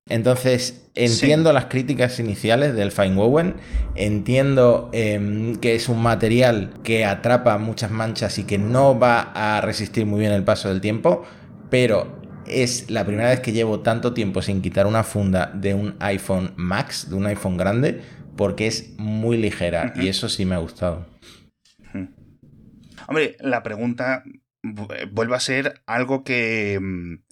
Entonces, 0.08 0.86
entiendo 0.94 1.52
las 1.54 1.66
críticas 1.66 2.20
iniciales 2.20 2.74
del 2.74 2.92
Fine 2.92 3.16
Woven, 3.16 3.54
entiendo 3.94 4.90
em, 4.92 5.56
que 5.56 5.74
es 5.74 5.88
un 5.88 6.02
material 6.02 6.74
que 6.82 7.06
atrapa 7.06 7.56
muchas 7.56 7.90
manchas 7.90 8.38
y 8.38 8.44
que 8.44 8.58
no 8.58 8.98
va 8.98 9.32
a 9.34 9.62
resistir 9.62 10.04
muy 10.04 10.20
bien 10.20 10.32
el 10.32 10.44
paso 10.44 10.68
del 10.68 10.82
tiempo, 10.82 11.24
pero 11.70 12.20
es 12.46 12.90
la 12.90 13.06
primera 13.06 13.30
vez 13.30 13.40
que 13.40 13.52
llevo 13.52 13.80
tanto 13.80 14.12
tiempo 14.12 14.42
sin 14.42 14.60
quitar 14.60 14.86
una 14.86 15.04
funda 15.04 15.50
de 15.54 15.72
un 15.72 15.94
iPhone 16.00 16.52
Max, 16.56 17.08
de 17.08 17.16
un 17.16 17.24
iPhone 17.26 17.56
grande, 17.56 18.02
porque 18.36 18.66
es 18.66 18.92
muy 18.98 19.38
ligera 19.38 19.94
y 19.96 20.08
eso 20.08 20.28
sí 20.28 20.44
me 20.44 20.54
ha 20.54 20.58
gustado. 20.58 21.13
Hombre, 23.08 23.36
la 23.40 23.62
pregunta 23.62 24.22
vuelve 24.62 25.36
a 25.36 25.40
ser 25.40 25.82
algo 25.86 26.24
que 26.24 26.78
mm, 26.80 27.24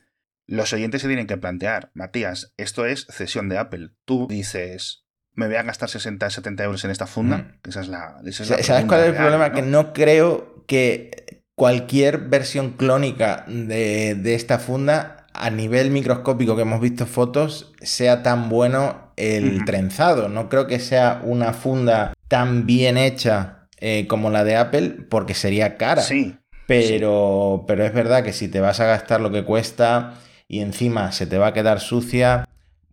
los 0.47 0.73
oyentes 0.73 1.03
se 1.03 1.09
tienen 1.09 1.27
que 1.27 1.37
plantear. 1.37 1.91
Matías, 1.95 2.53
esto 2.57 2.87
es 2.87 3.07
cesión 3.11 3.49
de 3.49 3.59
Apple. 3.59 3.91
Tú 4.05 4.27
dices, 4.29 5.05
me 5.35 5.47
voy 5.47 5.57
a 5.57 5.63
gastar 5.63 5.89
60, 5.89 6.29
70 6.29 6.65
euros 6.65 6.85
en 6.85 6.91
esta 6.91 7.07
funda. 7.07 7.57
Esa 7.67 7.81
es 7.81 7.89
la. 7.89 8.21
¿Sabes 8.31 8.85
cuál 8.87 9.01
es 9.01 9.07
el 9.09 9.15
problema? 9.15 9.53
Que 9.53 9.63
no 9.63 9.93
creo 9.93 10.65
que 10.67 11.45
cualquier 11.55 12.19
versión 12.19 12.73
clónica 12.73 13.45
de, 13.47 14.15
de, 14.15 14.35
esta 14.35 14.59
funda, 14.59 15.27
a 15.33 15.51
nivel 15.51 15.91
microscópico 15.91 16.57
que 16.57 16.63
hemos 16.63 16.81
visto 16.81 17.07
fotos, 17.07 17.73
sea 17.81 18.23
tan 18.23 18.49
bueno 18.49 19.13
el 19.17 19.65
trenzado. 19.65 20.29
No 20.29 20.49
creo 20.49 20.67
que 20.67 20.81
sea 20.81 21.21
una 21.25 21.53
funda 21.53 22.13
tan 22.29 22.67
bien 22.67 22.97
hecha 22.97 23.62
eh, 23.85 24.07
como 24.07 24.31
la 24.31 24.45
de 24.45 24.55
Apple 24.55 24.91
porque 25.11 25.35
sería 25.35 25.77
cara. 25.77 26.03
Sí. 26.03 26.37
Pero, 26.69 27.65
pero 27.67 27.85
es 27.85 27.93
verdad 27.93 28.23
que 28.23 28.33
si 28.33 28.47
te 28.47 28.61
vas 28.61 28.79
a 28.79 28.87
gastar 28.87 29.21
lo 29.21 29.33
que 29.33 29.45
cuesta 29.45 30.15
y 30.47 30.61
encima 30.61 31.11
se 31.11 31.27
te 31.27 31.37
va 31.37 31.49
a 31.49 31.53
quedar 31.53 31.81
sucia, 31.81 32.49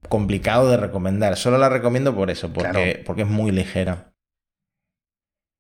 complicado 0.10 0.70
de 0.72 0.78
recomendar. 0.78 1.38
Solo 1.38 1.60
la 1.60 1.70
recomiendo 1.70 2.16
por 2.16 2.32
eso, 2.32 2.52
porque, 2.52 3.04
porque 3.06 3.22
es 3.22 3.28
muy 3.28 3.52
ligera. 3.52 4.14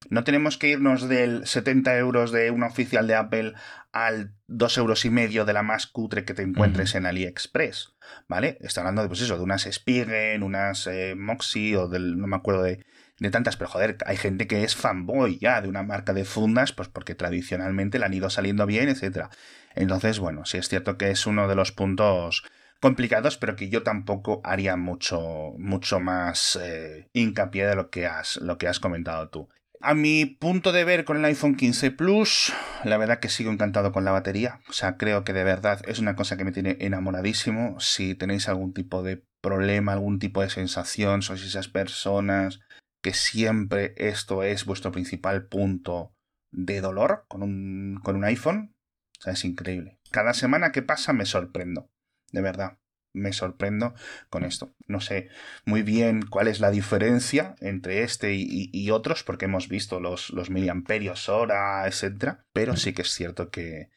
No 0.09 0.23
tenemos 0.23 0.57
que 0.57 0.69
irnos 0.69 1.07
del 1.07 1.45
70 1.45 1.95
euros 1.97 2.31
de 2.31 2.49
una 2.49 2.65
oficial 2.65 3.05
de 3.05 3.13
Apple 3.13 3.53
al 3.91 4.33
2 4.47 4.77
euros 4.79 5.05
y 5.05 5.11
medio 5.11 5.45
de 5.45 5.53
la 5.53 5.61
más 5.61 5.85
cutre 5.85 6.25
que 6.25 6.33
te 6.33 6.41
encuentres 6.41 6.95
en 6.95 7.05
AliExpress, 7.05 7.93
¿vale? 8.27 8.57
Está 8.61 8.81
hablando 8.81 9.03
de, 9.03 9.09
pues 9.09 9.21
eso, 9.21 9.37
de 9.37 9.43
unas 9.43 9.69
Spigen, 9.71 10.41
unas 10.41 10.87
eh, 10.87 11.13
Moxie 11.15 11.75
o 11.77 11.87
del, 11.87 12.17
no 12.17 12.25
me 12.25 12.35
acuerdo 12.35 12.63
de, 12.63 12.83
de 13.19 13.31
tantas, 13.31 13.57
pero 13.57 13.69
joder, 13.69 13.97
hay 14.05 14.17
gente 14.17 14.47
que 14.47 14.63
es 14.63 14.75
fanboy 14.75 15.37
ya 15.39 15.61
de 15.61 15.67
una 15.67 15.83
marca 15.83 16.13
de 16.13 16.25
fundas, 16.25 16.71
pues 16.71 16.87
porque 16.87 17.15
tradicionalmente 17.15 17.99
le 17.99 18.05
han 18.05 18.13
ido 18.13 18.29
saliendo 18.29 18.65
bien, 18.65 18.89
etc. 18.89 19.27
Entonces, 19.75 20.19
bueno, 20.19 20.45
sí 20.45 20.57
es 20.57 20.69
cierto 20.69 20.97
que 20.97 21.11
es 21.11 21.27
uno 21.27 21.47
de 21.47 21.55
los 21.55 21.71
puntos 21.71 22.43
complicados, 22.79 23.37
pero 23.37 23.55
que 23.55 23.69
yo 23.69 23.83
tampoco 23.83 24.41
haría 24.43 24.77
mucho, 24.77 25.53
mucho 25.57 25.99
más 25.99 26.57
eh, 26.61 27.09
hincapié 27.13 27.65
de 27.65 27.75
lo 27.75 27.89
que, 27.89 28.07
has, 28.07 28.37
lo 28.37 28.57
que 28.57 28.67
has 28.67 28.79
comentado 28.79 29.29
tú. 29.29 29.49
A 29.81 29.93
mi 29.93 30.25
punto 30.25 30.73
de 30.73 30.83
ver 30.83 31.05
con 31.05 31.17
el 31.17 31.25
iPhone 31.25 31.55
15 31.55 31.91
Plus, 31.91 32.53
la 32.83 32.97
verdad 32.97 33.19
que 33.19 33.29
sigo 33.29 33.49
encantado 33.49 33.93
con 33.93 34.03
la 34.03 34.11
batería. 34.11 34.59
O 34.67 34.73
sea, 34.73 34.97
creo 34.97 35.23
que 35.23 35.31
de 35.31 35.45
verdad 35.45 35.81
es 35.87 35.99
una 35.99 36.17
cosa 36.17 36.35
que 36.35 36.43
me 36.43 36.51
tiene 36.51 36.75
enamoradísimo. 36.81 37.79
Si 37.79 38.13
tenéis 38.13 38.49
algún 38.49 38.73
tipo 38.73 39.03
de 39.03 39.23
problema, 39.39 39.93
algún 39.93 40.19
tipo 40.19 40.41
de 40.41 40.49
sensación, 40.49 41.21
sois 41.21 41.43
esas 41.43 41.69
personas 41.69 42.59
que 43.01 43.13
siempre 43.13 43.93
esto 43.97 44.43
es 44.43 44.65
vuestro 44.65 44.91
principal 44.91 45.47
punto 45.47 46.15
de 46.51 46.81
dolor 46.81 47.25
con 47.27 47.43
un, 47.43 47.99
con 48.03 48.15
un 48.15 48.25
iPhone. 48.25 48.75
O 49.19 49.21
sea, 49.21 49.33
es 49.33 49.45
increíble. 49.45 49.99
Cada 50.11 50.33
semana 50.33 50.71
que 50.71 50.81
pasa 50.81 51.13
me 51.13 51.25
sorprendo. 51.25 51.91
De 52.31 52.41
verdad 52.41 52.79
me 53.13 53.33
sorprendo 53.33 53.93
con 54.29 54.43
esto. 54.43 54.75
No 54.87 55.01
sé 55.01 55.29
muy 55.65 55.81
bien 55.81 56.25
cuál 56.25 56.47
es 56.47 56.59
la 56.59 56.71
diferencia 56.71 57.55
entre 57.59 58.03
este 58.03 58.35
y, 58.35 58.91
otros, 58.91 59.23
porque 59.23 59.45
hemos 59.45 59.67
visto 59.67 59.99
los, 59.99 60.29
los 60.29 60.49
miliamperios 60.49 61.29
hora, 61.29 61.87
etcétera, 61.87 62.45
pero 62.53 62.75
sí 62.75 62.93
que 62.93 63.01
es 63.03 63.11
cierto 63.11 63.49
que, 63.49 63.89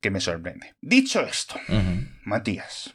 que 0.00 0.10
me 0.10 0.20
sorprende. 0.20 0.74
Dicho 0.80 1.20
esto, 1.20 1.56
Matías, 2.24 2.94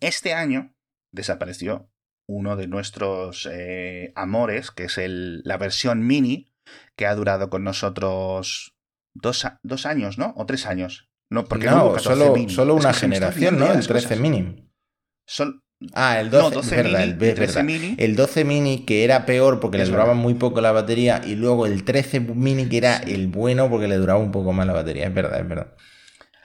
este 0.00 0.34
año 0.34 0.74
desapareció 1.12 1.91
uno 2.28 2.56
de 2.56 2.68
nuestros 2.68 3.48
eh, 3.50 4.12
amores, 4.14 4.70
que 4.70 4.84
es 4.84 4.98
el, 4.98 5.42
la 5.44 5.58
versión 5.58 6.06
mini, 6.06 6.52
que 6.96 7.06
ha 7.06 7.14
durado 7.14 7.50
con 7.50 7.64
nosotros 7.64 8.74
dos, 9.14 9.46
dos 9.62 9.86
años, 9.86 10.18
¿no? 10.18 10.32
O 10.36 10.46
tres 10.46 10.66
años. 10.66 11.08
No, 11.30 11.44
porque 11.44 11.66
no, 11.66 11.98
solo, 11.98 12.34
solo 12.48 12.74
una 12.74 12.92
generación, 12.92 13.58
¿no? 13.58 13.72
El 13.72 13.86
13 13.86 14.16
mini 14.16 14.68
ah, 15.94 16.20
el 16.20 16.30
12, 16.30 16.82
mini, 17.64 17.94
el, 17.98 18.16
12 18.16 18.44
mini 18.44 18.84
que 18.84 19.04
era 19.04 19.26
peor 19.26 19.60
porque 19.60 19.78
le 19.78 19.86
duraba 19.86 20.14
muy 20.14 20.34
poco 20.34 20.60
la 20.60 20.72
batería 20.72 21.20
y 21.24 21.34
luego 21.34 21.66
el 21.66 21.84
13 21.84 22.20
mini 22.20 22.68
que 22.68 22.76
era 22.76 22.98
el 22.98 23.28
bueno 23.28 23.68
porque 23.70 23.88
le 23.88 23.96
duraba 23.96 24.20
un 24.20 24.32
poco 24.32 24.52
más 24.52 24.66
la 24.66 24.72
batería, 24.72 25.06
es 25.06 25.14
verdad, 25.14 25.40
es 25.40 25.48
verdad. 25.48 25.74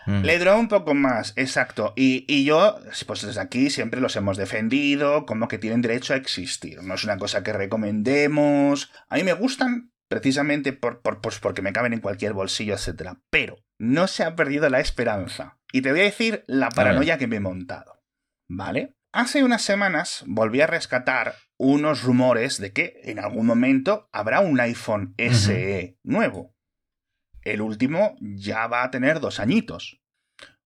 Mm. 0.07 0.23
Le 0.23 0.39
duraba 0.39 0.57
un 0.57 0.69
poco 0.69 0.93
más, 0.93 1.33
exacto. 1.35 1.93
Y, 1.95 2.25
y, 2.27 2.45
yo, 2.45 2.79
pues 3.05 3.21
desde 3.21 3.41
aquí 3.41 3.69
siempre 3.69 4.01
los 4.01 4.15
hemos 4.15 4.37
defendido 4.37 5.25
como 5.25 5.47
que 5.47 5.59
tienen 5.59 5.81
derecho 5.81 6.13
a 6.13 6.17
existir. 6.17 6.81
No 6.81 6.95
es 6.95 7.03
una 7.03 7.17
cosa 7.17 7.43
que 7.43 7.53
recomendemos. 7.53 8.89
A 9.09 9.17
mí 9.17 9.23
me 9.23 9.33
gustan 9.33 9.91
precisamente 10.07 10.71
por, 10.71 11.01
por, 11.01 11.19
pues 11.19 11.39
porque 11.39 11.61
me 11.61 11.73
caben 11.73 11.93
en 11.93 11.99
cualquier 11.99 12.33
bolsillo, 12.33 12.73
etc. 12.73 13.17
Pero 13.29 13.57
no 13.77 14.07
se 14.07 14.23
ha 14.23 14.35
perdido 14.35 14.69
la 14.69 14.79
esperanza. 14.79 15.59
Y 15.73 15.81
te 15.81 15.91
voy 15.91 15.99
a 15.99 16.05
decir 16.05 16.45
la 16.47 16.69
paranoia 16.69 17.17
que 17.17 17.27
me 17.27 17.35
he 17.35 17.41
montado. 17.41 18.01
¿Vale? 18.47 18.95
Hace 19.11 19.43
unas 19.43 19.61
semanas 19.61 20.23
volví 20.25 20.61
a 20.61 20.67
rescatar 20.67 21.35
unos 21.57 22.03
rumores 22.03 22.59
de 22.59 22.71
que 22.71 23.01
en 23.03 23.19
algún 23.19 23.45
momento 23.45 24.09
habrá 24.13 24.39
un 24.39 24.59
iPhone 24.59 25.15
SE 25.17 25.97
nuevo. 26.03 26.55
El 27.53 27.61
último 27.61 28.15
ya 28.19 28.67
va 28.67 28.83
a 28.83 28.91
tener 28.91 29.19
dos 29.19 29.39
añitos. 29.39 30.01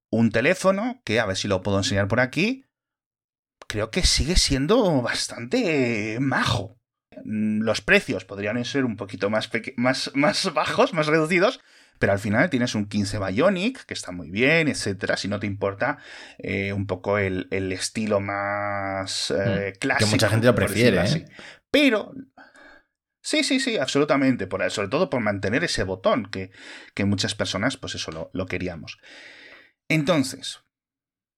Un 0.10 0.32
teléfono 0.32 1.02
que, 1.06 1.20
a 1.20 1.26
ver 1.26 1.38
si 1.38 1.48
lo 1.48 1.62
puedo 1.62 1.78
enseñar 1.78 2.08
por 2.08 2.20
aquí, 2.20 2.66
creo 3.68 3.92
que 3.92 4.04
sigue 4.04 4.36
siendo 4.36 5.02
bastante 5.02 6.18
majo. 6.20 6.78
Los 7.24 7.82
precios 7.82 8.26
podrían 8.26 8.64
ser 8.66 8.86
un 8.86 8.98
poquito 8.98 9.30
más, 9.30 9.50
más, 9.78 10.12
más 10.14 10.54
bajos, 10.54 10.94
más 10.94 11.08
reducidos, 11.08 11.62
pero 12.00 12.14
al 12.14 12.20
final 12.20 12.50
tienes 12.50 12.74
un 12.74 12.88
15 12.88 13.20
Bionic, 13.20 13.86
que 13.86 13.94
está 13.94 14.12
muy 14.12 14.30
bien, 14.32 14.68
etcétera, 14.68 15.18
si 15.18 15.28
no 15.28 15.40
te 15.40 15.48
importa 15.48 16.00
eh, 16.40 16.74
un 16.74 16.88
poco 16.88 17.18
el, 17.18 17.48
estilo 17.52 18.20
más 18.20 19.32
eh, 19.32 19.74
clásico. 19.80 20.10
Que 20.10 20.16
mucha 20.16 20.30
gente 20.30 20.48
lo 20.48 20.56
prefiere, 20.56 21.00
¿eh? 21.06 21.26
Pero 21.70 22.12
Sí, 23.22 23.44
sí, 23.44 23.60
sí, 23.60 23.78
absolutamente. 23.78 24.48
Por, 24.48 24.70
sobre 24.72 24.88
todo 24.88 25.10
por 25.10 25.22
mantener 25.22 25.64
ese 25.64 25.84
botón 25.84 26.26
que, 26.26 26.52
que 26.96 27.06
muchas 27.06 27.36
personas, 27.36 27.78
pues 27.78 27.96
eso 27.96 28.12
lo, 28.12 28.30
lo, 28.34 28.46
queríamos. 28.46 29.00
Entonces, 29.88 30.64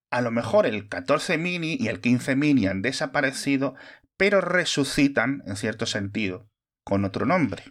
a 0.10 0.22
lo 0.22 0.32
mejor 0.32 0.66
el 0.66 0.88
14 0.88 1.38
mini 1.38 1.76
y 1.80 1.88
el 1.88 2.00
15 2.00 2.36
mini 2.36 2.68
han 2.68 2.82
desaparecido, 2.82 3.76
pero 4.18 4.42
resucitan, 4.42 5.44
en 5.46 5.56
cierto 5.56 5.86
sentido, 5.86 6.50
con 6.86 7.04
otro 7.06 7.26
nombre. 7.26 7.64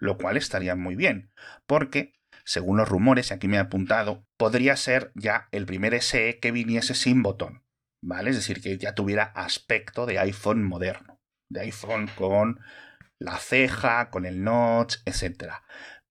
Lo 0.00 0.16
cual 0.16 0.36
estaría 0.36 0.76
muy 0.76 0.94
bien, 0.94 1.32
porque 1.66 2.14
según 2.44 2.78
los 2.78 2.88
rumores, 2.88 3.30
y 3.30 3.34
aquí 3.34 3.46
me 3.46 3.58
he 3.58 3.60
apuntado, 3.60 4.26
podría 4.38 4.74
ser 4.76 5.12
ya 5.14 5.48
el 5.50 5.66
primer 5.66 5.92
SE 5.96 6.38
que 6.40 6.50
viniese 6.50 6.94
sin 6.94 7.22
botón, 7.22 7.62
¿vale? 8.00 8.30
Es 8.30 8.36
decir, 8.36 8.62
que 8.62 8.78
ya 8.78 8.94
tuviera 8.94 9.24
aspecto 9.24 10.06
de 10.06 10.18
iPhone 10.18 10.64
moderno, 10.64 11.20
de 11.50 11.60
iPhone 11.60 12.08
con 12.16 12.60
la 13.20 13.38
ceja, 13.38 14.10
con 14.10 14.26
el 14.26 14.42
notch, 14.42 14.96
etc. 15.04 15.54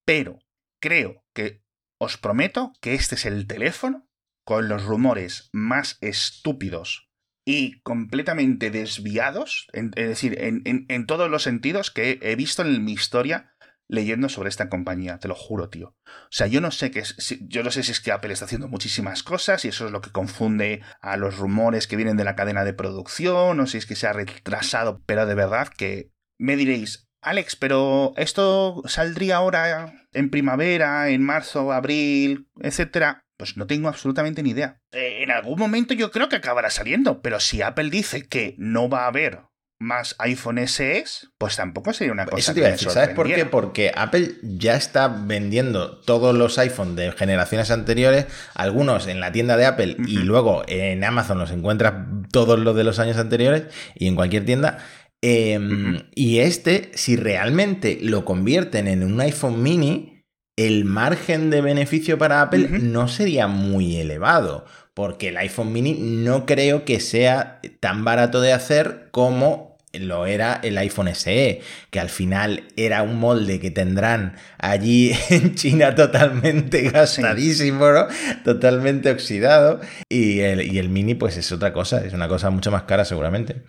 Pero 0.04 0.38
creo 0.80 1.24
que 1.34 1.62
os 2.00 2.16
prometo 2.16 2.72
que 2.80 2.94
este 2.94 3.16
es 3.16 3.26
el 3.26 3.46
teléfono 3.46 4.08
con 4.44 4.68
los 4.68 4.84
rumores 4.84 5.50
más 5.52 5.98
estúpidos 6.00 7.10
y 7.44 7.80
completamente 7.80 8.70
desviados, 8.70 9.68
es 9.72 9.90
decir, 9.94 10.36
en, 10.38 10.62
en, 10.64 11.06
todos 11.06 11.30
los 11.30 11.42
sentidos 11.42 11.90
que 11.90 12.18
he 12.20 12.36
visto 12.36 12.62
en 12.62 12.84
mi 12.84 12.92
historia 12.92 13.54
leyendo 13.88 14.28
sobre 14.28 14.50
esta 14.50 14.68
compañía, 14.68 15.18
te 15.18 15.28
lo 15.28 15.34
juro, 15.34 15.70
tío. 15.70 15.96
O 16.06 16.30
sea, 16.30 16.46
yo 16.46 16.60
no 16.60 16.70
sé 16.70 16.90
qué 16.90 17.00
es, 17.00 17.38
yo 17.40 17.62
no 17.62 17.70
sé 17.70 17.82
si 17.82 17.92
es 17.92 18.00
que 18.00 18.12
Apple 18.12 18.34
está 18.34 18.44
haciendo 18.44 18.68
muchísimas 18.68 19.22
cosas 19.22 19.64
y 19.64 19.68
eso 19.68 19.86
es 19.86 19.92
lo 19.92 20.02
que 20.02 20.12
confunde 20.12 20.82
a 21.00 21.16
los 21.16 21.38
rumores 21.38 21.86
que 21.86 21.96
vienen 21.96 22.18
de 22.18 22.24
la 22.24 22.36
cadena 22.36 22.64
de 22.64 22.74
producción, 22.74 23.58
o 23.60 23.66
si 23.66 23.78
es 23.78 23.86
que 23.86 23.96
se 23.96 24.06
ha 24.06 24.12
retrasado, 24.12 25.02
pero 25.06 25.24
de 25.24 25.34
verdad 25.34 25.68
que 25.68 26.10
me 26.38 26.56
diréis, 26.56 27.08
Alex, 27.20 27.56
pero 27.56 28.14
esto 28.16 28.82
saldría 28.86 29.36
ahora 29.36 29.92
en 30.12 30.30
primavera, 30.30 31.10
en 31.10 31.22
marzo, 31.22 31.72
abril, 31.72 32.48
etcétera. 32.60 33.24
Pues 33.36 33.56
no 33.56 33.66
tengo 33.68 33.88
absolutamente 33.88 34.42
ni 34.42 34.50
idea. 34.50 34.80
Eh, 34.90 35.22
en 35.22 35.30
algún 35.30 35.58
momento 35.58 35.94
yo 35.94 36.10
creo 36.10 36.28
que 36.28 36.36
acabará 36.36 36.70
saliendo, 36.70 37.22
pero 37.22 37.38
si 37.38 37.62
Apple 37.62 37.90
dice 37.90 38.26
que 38.26 38.56
no 38.58 38.88
va 38.88 39.04
a 39.04 39.08
haber 39.08 39.42
más 39.80 40.16
iPhone 40.18 40.58
SE, 40.66 41.04
pues 41.38 41.56
tampoco 41.56 41.92
sería 41.92 42.12
una 42.12 42.24
cosa. 42.24 42.38
Eso 42.38 42.52
te 42.52 42.60
iba 42.60 42.68
a 42.68 42.72
decir, 42.72 42.90
¿sabes 42.90 43.10
por 43.10 43.28
qué? 43.32 43.46
Porque 43.46 43.92
Apple 43.94 44.34
ya 44.42 44.74
está 44.74 45.06
vendiendo 45.08 45.98
todos 46.00 46.34
los 46.34 46.58
iPhones 46.58 46.96
de 46.96 47.12
generaciones 47.12 47.70
anteriores, 47.70 48.26
algunos 48.54 49.06
en 49.06 49.20
la 49.20 49.30
tienda 49.30 49.56
de 49.56 49.66
Apple 49.66 49.96
y 50.04 50.18
luego 50.18 50.64
en 50.66 51.04
Amazon 51.04 51.38
los 51.38 51.52
encuentras 51.52 51.94
todos 52.32 52.58
los 52.58 52.74
de 52.74 52.84
los 52.84 52.98
años 52.98 53.18
anteriores 53.18 53.64
y 53.94 54.08
en 54.08 54.16
cualquier 54.16 54.44
tienda. 54.44 54.78
Em, 55.22 56.02
y 56.14 56.38
este, 56.38 56.90
si 56.94 57.16
realmente 57.16 57.98
lo 58.00 58.24
convierten 58.24 58.86
en 58.86 59.02
un 59.02 59.20
iPhone 59.20 59.62
mini, 59.62 60.22
el 60.56 60.84
margen 60.84 61.50
de 61.50 61.60
beneficio 61.60 62.18
para 62.18 62.42
Apple 62.42 62.68
no 62.80 63.08
sería 63.08 63.46
muy 63.46 63.96
elevado 63.96 64.64
porque 64.98 65.28
el 65.28 65.36
iPhone 65.36 65.72
mini 65.72 65.94
no 65.94 66.44
creo 66.44 66.84
que 66.84 66.98
sea 66.98 67.60
tan 67.78 68.04
barato 68.04 68.40
de 68.40 68.52
hacer 68.52 69.10
como 69.12 69.78
lo 69.92 70.26
era 70.26 70.58
el 70.64 70.76
iPhone 70.76 71.14
SE, 71.14 71.60
que 71.90 72.00
al 72.00 72.08
final 72.08 72.64
era 72.76 73.04
un 73.04 73.20
molde 73.20 73.60
que 73.60 73.70
tendrán 73.70 74.34
allí 74.58 75.12
en 75.30 75.54
China 75.54 75.94
totalmente 75.94 76.82
gastadísimo, 76.90 77.88
¿no? 77.92 78.08
Totalmente 78.44 79.12
oxidado. 79.12 79.80
Y 80.08 80.40
el, 80.40 80.62
y 80.62 80.78
el 80.78 80.88
mini, 80.88 81.14
pues 81.14 81.36
es 81.36 81.52
otra 81.52 81.72
cosa, 81.72 82.04
es 82.04 82.12
una 82.12 82.26
cosa 82.26 82.50
mucho 82.50 82.72
más 82.72 82.82
cara 82.82 83.04
seguramente. 83.04 83.62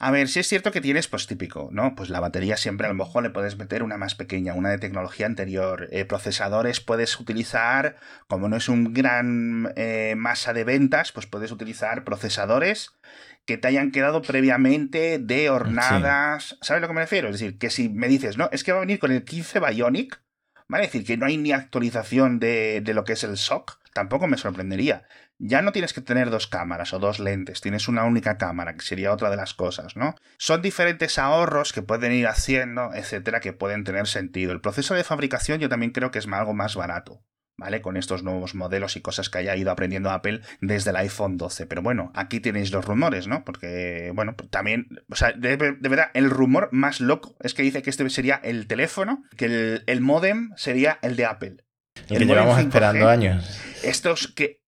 A 0.00 0.10
ver, 0.10 0.28
si 0.28 0.40
es 0.40 0.48
cierto 0.48 0.72
que 0.72 0.80
tienes, 0.80 1.06
pues 1.06 1.26
típico, 1.26 1.68
¿no? 1.70 1.94
Pues 1.94 2.10
la 2.10 2.20
batería 2.20 2.56
siempre 2.56 2.86
a 2.86 2.90
lo 2.90 2.96
mejor 2.96 3.22
le 3.22 3.30
puedes 3.30 3.56
meter 3.56 3.82
una 3.82 3.96
más 3.96 4.14
pequeña, 4.14 4.54
una 4.54 4.70
de 4.70 4.78
tecnología 4.78 5.26
anterior. 5.26 5.88
Eh, 5.92 6.04
procesadores 6.04 6.80
puedes 6.80 7.18
utilizar, 7.20 7.96
como 8.26 8.48
no 8.48 8.56
es 8.56 8.68
un 8.68 8.92
gran 8.92 9.72
eh, 9.76 10.14
masa 10.16 10.52
de 10.52 10.64
ventas, 10.64 11.12
pues 11.12 11.26
puedes 11.26 11.52
utilizar 11.52 12.04
procesadores 12.04 12.90
que 13.46 13.58
te 13.58 13.68
hayan 13.68 13.92
quedado 13.92 14.22
previamente 14.22 15.18
de 15.18 15.50
hornadas. 15.50 16.56
¿Sabes 16.60 16.78
a 16.78 16.80
lo 16.80 16.88
que 16.88 16.94
me 16.94 17.02
refiero? 17.02 17.28
Es 17.28 17.38
decir, 17.38 17.58
que 17.58 17.70
si 17.70 17.88
me 17.88 18.08
dices, 18.08 18.36
no, 18.36 18.48
es 18.52 18.64
que 18.64 18.72
va 18.72 18.78
a 18.78 18.80
venir 18.80 18.98
con 18.98 19.12
el 19.12 19.24
15 19.24 19.60
Bionic, 19.60 20.23
¿vale? 20.68 20.86
Decir, 20.86 21.04
que 21.04 21.16
no 21.16 21.26
hay 21.26 21.36
ni 21.36 21.52
actualización 21.52 22.38
de, 22.38 22.80
de 22.82 22.94
lo 22.94 23.04
que 23.04 23.14
es 23.14 23.24
el 23.24 23.36
SOC, 23.36 23.78
tampoco 23.92 24.26
me 24.26 24.36
sorprendería 24.36 25.04
ya 25.38 25.62
no 25.62 25.72
tienes 25.72 25.92
que 25.92 26.00
tener 26.00 26.30
dos 26.30 26.46
cámaras 26.46 26.92
o 26.92 26.98
dos 26.98 27.18
lentes, 27.18 27.60
tienes 27.60 27.88
una 27.88 28.04
única 28.04 28.38
cámara, 28.38 28.74
que 28.74 28.82
sería 28.82 29.12
otra 29.12 29.30
de 29.30 29.36
las 29.36 29.54
cosas, 29.54 29.96
¿no? 29.96 30.14
Son 30.38 30.62
diferentes 30.62 31.18
ahorros 31.18 31.72
que 31.72 31.82
pueden 31.82 32.12
ir 32.12 32.26
haciendo, 32.28 32.94
etcétera, 32.94 33.40
que 33.40 33.52
pueden 33.52 33.84
tener 33.84 34.06
sentido. 34.06 34.52
El 34.52 34.60
proceso 34.60 34.94
de 34.94 35.04
fabricación 35.04 35.60
yo 35.60 35.68
también 35.68 35.92
creo 35.92 36.10
que 36.10 36.18
es 36.18 36.28
algo 36.28 36.54
más 36.54 36.76
barato. 36.76 37.22
¿Vale? 37.56 37.80
Con 37.82 37.96
estos 37.96 38.24
nuevos 38.24 38.56
modelos 38.56 38.96
y 38.96 39.00
cosas 39.00 39.30
que 39.30 39.38
haya 39.38 39.54
ido 39.54 39.70
aprendiendo 39.70 40.10
Apple 40.10 40.40
desde 40.60 40.90
el 40.90 40.96
iPhone 40.96 41.36
12. 41.36 41.66
Pero 41.66 41.82
bueno, 41.82 42.10
aquí 42.14 42.40
tenéis 42.40 42.72
los 42.72 42.84
rumores, 42.84 43.28
¿no? 43.28 43.44
Porque, 43.44 44.10
bueno, 44.12 44.34
también, 44.50 44.88
o 45.08 45.14
sea, 45.14 45.32
de, 45.32 45.56
verdad, 45.56 46.10
el 46.14 46.30
rumor 46.30 46.68
más 46.72 47.00
loco 47.00 47.36
es 47.40 47.54
que 47.54 47.62
dice 47.62 47.82
que 47.82 47.90
este 47.90 48.08
sería 48.10 48.40
el 48.42 48.66
teléfono, 48.66 49.22
que 49.36 49.44
el, 49.44 49.84
el 49.86 50.00
modem 50.00 50.50
sería 50.56 50.98
el 51.02 51.14
de 51.14 51.26
Apple. 51.26 51.56
El, 52.08 52.18
que 52.18 52.24
llevamos 52.26 52.58
esperando 52.58 53.08
años. 53.08 53.60
Estos 53.82 54.28
que 54.28 54.63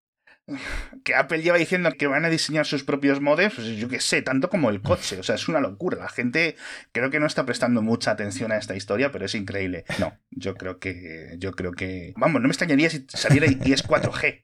que 1.03 1.15
Apple 1.15 1.41
lleva 1.41 1.58
diciendo 1.58 1.91
que 1.97 2.08
van 2.08 2.25
a 2.25 2.29
diseñar 2.29 2.65
sus 2.65 2.84
propios 2.84 3.21
modems, 3.21 3.56
pues 3.56 3.67
yo 3.77 3.88
qué 3.88 3.99
sé, 3.99 4.21
tanto 4.21 4.49
como 4.49 4.69
el 4.69 4.82
coche. 4.82 5.19
O 5.19 5.23
sea, 5.23 5.36
es 5.36 5.47
una 5.47 5.60
locura. 5.60 5.97
La 5.97 6.10
gente 6.10 6.56
creo 6.91 7.10
que 7.10 7.19
no 7.19 7.25
está 7.25 7.45
prestando 7.45 7.82
mucha 7.82 8.12
atención 8.12 8.51
a 8.51 8.58
esta 8.58 8.75
historia, 8.75 9.12
pero 9.12 9.25
es 9.25 9.36
increíble. 9.36 9.86
No, 9.99 10.17
yo 10.32 10.56
creo 10.56 10.79
que. 10.79 11.36
Yo 11.38 11.53
creo 11.53 11.71
que. 11.71 12.13
Vamos, 12.17 12.41
no 12.41 12.47
me 12.47 12.51
extrañaría 12.51 12.89
si 12.89 13.06
saliera 13.10 13.47
y 13.47 13.71
es 13.71 13.88
4G. 13.88 14.43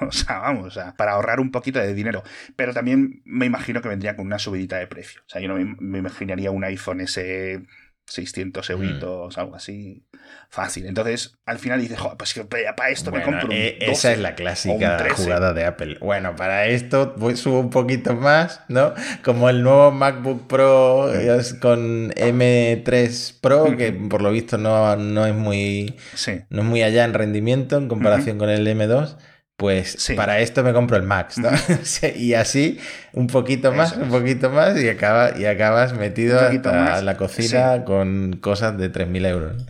o 0.00 0.12
sea, 0.12 0.38
vamos, 0.38 0.78
para 0.96 1.12
ahorrar 1.12 1.40
un 1.40 1.50
poquito 1.50 1.78
de 1.78 1.94
dinero. 1.94 2.22
Pero 2.56 2.72
también 2.72 3.22
me 3.24 3.46
imagino 3.46 3.82
que 3.82 3.88
vendría 3.88 4.16
con 4.16 4.26
una 4.26 4.38
subidita 4.38 4.78
de 4.78 4.86
precio. 4.86 5.22
O 5.26 5.28
sea, 5.28 5.40
yo 5.40 5.48
no 5.48 5.56
me, 5.56 5.98
imaginaría 5.98 6.50
un 6.50 6.64
iPhone 6.64 7.00
ese 7.00 7.62
600 8.06 8.68
mm. 8.68 8.72
euritos, 8.72 9.38
algo 9.38 9.56
así. 9.56 10.02
Fácil. 10.48 10.86
Entonces, 10.86 11.36
al 11.46 11.58
final 11.58 11.80
dices, 11.80 11.98
joder, 11.98 12.16
pues 12.16 12.32
que 12.32 12.44
para 12.44 12.90
esto 12.90 13.10
me 13.10 13.22
compro 13.22 13.46
un 13.46 13.52
eh, 13.52 13.78
Esa 13.80 14.12
es 14.12 14.18
la 14.18 14.34
clásica 14.34 15.04
jugada 15.14 15.52
de 15.52 15.64
Apple. 15.64 15.98
Bueno, 16.00 16.36
para 16.36 16.66
esto 16.66 17.14
voy, 17.16 17.36
subo 17.36 17.60
un 17.60 17.70
poquito 17.70 18.14
más, 18.14 18.60
¿no? 18.68 18.94
Como 19.24 19.50
el 19.50 19.62
nuevo 19.62 19.90
MacBook 19.90 20.46
Pro 20.46 21.10
con 21.60 22.10
M3 22.12 23.40
Pro, 23.40 23.76
que 23.76 23.92
por 23.92 24.22
lo 24.22 24.30
visto 24.30 24.58
no, 24.58 24.96
no 24.96 25.26
es 25.26 25.34
muy. 25.34 25.96
No 26.50 26.62
es 26.62 26.68
muy 26.68 26.82
allá 26.82 27.04
en 27.04 27.14
rendimiento 27.14 27.76
en 27.76 27.88
comparación 27.88 28.38
con 28.38 28.48
el 28.48 28.66
M2 28.66 29.16
pues 29.56 30.12
para 30.16 30.40
esto 30.40 30.64
me 30.64 30.72
compro 30.72 30.96
el 30.96 31.04
Max, 31.04 31.38
¿no? 31.38 31.50
y 32.16 32.34
así 32.34 32.80
un 33.12 33.28
poquito 33.28 33.72
más, 33.72 33.96
un 33.96 34.08
poquito 34.08 34.50
más 34.50 34.80
y, 34.80 34.88
acaba, 34.88 35.38
y 35.38 35.44
acabas 35.44 35.92
metido 35.92 36.40
hasta 36.40 37.02
la 37.02 37.16
cocina 37.16 37.84
con 37.84 38.38
cosas 38.40 38.76
de 38.76 38.92
3.000 38.92 39.26
euros. 39.26 39.66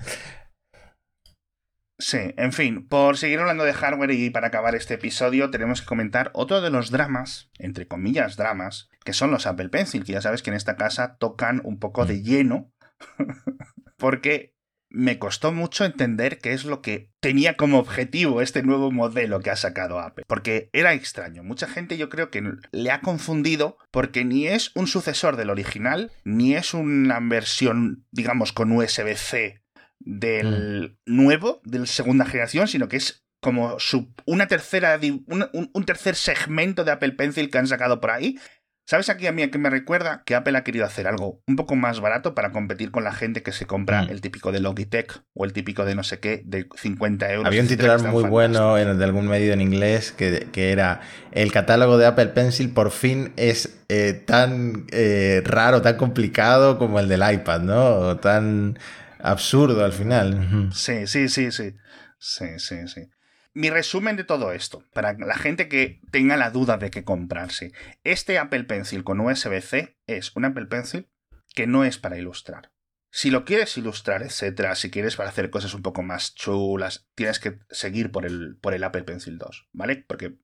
Sí, 1.98 2.18
en 2.36 2.52
fin, 2.52 2.88
por 2.88 3.16
seguir 3.16 3.38
hablando 3.38 3.64
de 3.64 3.72
hardware 3.72 4.10
y 4.10 4.30
para 4.30 4.48
acabar 4.48 4.74
este 4.74 4.94
episodio 4.94 5.50
tenemos 5.50 5.80
que 5.80 5.86
comentar 5.86 6.30
otro 6.34 6.60
de 6.60 6.70
los 6.70 6.90
dramas, 6.90 7.50
entre 7.58 7.86
comillas 7.86 8.36
dramas, 8.36 8.88
que 9.04 9.12
son 9.12 9.30
los 9.30 9.46
Apple 9.46 9.68
Pencil, 9.68 10.04
que 10.04 10.12
ya 10.12 10.20
sabes 10.20 10.42
que 10.42 10.50
en 10.50 10.56
esta 10.56 10.76
casa 10.76 11.16
tocan 11.18 11.60
un 11.62 11.78
poco 11.78 12.04
de 12.04 12.14
mm. 12.14 12.22
lleno, 12.22 12.72
porque 13.96 14.53
me 14.94 15.18
costó 15.18 15.52
mucho 15.52 15.84
entender 15.84 16.38
qué 16.38 16.52
es 16.52 16.64
lo 16.64 16.80
que 16.80 17.10
tenía 17.20 17.56
como 17.56 17.78
objetivo 17.78 18.40
este 18.40 18.62
nuevo 18.62 18.92
modelo 18.92 19.40
que 19.40 19.50
ha 19.50 19.56
sacado 19.56 19.98
Apple. 19.98 20.24
Porque 20.28 20.70
era 20.72 20.94
extraño. 20.94 21.42
Mucha 21.42 21.66
gente 21.66 21.96
yo 21.98 22.08
creo 22.08 22.30
que 22.30 22.42
le 22.70 22.90
ha 22.90 23.00
confundido 23.00 23.76
porque 23.90 24.24
ni 24.24 24.46
es 24.46 24.70
un 24.74 24.86
sucesor 24.86 25.36
del 25.36 25.50
original, 25.50 26.12
ni 26.24 26.54
es 26.54 26.74
una 26.74 27.18
versión, 27.20 28.06
digamos, 28.12 28.52
con 28.52 28.70
USB-C 28.70 29.60
del 29.98 30.96
mm. 31.06 31.14
nuevo, 31.14 31.60
de 31.64 31.80
la 31.80 31.86
segunda 31.86 32.24
generación, 32.24 32.68
sino 32.68 32.88
que 32.88 32.96
es 32.96 33.24
como 33.40 33.76
una 34.24 34.46
tercera, 34.46 34.98
un, 35.26 35.84
tercer 35.84 36.14
segmento 36.14 36.84
de 36.84 36.92
Apple 36.92 37.12
Pencil 37.12 37.50
que 37.50 37.58
han 37.58 37.66
sacado 37.66 38.00
por 38.00 38.10
ahí, 38.10 38.38
¿Sabes 38.86 39.08
aquí 39.08 39.26
a 39.26 39.32
mí 39.32 39.42
a 39.42 39.50
qué 39.50 39.56
me 39.56 39.70
recuerda? 39.70 40.22
Que 40.26 40.34
Apple 40.34 40.58
ha 40.58 40.62
querido 40.62 40.84
hacer 40.84 41.06
algo 41.06 41.42
un 41.46 41.56
poco 41.56 41.74
más 41.74 42.00
barato 42.00 42.34
para 42.34 42.52
competir 42.52 42.90
con 42.90 43.02
la 43.02 43.12
gente 43.12 43.42
que 43.42 43.50
se 43.50 43.66
compra 43.66 44.02
mm. 44.02 44.10
el 44.10 44.20
típico 44.20 44.52
de 44.52 44.60
Logitech 44.60 45.22
o 45.32 45.46
el 45.46 45.54
típico 45.54 45.86
de 45.86 45.94
no 45.94 46.02
sé 46.02 46.20
qué, 46.20 46.42
de 46.44 46.68
50 46.76 47.32
euros. 47.32 47.46
Había 47.46 47.62
un 47.62 47.68
titular 47.68 48.02
muy 48.02 48.24
bueno 48.24 48.76
en, 48.76 48.98
de 48.98 49.04
algún 49.04 49.26
medio 49.26 49.54
en 49.54 49.62
inglés 49.62 50.12
que, 50.12 50.50
era 50.54 51.00
el 51.32 51.50
catálogo 51.50 51.96
de 51.96 52.06
Apple 52.06 52.28
Pencil 52.28 52.70
por 52.70 52.90
fin 52.90 53.32
es 53.36 53.82
eh, 53.88 54.12
tan 54.12 54.86
eh, 54.92 55.42
raro, 55.44 55.80
tan 55.80 55.96
complicado 55.96 56.78
como 56.78 57.00
el 57.00 57.08
del 57.08 57.22
iPad, 57.32 57.60
¿no? 57.60 57.84
O 57.84 58.16
tan 58.16 58.78
absurdo 59.18 59.84
al 59.84 59.92
final. 59.92 60.70
Sí, 60.72 61.06
sí, 61.06 61.28
sí, 61.28 61.50
sí. 61.52 61.74
Sí, 62.18 62.58
sí, 62.58 62.86
sí 62.86 63.13
mi 63.54 63.70
resumen 63.70 64.16
de 64.16 64.24
todo 64.24 64.52
esto, 64.52 64.84
para 64.92 65.12
la 65.14 65.36
gente 65.36 65.68
que 65.68 66.00
tenga 66.10 66.36
la 66.36 66.50
duda 66.50 66.76
de 66.76 66.90
qué 66.90 67.04
comprarse. 67.04 67.72
Este 68.02 68.38
Apple 68.38 68.64
Pencil 68.64 69.04
con 69.04 69.20
USB-C 69.20 69.96
es 70.06 70.34
un 70.34 70.44
Apple 70.44 70.66
Pencil 70.66 71.08
que 71.54 71.66
no 71.68 71.84
es 71.84 71.98
para 71.98 72.18
ilustrar. 72.18 72.72
Si 73.10 73.30
lo 73.30 73.44
quieres 73.44 73.78
ilustrar, 73.78 74.24
etcétera, 74.24 74.74
si 74.74 74.90
quieres 74.90 75.14
para 75.14 75.28
hacer 75.28 75.50
cosas 75.50 75.72
un 75.72 75.82
poco 75.82 76.02
más 76.02 76.34
chulas, 76.34 77.06
tienes 77.14 77.38
que 77.38 77.60
seguir 77.70 78.10
por 78.10 78.26
el, 78.26 78.56
por 78.56 78.74
el 78.74 78.82
Apple 78.82 79.04
Pencil 79.04 79.38
2, 79.38 79.68
¿vale? 79.72 80.04
Porque 80.04 80.34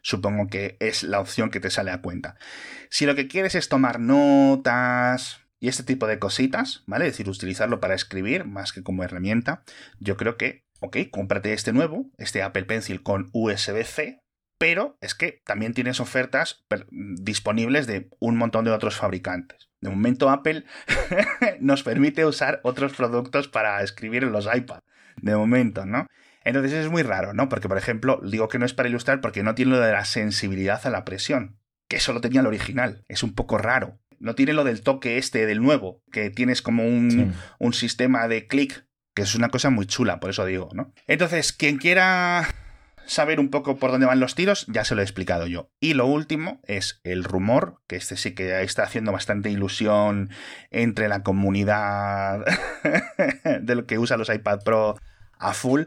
supongo 0.00 0.48
que 0.48 0.78
es 0.80 1.02
la 1.02 1.20
opción 1.20 1.50
que 1.50 1.60
te 1.60 1.68
sale 1.68 1.90
a 1.90 2.00
cuenta. 2.00 2.38
Si 2.88 3.04
lo 3.04 3.14
que 3.14 3.28
quieres 3.28 3.54
es 3.54 3.68
tomar 3.68 4.00
notas 4.00 5.40
y 5.60 5.68
este 5.68 5.82
tipo 5.82 6.06
de 6.06 6.18
cositas, 6.18 6.82
¿vale? 6.86 7.06
Es 7.06 7.12
decir, 7.12 7.28
utilizarlo 7.28 7.78
para 7.78 7.94
escribir 7.94 8.46
más 8.46 8.72
que 8.72 8.82
como 8.82 9.04
herramienta, 9.04 9.64
yo 10.00 10.16
creo 10.16 10.38
que 10.38 10.64
ok, 10.80 10.96
cómprate 11.10 11.52
este 11.52 11.72
nuevo, 11.72 12.10
este 12.18 12.42
Apple 12.42 12.64
Pencil 12.64 13.02
con 13.02 13.30
USB-C, 13.32 14.22
pero 14.58 14.98
es 15.00 15.14
que 15.14 15.40
también 15.44 15.72
tienes 15.72 16.00
ofertas 16.00 16.64
disponibles 16.90 17.86
de 17.86 18.10
un 18.18 18.36
montón 18.36 18.64
de 18.64 18.72
otros 18.72 18.96
fabricantes. 18.96 19.70
De 19.80 19.88
momento 19.88 20.30
Apple 20.30 20.64
nos 21.60 21.84
permite 21.84 22.26
usar 22.26 22.60
otros 22.64 22.92
productos 22.92 23.46
para 23.46 23.82
escribir 23.82 24.24
en 24.24 24.32
los 24.32 24.48
iPad. 24.52 24.80
De 25.16 25.36
momento, 25.36 25.86
¿no? 25.86 26.06
Entonces 26.44 26.72
es 26.72 26.90
muy 26.90 27.02
raro, 27.02 27.34
¿no? 27.34 27.48
Porque, 27.48 27.68
por 27.68 27.78
ejemplo, 27.78 28.20
digo 28.24 28.48
que 28.48 28.58
no 28.58 28.66
es 28.66 28.74
para 28.74 28.88
ilustrar 28.88 29.20
porque 29.20 29.42
no 29.42 29.54
tiene 29.54 29.72
lo 29.72 29.80
de 29.80 29.92
la 29.92 30.04
sensibilidad 30.04 30.84
a 30.86 30.90
la 30.90 31.04
presión, 31.04 31.58
que 31.88 31.96
eso 31.96 32.12
lo 32.12 32.20
tenía 32.20 32.40
el 32.40 32.46
original. 32.46 33.04
Es 33.08 33.22
un 33.22 33.34
poco 33.34 33.58
raro. 33.58 33.98
No 34.18 34.34
tiene 34.34 34.52
lo 34.52 34.64
del 34.64 34.82
toque 34.82 35.18
este 35.18 35.46
del 35.46 35.62
nuevo, 35.62 36.02
que 36.10 36.30
tienes 36.30 36.62
como 36.62 36.84
un, 36.84 37.34
un 37.60 37.72
sistema 37.72 38.26
de 38.26 38.48
clic 38.48 38.87
que 39.18 39.22
es 39.22 39.34
una 39.34 39.48
cosa 39.48 39.70
muy 39.70 39.84
chula, 39.84 40.20
por 40.20 40.30
eso 40.30 40.44
digo, 40.44 40.68
¿no? 40.74 40.92
Entonces, 41.08 41.52
quien 41.52 41.78
quiera 41.78 42.46
saber 43.04 43.40
un 43.40 43.48
poco 43.48 43.76
por 43.76 43.90
dónde 43.90 44.06
van 44.06 44.20
los 44.20 44.36
tiros, 44.36 44.64
ya 44.68 44.84
se 44.84 44.94
lo 44.94 45.00
he 45.00 45.04
explicado 45.04 45.48
yo. 45.48 45.72
Y 45.80 45.94
lo 45.94 46.06
último 46.06 46.60
es 46.62 47.00
el 47.02 47.24
rumor, 47.24 47.82
que 47.88 47.96
este 47.96 48.16
sí 48.16 48.36
que 48.36 48.62
está 48.62 48.84
haciendo 48.84 49.10
bastante 49.10 49.50
ilusión 49.50 50.30
entre 50.70 51.08
la 51.08 51.24
comunidad 51.24 52.44
de 53.60 53.74
lo 53.74 53.86
que 53.86 53.98
usa 53.98 54.16
los 54.16 54.32
iPad 54.32 54.60
Pro 54.64 54.94
a 55.36 55.52
full, 55.52 55.86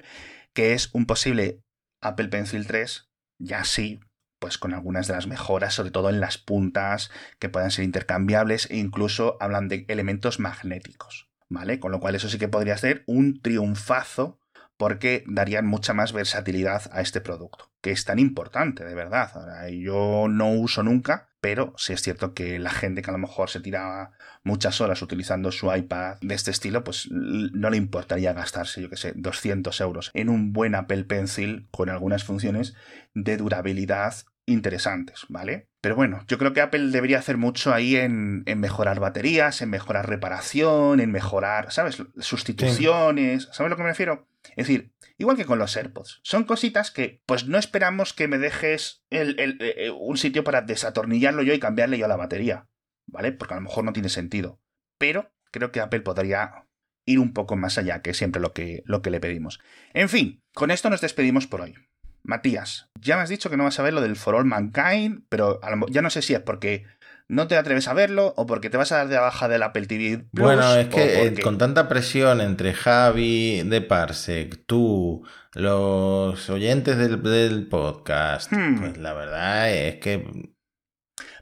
que 0.54 0.74
es 0.74 0.89
un 0.91 1.06
posible 1.06 1.62
Apple 2.02 2.28
Pencil 2.28 2.67
3, 2.67 3.12
ya 3.39 3.63
sí, 3.63 4.02
pues 4.39 4.58
con 4.58 4.74
algunas 4.74 5.08
de 5.08 5.13
las 5.13 5.28
mejoras, 5.28 5.74
sobre 5.74 5.91
todo 5.91 6.10
en 6.10 6.20
las 6.20 6.38
puntas, 6.38 7.12
que 7.39 7.48
puedan 7.48 7.72
ser 7.72 7.86
intercambiables 7.86 8.70
e 8.70 8.76
incluso 8.76 9.38
hablan 9.39 9.70
de 9.70 9.86
elementos 9.88 10.41
magnéticos. 10.41 11.31
¿Vale? 11.52 11.80
Con 11.80 11.92
lo 11.92 12.00
cual 12.00 12.16
eso 12.16 12.30
sí 12.30 12.40
que 12.40 12.48
podría 12.48 12.78
ser 12.78 13.04
un 13.06 13.42
triunfazo 13.42 14.40
porque 14.78 15.24
darían 15.28 15.68
mucha 15.68 15.94
más 15.94 16.12
versatilidad 16.12 16.90
a 16.92 17.02
este 17.02 17.22
producto, 17.22 17.70
que 17.82 17.92
es 17.92 18.04
tan 18.06 18.18
importante, 18.18 18.84
de 18.84 18.96
verdad. 18.96 19.30
Ahora, 19.36 19.70
yo 19.70 20.26
no 20.28 20.50
uso 20.54 20.82
nunca, 20.82 21.30
pero 21.40 21.74
sí 21.78 21.94
es 21.94 22.02
cierto 22.02 22.34
que 22.34 22.58
la 22.58 22.72
gente 22.72 23.04
que 23.04 23.12
a 23.12 23.14
lo 23.14 23.20
mejor 23.20 23.50
se 23.50 23.60
tira 23.60 24.12
muchas 24.44 24.82
horas 24.82 25.02
utilizando 25.02 25.52
su 25.52 25.72
iPad 25.72 26.18
de 26.22 26.34
este 26.34 26.50
estilo, 26.50 26.84
pues 26.84 27.10
no 27.12 27.70
le 27.70 27.78
importaría 27.78 28.34
gastarse, 28.34 28.82
yo 28.82 28.90
que 28.90 28.98
sé, 28.98 29.14
200 29.16 29.80
euros 29.82 30.10
en 30.14 30.30
un 30.30 30.54
buen 30.54 30.74
Apple 30.74 31.04
Pencil 31.04 31.68
con 31.70 31.90
algunas 31.90 32.24
funciones 32.24 32.74
de 33.14 33.38
durabilidad 33.38 34.16
interesantes, 34.52 35.26
¿vale? 35.30 35.68
Pero 35.82 35.96
bueno, 35.96 36.24
yo 36.28 36.38
creo 36.38 36.54
que 36.54 36.62
Apple 36.62 36.92
debería 36.92 37.20
hacer 37.20 37.38
mucho 37.38 37.74
ahí 37.74 37.96
en, 37.96 38.44
mejorar 38.58 39.00
baterías, 39.00 39.62
en 39.62 39.70
mejorar 39.70 40.08
reparación, 40.08 41.00
en 41.00 41.12
mejorar, 41.12 41.72
¿sabes? 41.72 42.04
Sustituciones, 42.20 43.46
¿sabes 43.52 43.60
a 43.60 43.70
lo 43.70 43.76
que 43.78 43.84
me 43.84 43.90
refiero? 43.90 44.28
Es 44.56 44.68
decir, 44.68 44.94
igual 45.18 45.38
que 45.38 45.46
con 45.46 45.60
los 45.60 45.76
AirPods, 45.76 46.20
son 46.24 46.44
cositas 46.44 46.92
que 46.92 47.22
pues 47.26 47.48
no 47.48 47.58
esperamos 47.58 48.14
que 48.14 48.28
me 48.28 48.38
dejes 48.38 49.04
el, 49.10 49.36
eh, 49.40 49.90
un 49.90 50.18
sitio 50.18 50.44
para 50.44 50.62
desatornillarlo 50.62 51.42
yo 51.42 51.54
y 51.54 51.60
cambiarle 51.60 51.98
yo 51.98 52.08
la 52.08 52.16
batería, 52.16 52.68
¿vale? 53.08 53.32
Porque 53.32 53.54
a 53.56 53.58
lo 53.58 53.64
mejor 53.64 53.84
no 53.84 53.94
tiene 53.94 54.10
sentido. 54.10 54.60
Pero 54.98 55.32
creo 55.52 55.72
que 55.72 55.80
Apple 55.80 56.02
podría 56.02 56.68
ir 57.06 57.20
un 57.20 57.34
poco 57.34 57.56
más 57.56 57.78
allá, 57.78 58.02
que 58.02 58.12
es 58.12 58.18
siempre 58.18 58.42
lo 58.42 58.54
que, 58.54 58.84
lo 58.86 59.02
que 59.02 59.10
le 59.10 59.20
pedimos. 59.20 59.60
En 59.94 60.10
fin, 60.10 60.44
con 60.54 60.72
esto 60.72 60.90
nos 60.90 61.02
despedimos 61.02 61.48
por 61.48 61.62
hoy. 61.62 61.76
Matías, 62.23 62.88
ya 62.99 63.15
me 63.15 63.23
has 63.23 63.29
dicho 63.29 63.49
que 63.49 63.57
no 63.57 63.63
vas 63.63 63.79
a 63.79 63.84
ver 63.84 63.93
lo 63.93 64.01
del 64.01 64.15
For 64.15 64.36
All 64.36 64.45
Mankind, 64.45 65.23
pero 65.29 65.60
ya 65.89 66.01
no 66.01 66.10
sé 66.10 66.21
si 66.21 66.34
es 66.34 66.39
porque 66.39 66.86
no 67.31 67.47
te 67.47 67.55
atreves 67.55 67.88
a 67.88 67.93
verlo 67.93 68.34
o 68.36 68.45
porque 68.45 68.69
te 68.69 68.77
vas 68.77 68.91
a 68.91 68.97
dar 68.97 69.07
de 69.07 69.17
baja 69.17 69.47
del 69.47 69.63
Apple 69.63 69.88
TV. 69.88 70.25
bueno, 70.34 70.75
es 70.75 70.88
que 70.88 71.27
eh, 71.27 71.41
con 71.41 71.57
tanta 71.57 71.88
presión 71.88 72.41
entre 72.41 72.73
Javi 72.73 73.63
de 73.63 73.81
Parsec, 73.81 74.65
tú, 74.65 75.23
los 75.53 76.49
oyentes 76.49 76.97
del, 76.97 77.67
podcast, 77.67 78.51
hmm. 78.51 78.79
pues 78.79 78.97
la 78.97 79.13
verdad 79.13 79.71
es 79.71 79.95
que. 79.95 80.51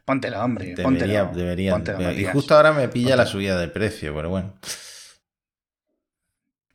Póntela, 0.05 0.43
hombre. 0.43 0.75
Debería, 0.75 1.25
debería. 1.25 1.81
y 2.13 2.25
justo 2.25 2.55
ahora 2.55 2.71
me 2.71 2.87
pilla 2.87 3.15
la 3.15 3.25
subida 3.25 3.59
de 3.59 3.67
precio, 3.67 4.13
pero 4.15 4.29
bueno. 4.29 4.53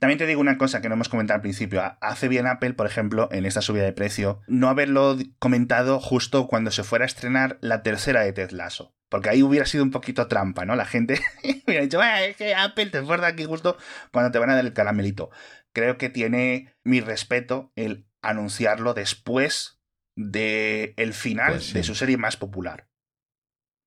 También 0.05 0.19
te 0.19 0.27
digo 0.27 0.43
una 0.43 0.59
cosa 0.59 0.83
que 0.83 0.91
no 0.91 0.97
hemos 0.97 1.09
comentado 1.09 1.37
al 1.37 1.41
principio. 1.41 1.83
Hace 2.03 2.29
bien 2.29 2.47
Apple, 2.47 2.75
por 2.75 2.87
ejemplo, 2.87 3.31
en 3.33 3.47
esta 3.47 3.63
subida 3.63 3.85
de 3.85 3.95
precio, 3.95 4.43
no 4.47 4.69
haberlo 4.69 5.17
comentado 5.39 5.99
justo 5.99 6.47
cuando 6.47 6.71
se 6.71 6.85
fuera 6.85 7.07
a 7.07 7.07
estrenar 7.07 7.57
la 7.63 7.83
tercera 7.83 8.21
de 8.21 8.35
Ted 8.35 8.51
Lasso. 8.51 8.95
Porque 9.09 9.31
ahí 9.31 9.43
hubiera 9.43 9.65
sido 9.65 9.83
un 9.83 9.91
poquito 9.91 10.27
trampa, 10.29 10.67
¿no? 10.67 10.77
La 10.77 10.85
gente 10.85 11.19
hubiera 11.67 11.81
dicho, 11.85 12.03
es 12.03 12.37
que 12.37 12.55
Apple 12.55 12.91
te 12.91 13.03
fuerza 13.03 13.29
aquí 13.29 13.47
justo 13.47 13.79
cuando 14.13 14.31
te 14.31 14.39
van 14.39 14.51
a 14.51 14.57
dar 14.57 14.67
el 14.67 14.75
caramelito. 14.75 15.31
Creo 15.73 15.97
que 15.97 16.11
tiene 16.11 16.75
mi 16.85 17.01
respeto 17.01 17.73
el 17.75 18.07
anunciarlo 18.21 18.93
después 18.93 19.81
de 20.17 20.93
el 20.99 21.15
final 21.15 21.53
Pues 21.53 21.69
sí. 21.69 21.73
de 21.73 21.83
su 21.83 21.95
serie 21.95 22.19
más 22.19 22.37
popular. 22.37 22.89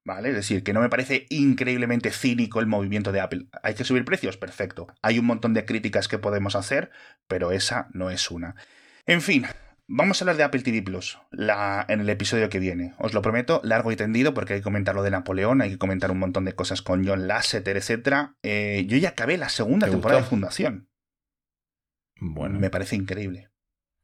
¿Vale? 0.08 0.30
Es 0.30 0.36
decir, 0.36 0.64
que 0.64 0.72
no 0.72 0.80
me 0.80 0.88
parece 0.88 1.26
increíblemente 1.30 2.12
cínico 2.12 2.62
el 2.62 2.66
movimiento 2.66 3.12
de 3.12 3.20
Apple. 3.20 3.48
¿Hay 3.62 3.74
que 3.74 3.84
subir 3.84 4.06
precios? 4.06 4.38
Perfecto. 4.38 4.88
Hay 5.02 5.20
un 5.20 5.26
montón 5.26 5.54
de 5.54 5.66
críticas 5.66 6.08
que 6.08 6.18
podemos 6.18 6.56
hacer, 6.56 6.92
pero 7.28 7.52
esa 7.52 7.90
no 7.92 8.10
es 8.10 8.32
una. 8.32 8.56
En 9.06 9.22
fin, 9.22 9.46
vamos 9.86 10.22
a 10.22 10.24
hablar 10.24 10.38
de 10.38 10.44
Apple 10.44 10.62
TV 10.62 10.82
Plus 10.82 11.20
la, 11.32 11.86
en 11.90 12.00
el 12.00 12.10
episodio 12.10 12.48
que 12.48 12.60
viene. 12.60 12.94
Os 13.00 13.14
lo 13.14 13.22
prometo, 13.22 13.60
largo 13.66 13.92
y 13.92 13.98
tendido, 13.98 14.34
porque 14.34 14.54
hay 14.54 14.60
que 14.62 14.64
comentar 14.64 14.96
lo 14.96 15.04
de 15.04 15.12
Napoleón, 15.12 15.62
hay 15.62 15.72
que 15.72 15.78
comentar 15.78 16.10
un 16.10 16.20
montón 16.20 16.46
de 16.46 16.56
cosas 16.56 16.82
con 16.82 17.06
John 17.06 17.28
Lasseter, 17.28 17.76
etc. 17.76 18.30
Eh, 18.44 18.86
yo 18.88 18.96
ya 18.96 19.10
acabé 19.10 19.38
la 19.38 19.50
segunda 19.50 19.88
¿Te 19.88 19.92
temporada 19.92 20.22
gustó? 20.22 20.26
de 20.28 20.30
Fundación. 20.30 20.90
Bueno, 22.22 22.62
Me 22.62 22.70
parece 22.70 22.96
increíble. 22.96 23.50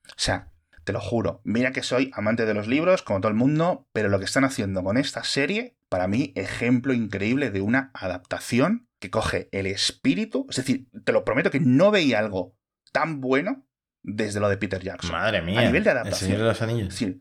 O 0.09 0.17
sea, 0.17 0.51
te 0.83 0.91
lo 0.91 0.99
juro, 0.99 1.39
mira 1.45 1.71
que 1.71 1.81
soy 1.81 2.11
amante 2.13 2.45
de 2.45 2.53
los 2.53 2.67
libros, 2.67 3.03
como 3.03 3.21
todo 3.21 3.29
el 3.29 3.37
mundo, 3.37 3.87
pero 3.93 4.09
lo 4.09 4.19
que 4.19 4.25
están 4.25 4.43
haciendo 4.43 4.83
con 4.83 4.97
esta 4.97 5.23
serie, 5.23 5.77
para 5.93 6.07
mí, 6.07 6.33
ejemplo 6.35 6.91
increíble 6.91 7.51
de 7.51 7.61
una 7.61 7.91
adaptación 7.93 8.89
que 8.99 9.11
coge 9.11 9.47
el 9.51 9.67
espíritu. 9.67 10.47
Es 10.49 10.55
decir, 10.55 10.87
te 11.05 11.11
lo 11.11 11.23
prometo 11.23 11.51
que 11.51 11.59
no 11.59 11.91
veía 11.91 12.17
algo 12.17 12.57
tan 12.91 13.21
bueno 13.21 13.67
desde 14.01 14.39
lo 14.39 14.49
de 14.49 14.57
Peter 14.57 14.81
Jackson. 14.81 15.11
madre 15.11 15.43
mía. 15.43 15.59
a 15.59 15.65
nivel 15.65 15.83
de 15.83 15.91
El 15.91 15.97
adaptación. 15.97 16.31
Señor 16.31 16.39
de 16.39 16.45
los 16.47 16.57
Es 16.57 16.61
Anillos. 16.63 16.89
decir, 16.89 17.19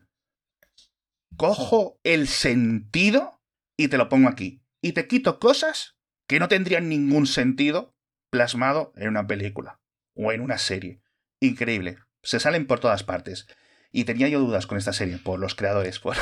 cojo 1.37 1.99
el 2.03 2.27
sentido 2.27 3.43
y 3.77 3.89
te 3.89 3.99
lo 3.99 4.09
pongo 4.09 4.27
aquí. 4.27 4.63
Y 4.81 4.93
te 4.93 5.05
quito 5.07 5.37
cosas 5.37 5.95
que 6.27 6.39
no 6.39 6.47
tendrían 6.47 6.89
ningún 6.89 7.27
sentido 7.27 7.95
plasmado 8.31 8.91
en 8.95 9.09
una 9.09 9.27
película 9.27 9.81
o 10.15 10.31
en 10.31 10.41
una 10.41 10.57
serie. 10.57 10.99
Increíble. 11.39 11.99
Se 12.23 12.39
salen 12.39 12.65
por 12.65 12.79
todas 12.79 13.03
partes. 13.03 13.45
Y 13.91 14.05
tenía 14.05 14.29
yo 14.29 14.39
dudas 14.39 14.65
con 14.65 14.79
esta 14.79 14.93
serie 14.93 15.19
por 15.19 15.39
los 15.39 15.53
creadores. 15.53 15.99
Por... 15.99 16.17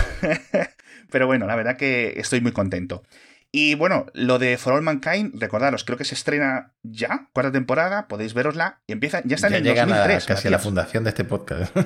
Pero 1.10 1.28
bueno, 1.28 1.47
la 1.47 1.56
verdad 1.56 1.78
que 1.78 2.14
estoy 2.18 2.41
muy 2.41 2.52
contento. 2.52 3.04
Y 3.54 3.76
bueno, 3.76 4.06
lo 4.14 4.39
de 4.39 4.58
For 4.58 4.72
All 4.72 4.82
Mankind, 4.82 5.38
recordaros, 5.41 5.84
creo 5.84 5.97
que 5.97 6.06
se 6.06 6.16
estrena 6.16 6.72
ya, 6.84 7.28
cuarta 7.34 7.52
temporada, 7.52 8.08
podéis 8.08 8.34
verosla. 8.34 8.80
Y 8.88 8.93
empieza, 8.93 9.22
ya 9.26 9.36
está 9.36 9.49
Ya 9.49 9.58
en 9.58 9.64
el 9.66 9.70
llegan 9.70 9.91
a 9.91 9.97
2003. 9.97 10.26
casi 10.26 10.47
a 10.47 10.52
la 10.52 10.60
fundación 10.60 11.04
de 11.04 11.10
este 11.10 11.26
podcast. 11.26 11.76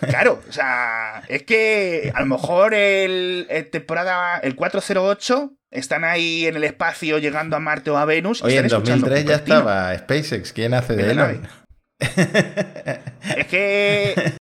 Claro, 0.00 0.40
o 0.48 0.52
sea, 0.52 1.22
es 1.28 1.42
que 1.42 2.12
a 2.14 2.20
lo 2.20 2.26
mejor 2.26 2.72
el, 2.72 3.46
el 3.50 3.68
temporada, 3.70 4.38
el 4.38 4.54
408, 4.54 5.52
están 5.70 6.04
ahí 6.04 6.46
en 6.46 6.56
el 6.56 6.64
espacio 6.64 7.18
llegando 7.18 7.56
a 7.56 7.60
Marte 7.60 7.90
o 7.90 7.98
a 7.98 8.04
Venus. 8.04 8.40
y 8.40 8.44
Oye, 8.44 8.58
en 8.58 8.64
están 8.66 8.78
escuchando 8.82 9.06
2003 9.08 9.28
ya 9.28 9.42
estaba 9.42 9.98
SpaceX. 9.98 10.52
¿Quién 10.52 10.74
hace 10.74 10.94
de 10.96 11.10
Elon? 11.10 11.48
Es 13.36 13.46
que 13.48 14.34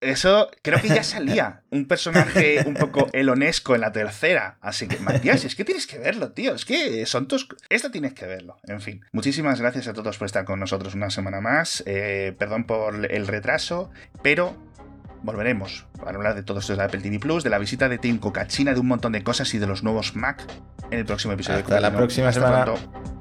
eso 0.00 0.50
creo 0.62 0.80
que 0.80 0.88
ya 0.88 1.02
salía 1.02 1.62
un 1.70 1.86
personaje 1.86 2.62
un 2.66 2.74
poco 2.74 3.08
elonesco 3.12 3.74
en 3.74 3.80
la 3.80 3.92
tercera. 3.92 4.58
Así 4.60 4.86
que, 4.88 4.98
Matías, 4.98 5.44
es 5.44 5.54
que 5.54 5.64
tienes 5.64 5.86
que 5.86 5.98
verlo, 5.98 6.32
tío. 6.32 6.54
Es 6.54 6.64
que 6.64 7.04
son 7.06 7.28
tus... 7.28 7.48
Esto 7.68 7.90
tienes 7.90 8.14
que 8.14 8.26
verlo. 8.26 8.58
En 8.64 8.80
fin, 8.80 9.04
muchísimas 9.12 9.60
gracias 9.60 9.88
a 9.88 9.92
todos 9.92 10.18
por 10.18 10.26
estar 10.26 10.44
con 10.44 10.60
nosotros 10.60 10.94
una 10.94 11.10
semana 11.10 11.40
más. 11.40 11.82
Eh, 11.86 12.34
perdón 12.38 12.64
por 12.64 13.10
el 13.12 13.26
retraso, 13.26 13.90
pero 14.22 14.56
volveremos 15.22 15.86
para 15.98 16.16
hablar 16.16 16.34
de 16.34 16.42
todo 16.42 16.60
esto 16.60 16.72
de 16.72 16.76
la 16.76 16.84
Apple 16.84 17.00
TV 17.00 17.18
Plus, 17.18 17.42
de 17.42 17.50
la 17.50 17.58
visita 17.58 17.88
de 17.88 17.98
Tim 17.98 18.18
Cook 18.18 18.38
a 18.38 18.46
China, 18.46 18.72
de 18.74 18.80
un 18.80 18.86
montón 18.86 19.12
de 19.12 19.22
cosas 19.24 19.52
y 19.54 19.58
de 19.58 19.66
los 19.66 19.82
nuevos 19.82 20.14
Mac 20.14 20.44
en 20.90 21.00
el 21.00 21.04
próximo 21.04 21.32
episodio. 21.34 21.58
de 21.58 21.62
Hasta 21.64 21.80
la 21.80 21.92
próxima 21.94 22.28
Hasta 22.28 22.40
semana. 22.40 22.64
pronto. 22.64 23.17